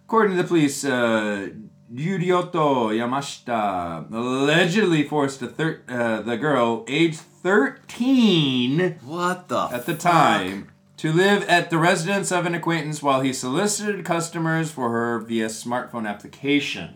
[0.07, 1.51] According to the police, uh,
[1.93, 7.19] Yurioto Yamashita allegedly forced a thir- uh, the girl, age
[7.49, 10.01] 13, What the at the fuck?
[10.13, 10.69] time
[10.99, 15.47] to live at the residence of an acquaintance while he solicited customers for her via
[15.47, 16.95] smartphone application.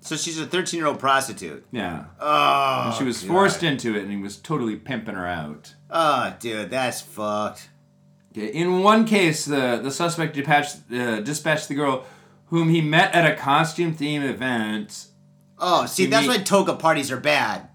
[0.00, 1.64] So she's a 13 year old prostitute.
[1.70, 2.04] Yeah.
[2.20, 3.28] Oh, And she was God.
[3.28, 5.74] forced into it and he was totally pimping her out.
[5.90, 7.68] Oh, dude, that's fucked.
[8.32, 8.46] Okay.
[8.48, 12.04] In one case, the, the suspect dispatched, uh, dispatched the girl
[12.46, 15.06] whom he met at a costume theme event.
[15.58, 17.68] Oh, see, that's mean- why toga parties are bad.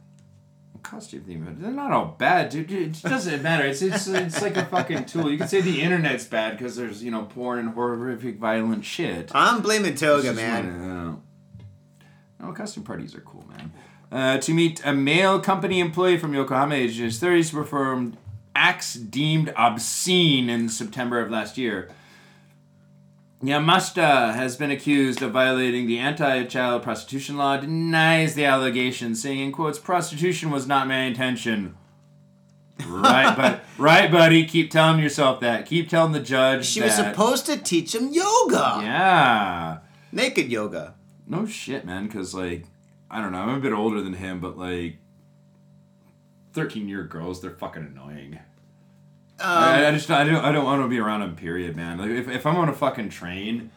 [0.89, 1.57] Costume theme?
[1.59, 2.71] They're not all bad, dude.
[2.71, 3.65] It doesn't matter.
[3.65, 5.29] It's, it's, it's like a fucking tool.
[5.29, 9.29] You can say the internet's bad because there's, you know, porn and horrific violent shit.
[9.35, 11.21] I'm blaming toga, man.
[12.41, 13.73] Oh, costume parties are cool, man.
[14.09, 18.15] Uh, to meet a male company employee from Yokohama, aged his 30s, performed
[18.55, 21.89] acts deemed obscene in September of last year.
[23.43, 29.51] Yamashita has been accused of violating the anti-child prostitution law, denies the allegations, saying, in
[29.51, 31.75] quotes, prostitution was not my intention.
[32.87, 34.45] right, but right, buddy.
[34.45, 35.67] Keep telling yourself that.
[35.67, 38.79] Keep telling the judge She was supposed to teach him yoga.
[38.81, 39.77] Yeah.
[40.11, 40.95] Naked yoga.
[41.27, 42.07] No shit, man.
[42.07, 42.65] Because like,
[43.09, 43.39] I don't know.
[43.39, 44.97] I'm a bit older than him, but like,
[46.53, 48.39] thirteen year girls, they're fucking annoying.
[49.39, 51.35] I, I just I don't I don't want to be around them.
[51.35, 51.97] Period, man.
[51.97, 53.71] Like if, if I'm on a fucking train,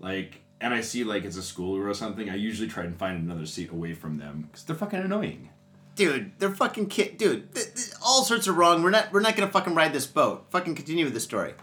[0.00, 3.22] like, and I see like it's a school or something, I usually try and find
[3.22, 5.50] another seat away from them because they're fucking annoying.
[5.94, 7.18] Dude, they're fucking kid.
[7.18, 8.82] Dude, th- th- all sorts are wrong.
[8.82, 9.12] We're not.
[9.12, 10.46] We're not gonna fucking ride this boat.
[10.50, 11.54] Fucking continue with the story.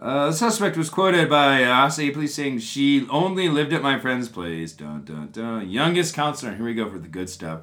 [0.00, 4.28] Uh, the suspect was quoted by Asahi police saying she only lived at my friend's
[4.28, 4.72] place.
[4.72, 5.68] Dun dun dun.
[5.68, 6.54] Youngest counselor.
[6.54, 7.60] Here we go for the good stuff.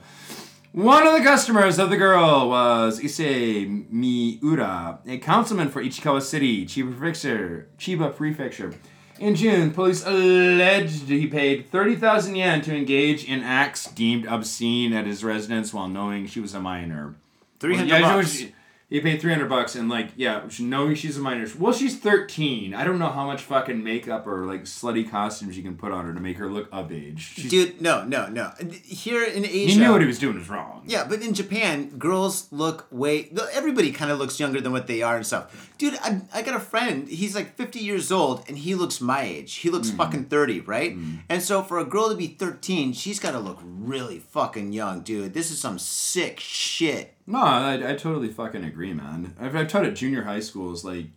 [0.76, 6.66] One of the customers of the girl was Issei Miura, a councilman for Ichikawa City,
[6.66, 7.70] Chiba Prefecture.
[7.78, 8.74] Chiba Prefecture.
[9.18, 15.08] In June, police alleged he paid 30,000 yen to engage in acts deemed obscene at
[15.08, 17.16] his residence while knowing she was a minor.
[17.62, 18.44] Three Well, yeah, bucks.
[18.88, 21.48] He paid 300 bucks and, like, yeah, knowing she's a minor.
[21.58, 22.76] Well, she's 13.
[22.76, 26.06] I don't know how much fucking makeup or, like, slutty costumes you can put on
[26.06, 27.34] her to make her look of age.
[27.36, 28.52] She's, Dude, no, no, no.
[28.84, 30.84] Here in Asia, he knew what he was doing was wrong.
[30.86, 33.32] Yeah, but in Japan, girls look way.
[33.54, 35.74] Everybody kind of looks younger than what they are and stuff.
[35.80, 37.08] Dude, I, I got a friend.
[37.08, 39.56] He's like 50 years old and he looks my age.
[39.56, 39.98] He looks mm.
[39.98, 40.96] fucking 30, right?
[40.96, 41.20] Mm.
[41.28, 45.02] And so for a girl to be 13, she's got to look really fucking young,
[45.02, 45.34] dude.
[45.34, 47.15] This is some sick shit.
[47.28, 49.36] No, I, I totally fucking agree, man.
[49.40, 51.08] I've, I've taught at junior high schools, like,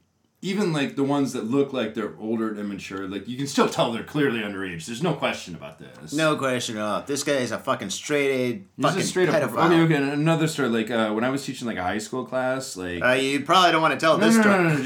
[0.40, 3.68] even like the ones that look like they're older and immature, like you can still
[3.68, 4.86] tell they're clearly underage.
[4.86, 6.12] There's no question about this.
[6.12, 7.02] No question at all.
[7.02, 9.34] This guy is a fucking straight A This fucking is straight up.
[9.34, 9.66] pedophile.
[9.84, 10.10] Okay, okay.
[10.12, 13.14] Another story, like uh, when I was teaching like a high school class, like Uh,
[13.14, 14.56] you probably don't want to tell No, this no, story.
[14.58, 14.82] no, no, no,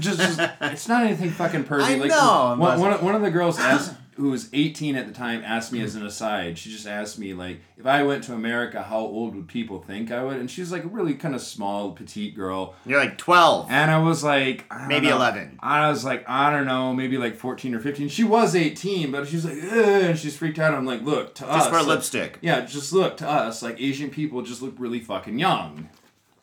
[0.00, 1.82] just, just, it's not anything fucking pervy.
[1.84, 5.12] I like, know, One, one, one of the girls asked, who was 18 at the
[5.12, 6.56] time, asked me as an aside.
[6.58, 10.10] She just asked me, like, if I went to America, how old would people think
[10.10, 10.38] I would?
[10.38, 12.74] And she's like a really kind of small, petite girl.
[12.86, 13.70] You're like 12.
[13.70, 15.16] And I was like, I Maybe know.
[15.16, 15.58] 11.
[15.60, 18.08] I was like, I don't know, maybe like 14 or 15.
[18.08, 20.74] She was 18, but she was like, and she's freaked out.
[20.74, 21.56] I'm like, look, to us.
[21.64, 22.38] Just for like- lipstick.
[22.40, 25.88] yeah, just look to us, like Asian people just look really fucking young.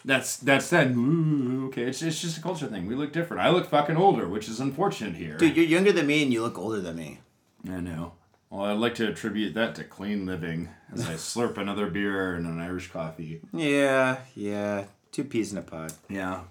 [0.05, 0.87] That's that's that.
[0.91, 2.87] Ooh, okay, it's, it's just a culture thing.
[2.87, 3.41] We look different.
[3.41, 5.37] I look fucking older, which is unfortunate here.
[5.37, 7.19] Dude, you're younger than me and you look older than me.
[7.69, 8.13] I know.
[8.49, 12.45] Well, I'd like to attribute that to clean living as I slurp another beer and
[12.45, 13.41] an Irish coffee.
[13.51, 14.85] Yeah, yeah.
[15.11, 15.93] Two peas in a pod.
[16.09, 16.41] Yeah.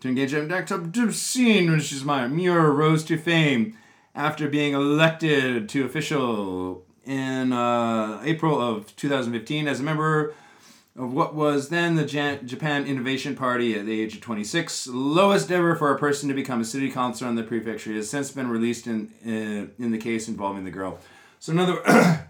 [0.00, 3.76] To engage in act of obscene, which is Miura rose to fame
[4.14, 10.34] after being elected to official in uh, April of 2015 as a member
[10.98, 15.50] of what was then the Jan- Japan Innovation Party at the age of 26, lowest
[15.50, 17.92] ever for a person to become a city councilor in the prefecture.
[17.92, 20.98] Has since been released in uh, in the case involving the girl.
[21.38, 21.80] So another.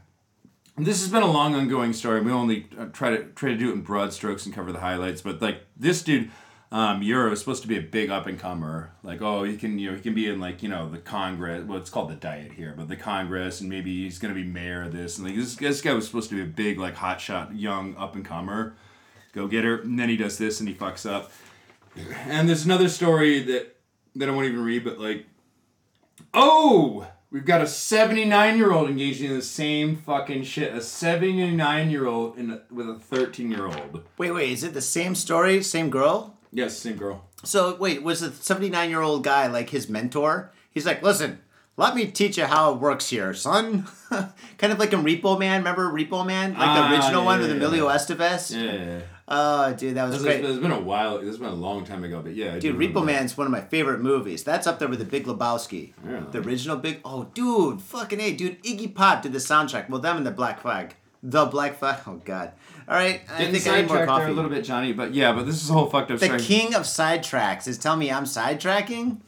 [0.76, 2.20] this has been a long ongoing story.
[2.20, 4.80] We only uh, try to try to do it in broad strokes and cover the
[4.80, 5.22] highlights.
[5.22, 6.30] But like this dude,
[6.70, 8.92] um, Euro is supposed to be a big up and comer.
[9.02, 11.64] Like oh, he can you know he can be in like you know the Congress.
[11.64, 14.82] Well, it's called the Diet here, but the Congress, and maybe he's gonna be mayor
[14.82, 15.18] of this.
[15.18, 18.14] And like this, this guy was supposed to be a big like hotshot young up
[18.14, 18.74] and comer,
[19.32, 19.80] go getter.
[19.80, 21.32] And then he does this and he fucks up.
[22.26, 23.76] And there's another story that
[24.16, 25.26] that I won't even read, but like
[26.34, 30.74] Oh, we've got a 79 year old engaging in the same fucking shit.
[30.74, 34.04] A 79 year old in with a 13 year old.
[34.18, 36.37] Wait, wait, is it the same story, same girl?
[36.52, 37.24] Yes, same girl.
[37.44, 40.52] So wait, was the 79 year old guy like his mentor?
[40.70, 41.40] He's like, listen,
[41.76, 43.86] let me teach you how it works here, son.
[44.58, 45.60] kind of like in Repo Man.
[45.60, 46.50] Remember Repo Man?
[46.54, 47.56] Like the Ah, original yeah, one yeah, with yeah.
[47.56, 48.50] Emilio Estevez?
[48.54, 49.00] Yeah, yeah, yeah.
[49.30, 50.42] Oh, dude, that was great.
[50.42, 51.20] it's been a while.
[51.20, 52.54] Has been a long time ago, but yeah.
[52.54, 53.04] I Dude, Repo.
[53.04, 54.42] Man's one of my favorite movies.
[54.42, 55.92] That's up there with The Big Lebowski.
[56.02, 56.24] Really?
[56.30, 57.00] The original Big.
[57.04, 58.62] Oh, dude, fucking a, dude.
[58.62, 59.90] Iggy Pop did the soundtrack.
[59.90, 60.94] Well, them and the Black Flag.
[61.22, 61.98] The Black Flag.
[62.06, 62.52] Oh God.
[62.88, 64.30] All right, I Getting think I need more coffee.
[64.30, 64.92] a little bit, Johnny.
[64.94, 66.40] But yeah, but this is a whole fucked up The story.
[66.40, 69.20] king of sidetracks is telling me I'm sidetracking.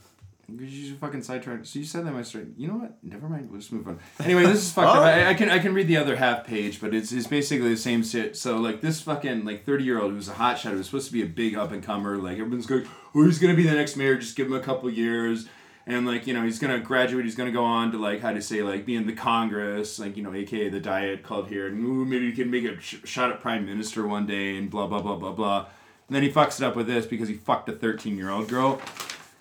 [0.51, 1.67] Because you fucking sidetracked.
[1.67, 2.47] So you said that my story.
[2.57, 2.97] You know what?
[3.05, 3.51] Never mind.
[3.53, 4.01] Let's move on.
[4.25, 4.97] Anyway, this is fucked up.
[5.01, 5.03] Oh.
[5.05, 7.77] I, I can I can read the other half page, but it's, it's basically the
[7.77, 8.37] same shit.
[8.37, 11.13] So like this fucking like thirty year old who's a hotshot who was supposed to
[11.13, 12.17] be a big up and comer.
[12.17, 12.85] Like everyone's going,
[13.15, 14.17] oh, he's gonna be the next mayor.
[14.17, 15.47] Just give him a couple years.
[15.87, 17.25] And like you know he's gonna graduate.
[17.25, 20.17] He's gonna go on to like how to say like be in the Congress, like
[20.17, 22.97] you know, aka the Diet Club here, and ooh, maybe he can make a sh-
[23.05, 25.67] shot at prime minister one day, and blah blah blah blah blah.
[26.07, 28.49] And then he fucks it up with this because he fucked a thirteen year old
[28.49, 28.81] girl.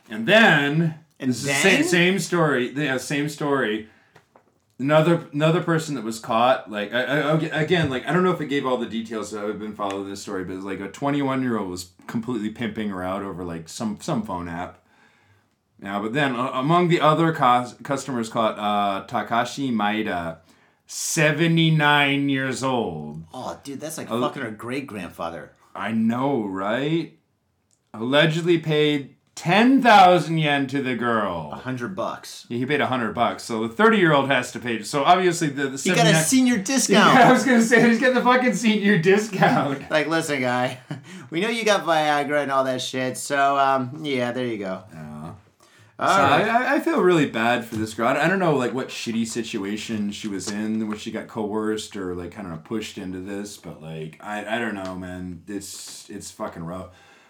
[0.09, 2.71] And then And this is the same, same story.
[2.71, 3.89] Yeah, same story.
[4.79, 8.39] Another another person that was caught, like I, I, again, like I don't know if
[8.39, 9.31] it gave all the details.
[9.31, 12.89] So I've been following this story, but like a 21 year old was completely pimping
[12.89, 14.81] her out over like some some phone app.
[15.81, 20.39] Now, but then uh, among the other cos- customers caught, uh, Takashi Maeda,
[20.87, 23.23] 79 years old.
[23.33, 25.51] Oh, dude, that's like fucking her great grandfather.
[25.73, 27.17] I know, right?
[27.93, 31.49] Allegedly paid 10,000 yen to the girl.
[31.53, 32.45] A hundred bucks.
[32.49, 34.83] Yeah, he paid a hundred bucks, so the thirty-year-old has to pay.
[34.83, 37.33] So obviously the the You got a 79 senior Yeah, I discount.
[37.33, 39.89] was gonna say he's getting the fucking senior discount.
[39.91, 40.79] like, listen, guy,
[41.29, 43.15] we know you got Viagra and all that shit.
[43.17, 44.83] So, um, yeah, there you go.
[45.99, 48.07] So I, I- I feel really bad for this girl.
[48.07, 52.15] I, don't know like what shitty situation she was in, where she got coerced or
[52.15, 55.43] like kind of pushed into this, but like I, I don't know, man.
[55.47, 56.87] It's it's fucking rough.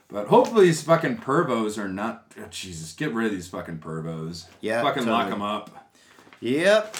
[0.07, 2.31] But hopefully these fucking pervos are not.
[2.39, 4.45] oh, Jesus, get rid of these fucking pervos.
[4.61, 5.91] Yeah, fucking lock them up.
[6.41, 6.95] Yep.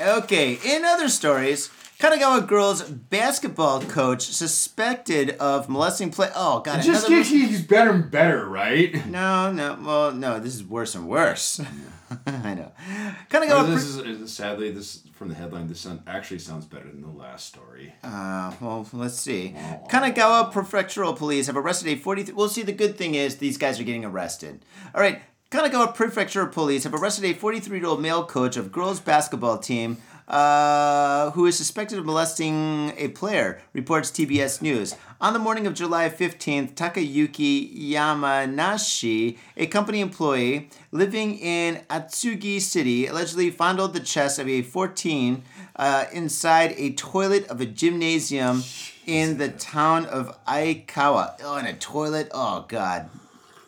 [0.00, 6.28] Okay, in other stories, Kanagawa girls basketball coach suspected of molesting play.
[6.34, 8.94] Oh god, It just another- gets he's better and better, right?
[9.06, 11.58] No, no, well, no, this is worse and worse.
[12.26, 12.70] I know.
[12.78, 13.74] Oh, Kanagawa.
[13.74, 15.68] this pre- is uh, sadly this from the headline.
[15.68, 17.94] This sound, actually sounds better than the last story.
[18.04, 19.54] Uh, well, let's see.
[19.88, 22.32] Kanagawa Prefectural Police have arrested a 40.
[22.32, 22.62] We'll see.
[22.62, 24.62] The good thing is these guys are getting arrested.
[24.94, 25.22] All right.
[25.50, 29.96] Kanagawa Prefectural Police have arrested a 43 year old male coach of girls basketball team
[30.28, 34.94] uh, who is suspected of molesting a player, reports TBS News.
[35.20, 43.06] On the morning of July 15th, Takayuki Yamanashi, a company employee living in Atsugi City,
[43.06, 45.42] allegedly fondled the chest of a 14
[45.76, 48.64] uh, inside a toilet of a gymnasium
[49.06, 51.34] in the town of Aikawa.
[51.42, 52.30] Oh, in a toilet?
[52.34, 53.08] Oh, God.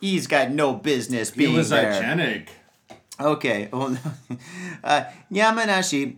[0.01, 1.53] He's got no business being there.
[1.53, 1.93] He was there.
[1.93, 2.49] hygienic.
[3.19, 3.69] Okay.
[3.73, 3.97] Well,
[4.83, 6.17] uh, Yamanashi,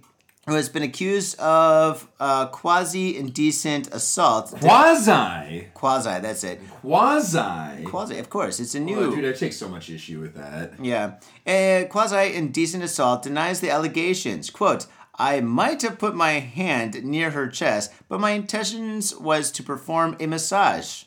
[0.52, 4.54] who has been accused of uh, quasi indecent assault.
[4.60, 6.60] Quasi, Quasi, that's it.
[6.82, 7.84] quasi.
[7.86, 8.60] Quasi, of course.
[8.60, 9.16] It's a Oh, new.
[9.16, 10.74] dude, I take so much issue with that.
[10.84, 11.14] Yeah.
[11.48, 14.50] Uh, quasi indecent assault denies the allegations.
[14.50, 14.88] Quote,
[15.18, 20.18] I might have put my hand near her chest, but my intentions was to perform
[20.20, 21.04] a massage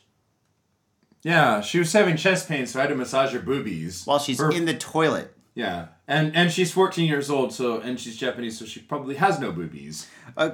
[1.23, 4.39] Yeah, she was having chest pain, so I had to massage her boobies while she's
[4.41, 5.34] Her- in the toilet.
[5.55, 9.39] Yeah, and and she's 14 years old, so and she's Japanese, so she probably has
[9.39, 10.09] no boobies.
[10.37, 10.53] Uh,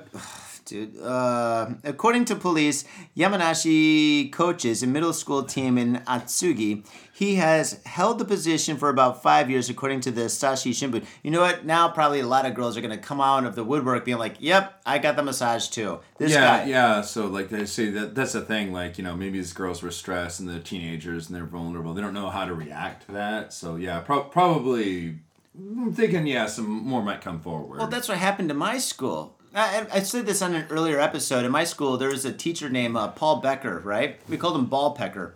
[0.70, 2.84] dude, uh, according to police,
[3.16, 6.86] Yamanashi coaches a middle school team in Atsugi.
[7.12, 11.04] He has held the position for about five years, according to the Asahi Shimbun.
[11.22, 11.66] You know what?
[11.66, 14.36] Now probably a lot of girls are gonna come out of the woodwork being like,
[14.38, 16.64] "Yep, I got the massage too." This yeah, guy.
[16.64, 17.00] yeah.
[17.02, 18.72] So like they say that that's the thing.
[18.72, 21.92] Like you know maybe these girls were stressed and they're teenagers and they're vulnerable.
[21.92, 23.52] They don't know how to react to that.
[23.52, 25.18] So yeah, pro- probably
[25.58, 27.78] I'm thinking yeah some more might come forward.
[27.80, 29.36] Well, that's what happened to my school.
[29.54, 31.44] I, I said this on an earlier episode.
[31.44, 34.20] In my school, there was a teacher named uh, Paul Becker, right?
[34.28, 35.34] We called him Ball Pecker.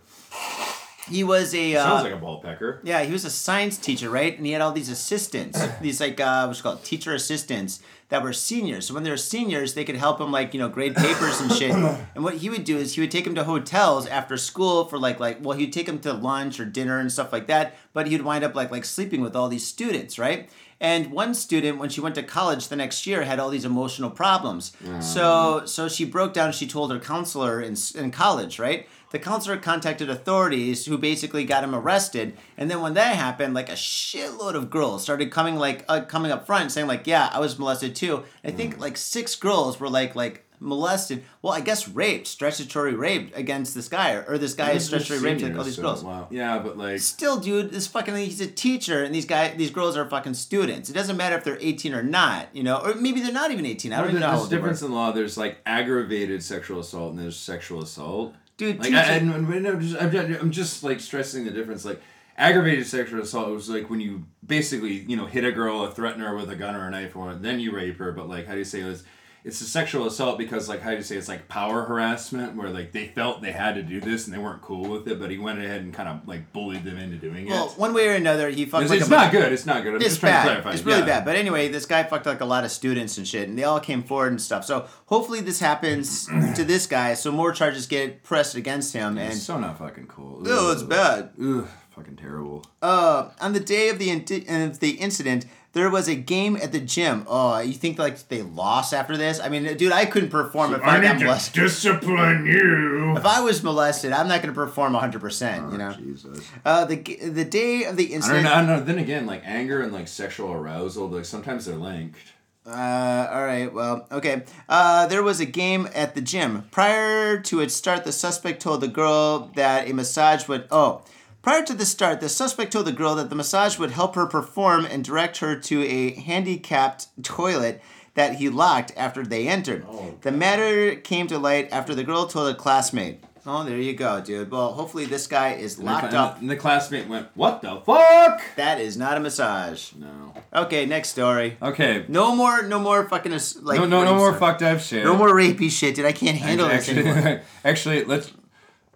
[1.09, 1.75] He was a.
[1.75, 2.81] Uh, sounds like a ball pecker.
[2.83, 4.35] Yeah, he was a science teacher, right?
[4.35, 7.79] And he had all these assistants, these like uh, what's it called teacher assistants
[8.09, 8.87] that were seniors.
[8.87, 11.51] So when they were seniors, they could help him like you know grade papers and
[11.51, 11.75] shit.
[12.15, 14.97] And what he would do is he would take them to hotels after school for
[14.97, 17.75] like like well he'd take them to lunch or dinner and stuff like that.
[17.93, 20.49] But he'd wind up like like sleeping with all these students, right?
[20.81, 24.09] And one student, when she went to college the next year, had all these emotional
[24.09, 24.73] problems.
[24.99, 26.51] So so she broke down.
[26.51, 28.87] She told her counselor in in college, right?
[29.11, 33.69] the counselor contacted authorities who basically got him arrested and then when that happened like
[33.69, 37.39] a shitload of girls started coming like uh, coming up front saying like yeah i
[37.39, 41.87] was molested too i think like six girls were like like molested well i guess
[41.87, 45.63] raped statutory raped against this guy or, or this guy is statutory raped like all
[45.63, 46.27] these so, girls Wow.
[46.29, 49.95] Yeah, but like still dude this fucking he's a teacher and these guy these girls
[49.95, 53.21] are fucking students it doesn't matter if they're 18 or not you know or maybe
[53.21, 54.61] they're not even 18 i don't even know how there's old they were.
[54.61, 55.11] difference in law.
[55.11, 58.33] There's like aggravated sexual assault and there's sexual assault.
[58.57, 61.83] Dude, like I, I'm, just, I'm, just, I'm just like stressing the difference.
[61.85, 62.01] Like
[62.37, 66.21] aggravated sexual assault was like when you basically you know hit a girl or threaten
[66.21, 68.11] her with a gun or a knife or then you rape her.
[68.11, 69.03] But like how do you say it was?
[69.45, 72.69] It's a sexual assault because like how do you say it's like power harassment where
[72.71, 75.29] like they felt they had to do this and they weren't cool with it, but
[75.29, 77.67] he went ahead and kind of like bullied them into doing well it.
[77.67, 79.53] Well, one way or another he fucked It's, like it's not good.
[79.53, 79.89] It's not good.
[79.93, 80.41] I'm It's just trying bad.
[80.43, 80.71] to clarify.
[80.71, 81.05] It's really Yeah.
[81.05, 81.25] bad.
[81.25, 83.79] But anyway, this guy fucked like a lot of students and shit, and they all
[83.79, 84.65] came forward and stuff.
[84.65, 89.17] So hopefully this happens to this guy, so more charges get pressed against him.
[89.19, 90.41] And It's so not fucking cool.
[90.47, 91.29] oh, it's bad.
[91.39, 92.65] Ugh, fucking terrible.
[92.81, 96.71] Uh, on the day of the inti- of the incident, there was a game at
[96.71, 97.25] the gym.
[97.27, 99.41] Oh, you think like they lost after this?
[99.41, 101.61] I mean, dude, I couldn't perform if I, got molested.
[101.63, 103.15] discipline you.
[103.17, 105.19] If I was molested, I'm not going to perform 100.
[105.19, 105.91] percent You know.
[105.91, 106.49] Jesus.
[106.63, 108.43] Uh, the the day of the I don't incident.
[108.45, 108.53] know.
[108.53, 108.79] I don't know.
[108.83, 112.19] Then again, like anger and like sexual arousal, like sometimes they're linked.
[112.65, 113.71] Uh, all right.
[113.71, 114.43] Well, okay.
[114.69, 116.67] Uh, there was a game at the gym.
[116.71, 120.67] Prior to its start, the suspect told the girl that a massage would.
[120.71, 121.03] Oh,
[121.45, 124.25] prior to the start, the suspect told the girl that the massage would help her
[124.25, 127.83] perform and direct her to a handicapped toilet
[128.15, 129.85] that he locked after they entered.
[129.87, 133.23] Oh, the matter came to light after the girl told a classmate.
[133.45, 134.49] Oh, there you go, dude.
[134.49, 136.41] Well, hopefully this guy is And locked cla- up.
[136.41, 139.93] And the classmate went, "What the fuck?" That is not a massage.
[139.93, 140.33] No.
[140.51, 141.57] Okay, next story.
[141.61, 142.05] Okay.
[142.07, 143.79] No more, no more fucking like.
[143.79, 145.03] no, no, no more fucked up shit.
[145.05, 146.05] No more rapey shit, dude.
[146.05, 147.41] I can't handle this actually, anymore.
[147.63, 148.31] actually, let's.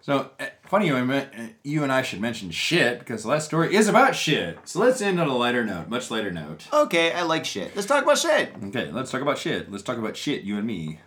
[0.00, 0.30] So
[0.70, 4.56] funny you, uh, and I should mention shit because the last story is about shit.
[4.68, 6.68] So let's end on a lighter note, much lighter note.
[6.72, 7.74] Okay, I like shit.
[7.74, 8.52] Let's talk about shit.
[8.66, 9.68] Okay, let's talk about shit.
[9.68, 11.00] Let's talk about shit, you and me.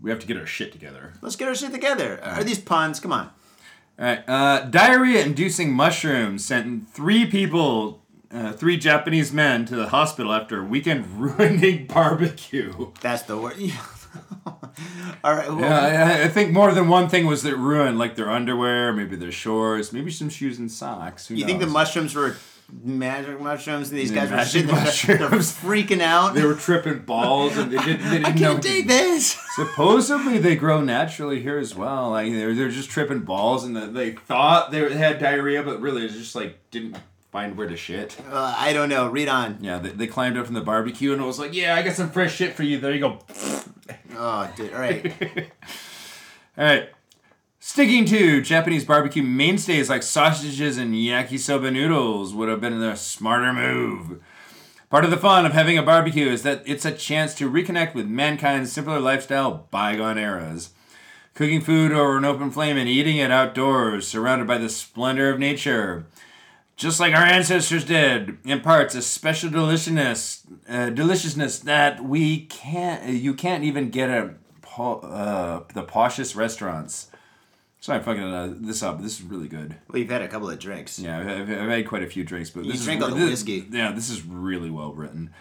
[0.00, 1.14] We have to get our shit together.
[1.20, 2.22] Let's get our shit together.
[2.22, 3.00] Are these puns?
[3.00, 3.30] Come on.
[3.98, 4.22] All right.
[4.28, 8.00] Uh, diarrhea-inducing mushrooms sent three people
[8.32, 12.92] uh, three Japanese men to the hospital after a weekend ruining barbecue.
[13.00, 13.56] That's the word.
[15.24, 15.48] All right.
[15.48, 18.92] Well, Yeah, I, I think more than one thing was that ruined, like their underwear,
[18.92, 21.26] maybe their shorts, maybe some shoes and socks.
[21.26, 22.36] Who you think the mushrooms were
[22.84, 25.52] magic mushrooms, and these Yeah, guys were magic sitting mushrooms.
[25.60, 26.34] freaking out?
[26.34, 28.52] They were tripping balls and they didn't, they didn't I know.
[28.52, 29.36] can't take this.
[29.56, 32.10] Supposedly they grow naturally here as well.
[32.10, 36.04] Like they're, they're just tripping balls and the, they thought they had diarrhea, but really
[36.04, 36.96] it's just like didn't
[37.32, 38.16] find where to shit.
[38.30, 39.08] Uh, I don't know.
[39.08, 39.58] Read on.
[39.60, 41.94] Yeah, they, they climbed up from the barbecue and it was like, yeah, I got
[41.94, 42.78] some fresh shit for you.
[42.78, 43.18] There you go.
[44.14, 44.72] Oh, dude.
[44.72, 45.14] All right.
[46.58, 46.90] All right.
[47.58, 53.52] Sticking to Japanese barbecue mainstays like sausages and yakisoba noodles would have been a smarter
[53.52, 54.20] move.
[54.88, 57.94] Part of the fun of having a barbecue is that it's a chance to reconnect
[57.94, 60.70] with mankind's simpler lifestyle bygone eras.
[61.34, 65.38] Cooking food over an open flame and eating it outdoors, surrounded by the splendor of
[65.38, 66.06] nature.
[66.80, 73.34] Just like our ancestors did, imparts a special deliciousness, uh, deliciousness that we can't, you
[73.34, 74.30] can't even get at
[74.78, 77.08] uh, the poshest restaurants.
[77.80, 79.02] Sorry, I'm fucking uh, this up.
[79.02, 79.76] This is really good.
[79.90, 80.98] Well, you've had a couple of drinks.
[80.98, 83.26] Yeah, I've, I've, had quite a few drinks, but You this drank is all the
[83.26, 85.34] this- Yeah, this is really well written.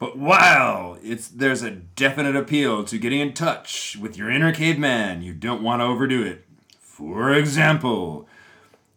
[0.00, 5.22] But wow, it's there's a definite appeal to getting in touch with your inner caveman.
[5.22, 6.44] You don't want to overdo it.
[6.80, 8.26] For example,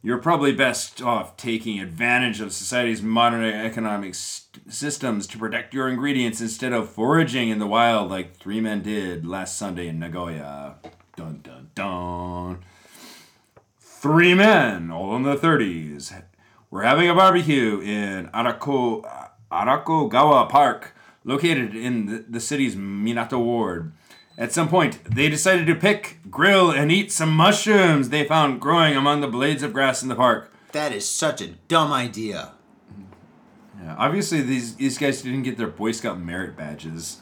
[0.06, 6.40] you're probably best off taking advantage of society's modern economic systems to protect your ingredients
[6.40, 10.76] instead of foraging in the wild like three men did last Sunday in Nagoya.
[11.16, 12.60] Dun dun dun.
[13.80, 16.22] Three men, all in their 30s,
[16.70, 19.04] were having a barbecue in Arako,
[19.52, 23.92] Arakogawa Park, located in the, the city's Minato Ward.
[24.38, 28.96] At some point, they decided to pick, grill, and eat some mushrooms they found growing
[28.96, 30.52] among the blades of grass in the park.
[30.74, 32.52] That is such a dumb idea.
[33.82, 37.22] Yeah, obviously, these, these guys didn't get their Boy Scout merit badges.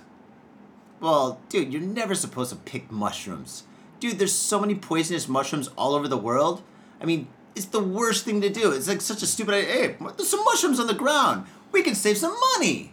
[0.99, 3.63] Well, dude, you're never supposed to pick mushrooms.
[3.99, 6.63] Dude, there's so many poisonous mushrooms all over the world.
[6.99, 8.71] I mean, it's the worst thing to do.
[8.71, 9.71] It's like such a stupid idea.
[9.71, 11.45] Hey, there's some mushrooms on the ground.
[11.71, 12.92] We can save some money.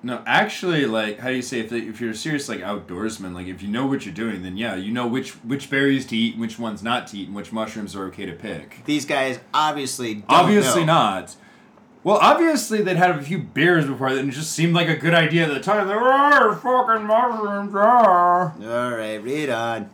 [0.00, 3.48] No, actually, like, how do you say if, if you're a serious like outdoorsman, like
[3.48, 6.34] if you know what you're doing, then yeah, you know which which berries to eat,
[6.34, 8.82] and which ones not to eat, and which mushrooms are okay to pick.
[8.84, 10.92] These guys obviously don't obviously know.
[10.92, 11.36] not.
[12.04, 15.14] Well, obviously they'd had a few beers before, and it just seemed like a good
[15.14, 15.88] idea at the time.
[15.88, 19.90] Like, "Ah, fucking mushrooms, ah." All right, read on.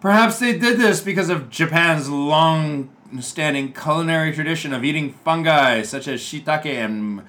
[0.00, 6.20] Perhaps they did this because of Japan's long-standing culinary tradition of eating fungi such as
[6.22, 7.22] shiitake and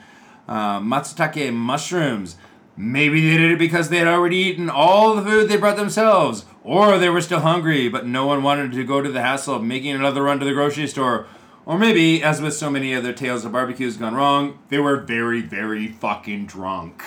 [0.48, 2.36] uh, matsutake mushrooms.
[2.78, 6.46] Maybe they did it because they had already eaten all the food they brought themselves,
[6.64, 9.64] or they were still hungry, but no one wanted to go to the hassle of
[9.64, 11.28] making another run to the grocery store.
[11.66, 15.42] Or maybe, as with so many other tales of barbecues gone wrong, they were very,
[15.42, 17.04] very fucking drunk.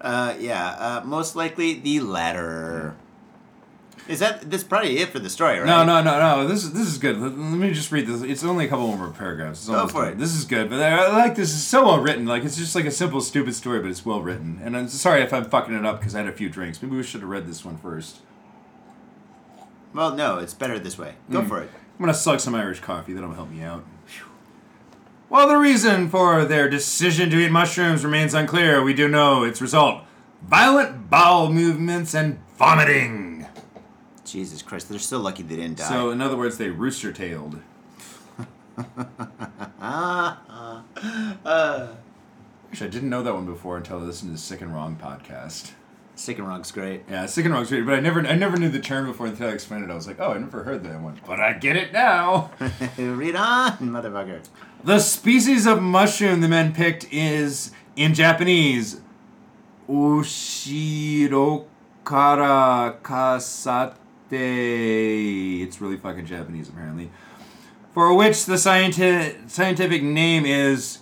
[0.00, 2.96] Uh, yeah, uh, most likely the latter.
[4.06, 5.66] Is that that's probably it for the story, right?
[5.66, 6.46] No, no, no, no.
[6.46, 7.16] This is this is good.
[7.18, 8.20] Let, let me just read this.
[8.20, 9.60] It's only a couple more paragraphs.
[9.60, 10.18] It's Go for it.
[10.18, 11.54] This is good, but I, I like this.
[11.54, 12.26] It's so well written.
[12.26, 14.60] Like it's just like a simple, stupid story, but it's well written.
[14.62, 16.82] And I'm sorry if I'm fucking it up because I had a few drinks.
[16.82, 18.18] Maybe we should have read this one first.
[19.94, 21.14] Well, no, it's better this way.
[21.30, 21.48] Go Hmm.
[21.48, 21.70] for it.
[21.98, 23.14] I'm gonna slug some Irish coffee.
[23.14, 23.84] That'll help me out.
[25.30, 29.62] While the reason for their decision to eat mushrooms remains unclear, we do know its
[29.62, 30.02] result:
[30.46, 33.23] violent bowel movements and vomiting.
[34.24, 35.88] Jesus Christ, they're so lucky they didn't die.
[35.88, 37.60] So, in other words, they rooster-tailed.
[42.74, 44.96] Actually, I didn't know that one before until I listened to the Sick and Wrong
[45.00, 45.72] podcast.
[46.16, 47.02] Sick and wrong's great.
[47.10, 49.48] Yeah, Sick and Wrong's great, but I never, I never knew the term before until
[49.48, 49.90] I explained it.
[49.90, 52.52] I was like, oh, I never heard that one, but I get it now.
[52.98, 54.40] read on, motherfucker.
[54.84, 59.00] the species of mushroom the men picked is in Japanese,
[59.88, 61.66] Ushirokara
[64.30, 65.62] kasate.
[65.62, 67.10] It's really fucking Japanese, apparently.
[67.92, 70.98] For which the scienti- scientific name is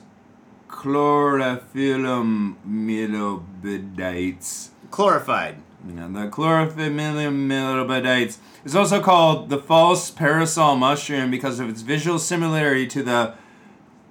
[0.69, 4.69] Chlorophyllum molybdites.
[4.91, 5.57] Chlorified.
[5.85, 12.87] And the Chlorophyllum is also called the false parasol mushroom because of its visual similarity
[12.89, 13.35] to the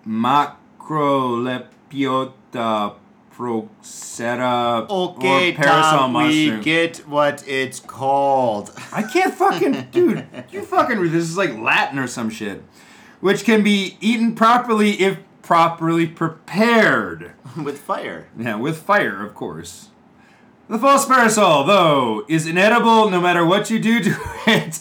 [0.06, 2.96] Macrolepiota
[3.36, 6.58] procera Okay, or parasol Tom, mushroom.
[6.60, 8.72] we get what it's called.
[8.92, 10.26] I can't fucking, dude.
[10.52, 12.64] You fucking read this is like Latin or some shit,
[13.20, 17.34] which can be eaten properly if properly prepared.
[17.62, 18.28] With fire.
[18.38, 19.90] Yeah, with fire, of course.
[20.70, 24.16] The false parasol, though, is inedible no matter what you do to
[24.48, 24.80] it,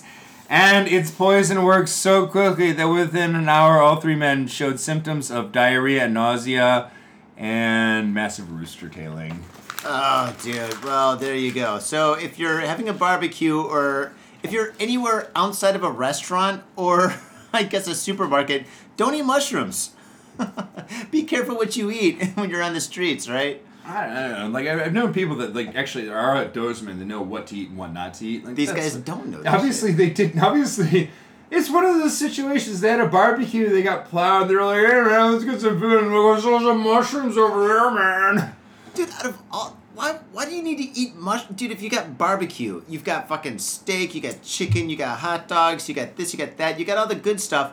[0.48, 5.32] And its poison works so quickly that within an hour, all three men showed symptoms
[5.32, 6.92] of diarrhea, and nausea,
[7.40, 9.42] and massive rooster tailing.
[9.84, 10.84] Oh, dude.
[10.84, 11.78] Well, there you go.
[11.78, 14.12] So if you're having a barbecue or
[14.42, 17.14] if you're anywhere outside of a restaurant or
[17.52, 19.92] I guess a supermarket, don't eat mushrooms.
[21.10, 23.64] Be careful what you eat when you're on the streets, right?
[23.86, 24.48] I don't know.
[24.48, 27.78] Like I've known people that like actually are outdoorsmen that know what to eat and
[27.78, 28.44] what not to eat.
[28.44, 29.42] Like, These guys don't know.
[29.46, 30.40] Obviously, they didn't.
[30.40, 31.10] Obviously,
[31.50, 32.80] it's one of those situations.
[32.80, 33.68] They had a barbecue.
[33.68, 34.48] They got plowed.
[34.48, 37.90] They're like, "Hey man, let's get some food and we'll go some mushrooms over there,
[37.90, 38.54] man."
[38.94, 39.10] dude.
[39.10, 41.44] Out of all, why why do you need to eat mush?
[41.46, 45.48] Dude, if you got barbecue, you've got fucking steak, you got chicken, you got hot
[45.48, 47.72] dogs, you got this, you got that, you got all the good stuff.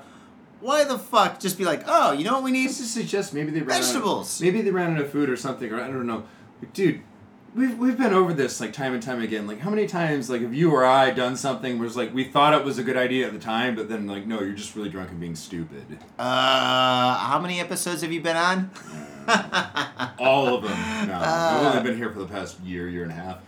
[0.59, 2.69] Why the fuck just be like, oh, you know what we need?
[2.69, 4.41] This is suggest maybe they ran Vegetables.
[4.41, 6.23] Out, maybe they ran out of food or something, or I don't know.
[6.73, 7.01] Dude,
[7.55, 9.47] we've we've been over this like time and time again.
[9.47, 12.53] Like, how many times like have you or I done something was like we thought
[12.53, 14.89] it was a good idea at the time, but then like no, you're just really
[14.89, 15.97] drunk and being stupid.
[16.19, 18.69] Uh, how many episodes have you been on?
[20.19, 20.77] All of them.
[21.07, 21.69] No, I've Uh.
[21.77, 23.39] only been here for the past year, year and a half.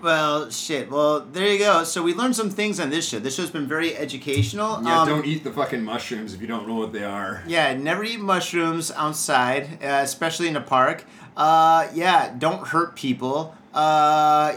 [0.00, 0.90] Well, shit.
[0.90, 1.82] Well, there you go.
[1.84, 3.18] So we learned some things on this show.
[3.18, 4.80] This show's been very educational.
[4.82, 7.42] Yeah, Um, don't eat the fucking mushrooms if you don't know what they are.
[7.46, 11.04] Yeah, never eat mushrooms outside, uh, especially in a park.
[11.36, 13.54] Uh, yeah, don't hurt people.
[13.74, 14.54] Uh,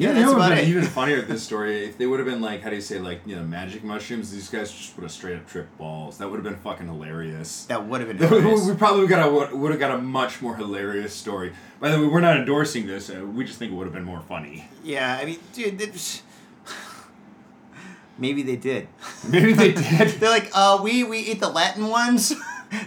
[0.00, 0.68] yeah, Yeah, that's that would about have it.
[0.68, 2.98] even funnier with this story if they would have been like, how do you say,
[2.98, 4.32] like, you know, magic mushrooms.
[4.32, 6.18] These guys just would have straight up tripped balls.
[6.18, 7.64] That would have been fucking hilarious.
[7.66, 8.66] that would have been hilarious.
[8.66, 11.52] we probably got a would have got a much more hilarious story.
[11.78, 13.10] By the way, we're not endorsing this.
[13.10, 14.68] Uh, we just think it would have been more funny.
[14.82, 16.22] yeah, I mean, dude, it was-
[18.18, 18.88] maybe they did.
[19.28, 20.08] Maybe they did.
[20.20, 22.32] They're like, uh, we we eat the Latin ones.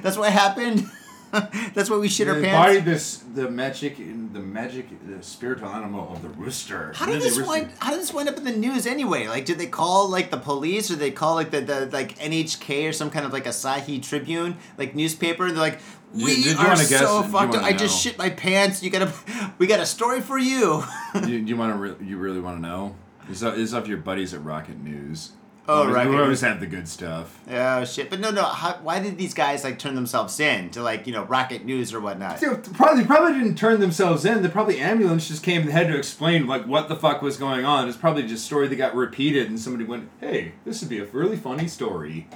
[0.02, 0.90] That's what happened.
[1.74, 2.68] That's why we shit our They pants.
[2.70, 6.94] embodied this the magic the magic the spiritual animal of the rooster.
[6.96, 7.72] How did this rooster- wind?
[7.80, 9.28] How did this wind up in the news anyway?
[9.28, 12.90] Like, did they call like the police, or they call like the, the like NHK
[12.90, 15.48] or some kind of like a Asahi Tribune like newspaper?
[15.50, 15.80] They're like,
[16.14, 16.90] we you are guess?
[17.00, 17.56] so fucked.
[17.56, 17.64] up.
[17.64, 18.84] I just shit my pants.
[18.84, 19.12] You gotta,
[19.58, 20.84] we got a story for you.
[21.24, 21.80] do you want to?
[21.80, 22.96] Re- you really want to know?
[23.30, 25.32] It's off, it's off your buddies at Rocket News.
[25.66, 27.40] Oh, always, Rocket We always have the good stuff.
[27.50, 28.10] oh shit!
[28.10, 28.44] But no, no.
[28.44, 31.94] How, why did these guys like turn themselves in to like you know Rocket News
[31.94, 32.42] or whatnot?
[32.42, 34.42] They probably, probably didn't turn themselves in.
[34.44, 37.64] The probably ambulance just came and had to explain like what the fuck was going
[37.64, 37.88] on.
[37.88, 41.00] It's probably just a story that got repeated, and somebody went, "Hey, this would be
[41.00, 42.28] a really funny story."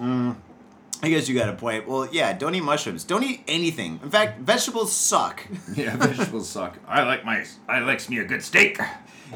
[0.00, 0.36] Mm.
[1.02, 1.88] I guess you got a point.
[1.88, 2.34] Well, yeah.
[2.34, 3.04] Don't eat mushrooms.
[3.04, 4.00] Don't eat anything.
[4.02, 5.46] In fact, vegetables suck.
[5.74, 6.78] Yeah, vegetables suck.
[6.86, 8.78] I like my, I likes me a good steak.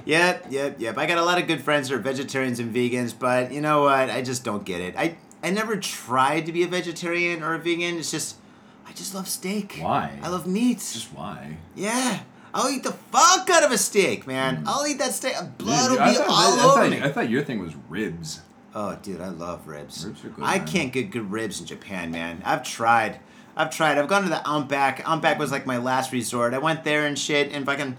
[0.05, 0.99] Yep, yep, yep.
[0.99, 3.83] I got a lot of good friends who are vegetarians and vegans, but you know
[3.83, 4.11] what?
[4.11, 4.95] I just don't get it.
[4.97, 7.99] I I never tried to be a vegetarian or a vegan.
[7.99, 8.37] It's just
[8.87, 9.79] I just love steak.
[9.81, 10.19] Why?
[10.23, 10.79] I love meat.
[10.79, 11.57] Just why?
[11.75, 12.21] yeah.
[12.57, 14.63] I'll eat the fuck out of a steak, man.
[14.65, 15.35] I'll eat that steak.
[15.59, 16.03] Blood will Hmm.
[16.05, 17.03] I be thought, all I, over thought, me.
[17.03, 18.43] I thought your thing was ribs.
[18.77, 20.05] Oh, dude, I love ribs.
[20.07, 20.67] Ribs are good, I man.
[20.69, 22.43] can't get good ribs in Japan, man.
[22.45, 23.19] I've tried.
[23.57, 23.99] I've tried.
[23.99, 25.03] I've gone to the Outback.
[25.05, 26.55] Outback was like my last resort.
[26.55, 27.97] I went there and shit, and fucking,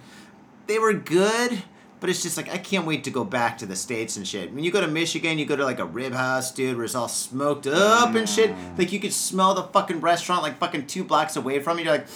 [0.67, 1.61] they were good.
[2.01, 4.53] But it's just like I can't wait to go back to the states and shit.
[4.53, 6.93] When you go to Michigan, you go to like a rib house, dude, where it's
[6.95, 8.51] all smoked up and shit.
[8.51, 8.77] Mm.
[8.77, 11.85] Like you could smell the fucking restaurant like fucking two blocks away from you.
[11.85, 12.07] You're like,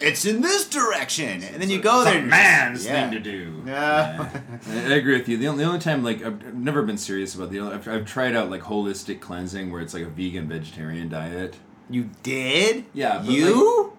[0.00, 2.18] it's in this direction, and then you go It's there.
[2.18, 3.10] a and you're just- man's yeah.
[3.10, 3.62] thing to do.
[3.66, 4.30] Yeah.
[4.68, 5.36] I, I agree with you.
[5.36, 7.60] The only, the only time, like, I've, I've never been serious about the.
[7.60, 11.56] I've, I've tried out like holistic cleansing, where it's like a vegan vegetarian diet.
[11.90, 12.86] You did?
[12.94, 13.92] Yeah, but, You?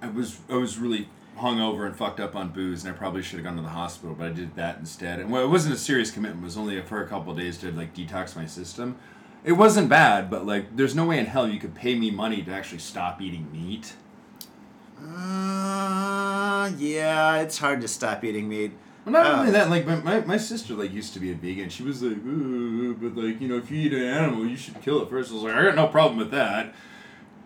[0.00, 1.08] I was I was really
[1.38, 4.14] hungover and fucked up on booze, and I probably should have gone to the hospital,
[4.18, 5.20] but I did that instead.
[5.20, 7.58] And well, it wasn't a serious commitment; it was only for a couple of days
[7.58, 8.96] to like detox my system.
[9.44, 12.42] It wasn't bad, but like, there's no way in hell you could pay me money
[12.42, 13.94] to actually stop eating meat.
[15.00, 18.72] Uh, yeah, it's hard to stop eating meat.
[19.04, 21.34] Well, not Uh, only that, like my, my, my sister like used to be a
[21.34, 21.68] vegan.
[21.68, 24.80] She was like, Ooh, but like you know, if you eat an animal, you should
[24.82, 25.30] kill it first.
[25.30, 26.74] I was like, I got no problem with that.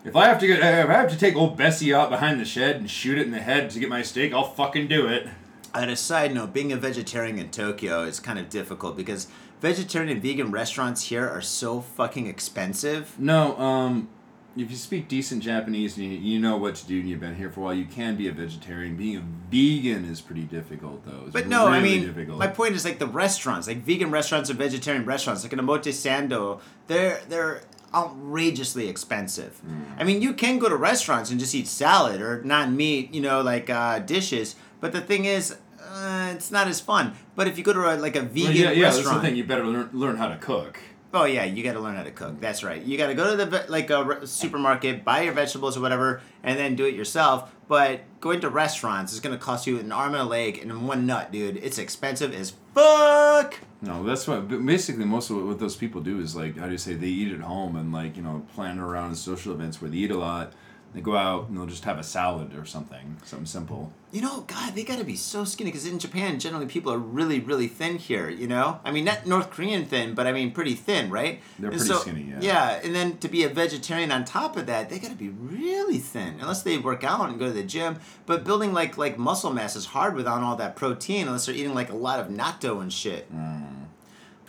[0.03, 2.45] If I have to get, if I have to take old Bessie out behind the
[2.45, 5.27] shed and shoot it in the head to get my steak, I'll fucking do it.
[5.73, 9.27] On a side note, being a vegetarian in Tokyo is kind of difficult because
[9.61, 13.17] vegetarian and vegan restaurants here are so fucking expensive.
[13.19, 14.09] No, um,
[14.57, 17.35] if you speak decent Japanese and you, you know what to do and you've been
[17.35, 18.97] here for a while, you can be a vegetarian.
[18.97, 21.21] Being a vegan is pretty difficult, though.
[21.23, 22.37] It's But no, I mean, difficult.
[22.37, 26.59] my point is like the restaurants, like vegan restaurants and vegetarian restaurants, like an Omotesando,
[26.87, 27.61] they're they're
[27.93, 29.57] outrageously expensive.
[29.59, 29.83] Hmm.
[29.97, 33.21] I mean, you can go to restaurants and just eat salad or non meat, you
[33.21, 34.55] know, like uh, dishes.
[34.79, 37.13] But the thing is, uh, it's not as fun.
[37.35, 39.23] But if you go to a, like a vegan Well, yeah, yeah, that's the restaurant,
[39.23, 39.35] thing.
[39.35, 40.79] You better learn, learn how to cook.
[41.13, 42.39] Oh yeah, you got to learn how to cook.
[42.39, 42.81] That's right.
[42.81, 46.57] You got to go to the like a supermarket, buy your vegetables or whatever, and
[46.57, 47.53] then do it yourself.
[47.67, 51.05] But going to restaurants is to cost you an arm and a leg and one
[51.05, 51.57] nut, dude.
[51.57, 53.55] It's expensive as fuck.
[53.81, 56.77] No, that's what basically most of what those people do is like how do you
[56.77, 59.97] say they eat at home and like you know plan around social events where they
[59.97, 60.53] eat a lot.
[60.93, 63.93] They go out and they'll just have a salad or something, something simple.
[64.11, 66.97] You know, God, they got to be so skinny because in Japan, generally people are
[66.97, 68.29] really, really thin here.
[68.29, 71.39] You know, I mean, not North Korean thin, but I mean pretty thin, right?
[71.57, 72.39] They're And pretty skinny, yeah.
[72.41, 75.29] Yeah, and then to be a vegetarian on top of that, they got to be
[75.29, 77.99] really thin, unless they work out and go to the gym.
[78.25, 81.73] But building like like muscle mass is hard without all that protein, unless they're eating
[81.73, 83.33] like a lot of natto and shit.
[83.33, 83.80] Mm.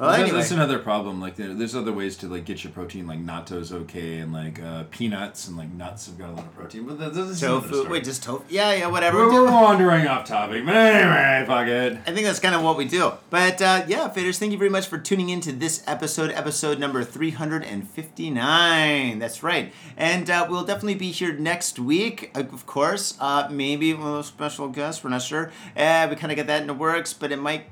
[0.03, 1.21] Well, That's- anyway, that's another problem.
[1.21, 3.07] Like there, there's other ways to like get your protein.
[3.07, 6.53] Like natto's okay, and like uh, peanuts and like nuts have got a lot of
[6.57, 6.87] protein.
[6.87, 7.89] But that, that's tofu.
[7.89, 8.43] Wait, just tofu?
[8.49, 9.29] Yeah, yeah, whatever.
[9.29, 11.99] We're, we're wandering off topic, but anyway, fuck it.
[12.05, 13.13] I think that's kind of what we do.
[13.31, 16.81] But uh, yeah, faders, thank you very much for tuning in to this episode, episode
[16.81, 19.21] number 359.
[19.21, 19.73] That's right.
[19.97, 23.17] And uh, we'll definitely be here next week, of course.
[23.21, 25.53] Uh, maybe with a special guest, we're not sure.
[25.77, 27.67] Uh, we kind of got that in the works, but it might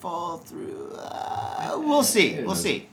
[0.00, 0.92] fall through.
[0.96, 2.40] Uh, we'll see.
[2.42, 2.88] We'll see.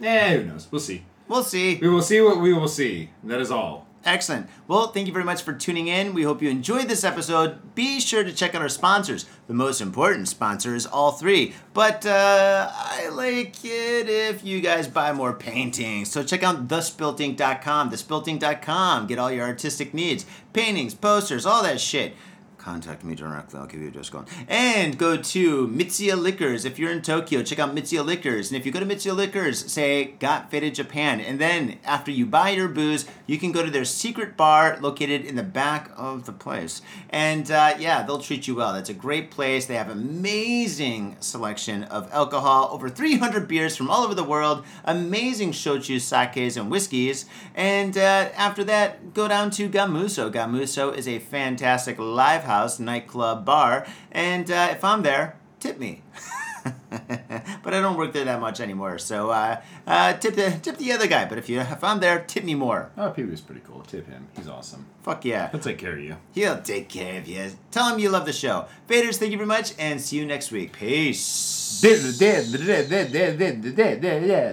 [0.00, 0.68] Yeah, who knows?
[0.70, 1.04] We'll see.
[1.28, 1.76] We'll see.
[1.76, 3.10] We will see what we will see.
[3.22, 3.86] That is all.
[4.04, 4.50] Excellent.
[4.68, 6.12] Well, thank you very much for tuning in.
[6.12, 7.74] We hope you enjoyed this episode.
[7.74, 9.24] Be sure to check out our sponsors.
[9.46, 14.88] The most important sponsor is all three, but uh, I like it if you guys
[14.88, 16.10] buy more paintings.
[16.10, 19.06] So check out thespiltink.com, thespiltink.com.
[19.06, 22.14] Get all your artistic needs, paintings, posters, all that shit.
[22.64, 23.60] Contact me directly.
[23.60, 24.26] I'll give you a discount.
[24.48, 26.64] And go to Mitsuya Liquors.
[26.64, 28.50] If you're in Tokyo, check out Mitsuya Liquors.
[28.50, 31.20] And if you go to Mitsuya Liquors, say Got Faded Japan.
[31.20, 35.26] And then after you buy your booze, you can go to their secret bar located
[35.26, 36.80] in the back of the place.
[37.10, 38.72] And uh, yeah, they'll treat you well.
[38.72, 39.66] That's a great place.
[39.66, 45.52] They have amazing selection of alcohol, over 300 beers from all over the world, amazing
[45.52, 47.26] shochu, sakes, and whiskeys.
[47.54, 50.32] And uh, after that, go down to Gamuso.
[50.32, 53.86] Gamuso is a fantastic live house nightclub bar.
[54.12, 56.02] And uh, if I'm there, tip me.
[57.62, 60.92] but I don't work there that much anymore, so uh, uh, tip the tip the
[60.92, 61.26] other guy.
[61.26, 62.90] But if you if I'm there, tip me more.
[62.96, 63.82] Oh, Pee Wee's pretty cool.
[63.82, 64.28] Tip him.
[64.36, 64.86] He's awesome.
[65.02, 66.16] Fuck yeah, He'll take care of you.
[66.32, 67.50] he'll take care of you.
[67.70, 68.66] Tell him you love the show.
[68.88, 70.72] Faders, thank you very much, and see you next week.
[70.72, 71.80] Peace.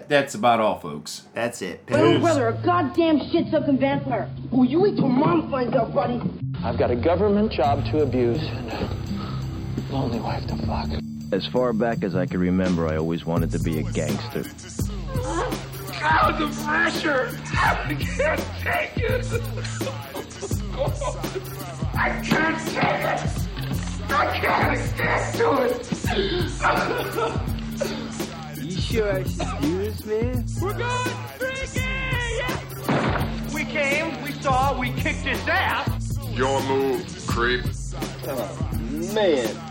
[0.09, 1.23] That's about all, folks.
[1.33, 1.89] That's it.
[1.89, 4.29] My own brother, a goddamn shit-sucking vampire.
[4.49, 6.21] Will you wait till mom finds out, buddy?
[6.63, 8.89] I've got a government job to abuse and a
[9.93, 10.89] lonely wife to fuck.
[11.31, 14.43] As far back as I can remember, I always wanted to be a gangster.
[16.01, 17.29] God, the pressure!
[17.53, 19.25] I can't take it!
[21.95, 23.21] I can't take it!
[24.09, 25.87] I can't get to it!
[28.61, 30.45] You sure I should do this, man?
[30.61, 31.87] We're going freaky!
[33.53, 36.17] We came, we saw, we kicked his ass!
[36.33, 37.63] Your move, creep.
[38.27, 38.69] Oh,
[39.13, 39.70] man,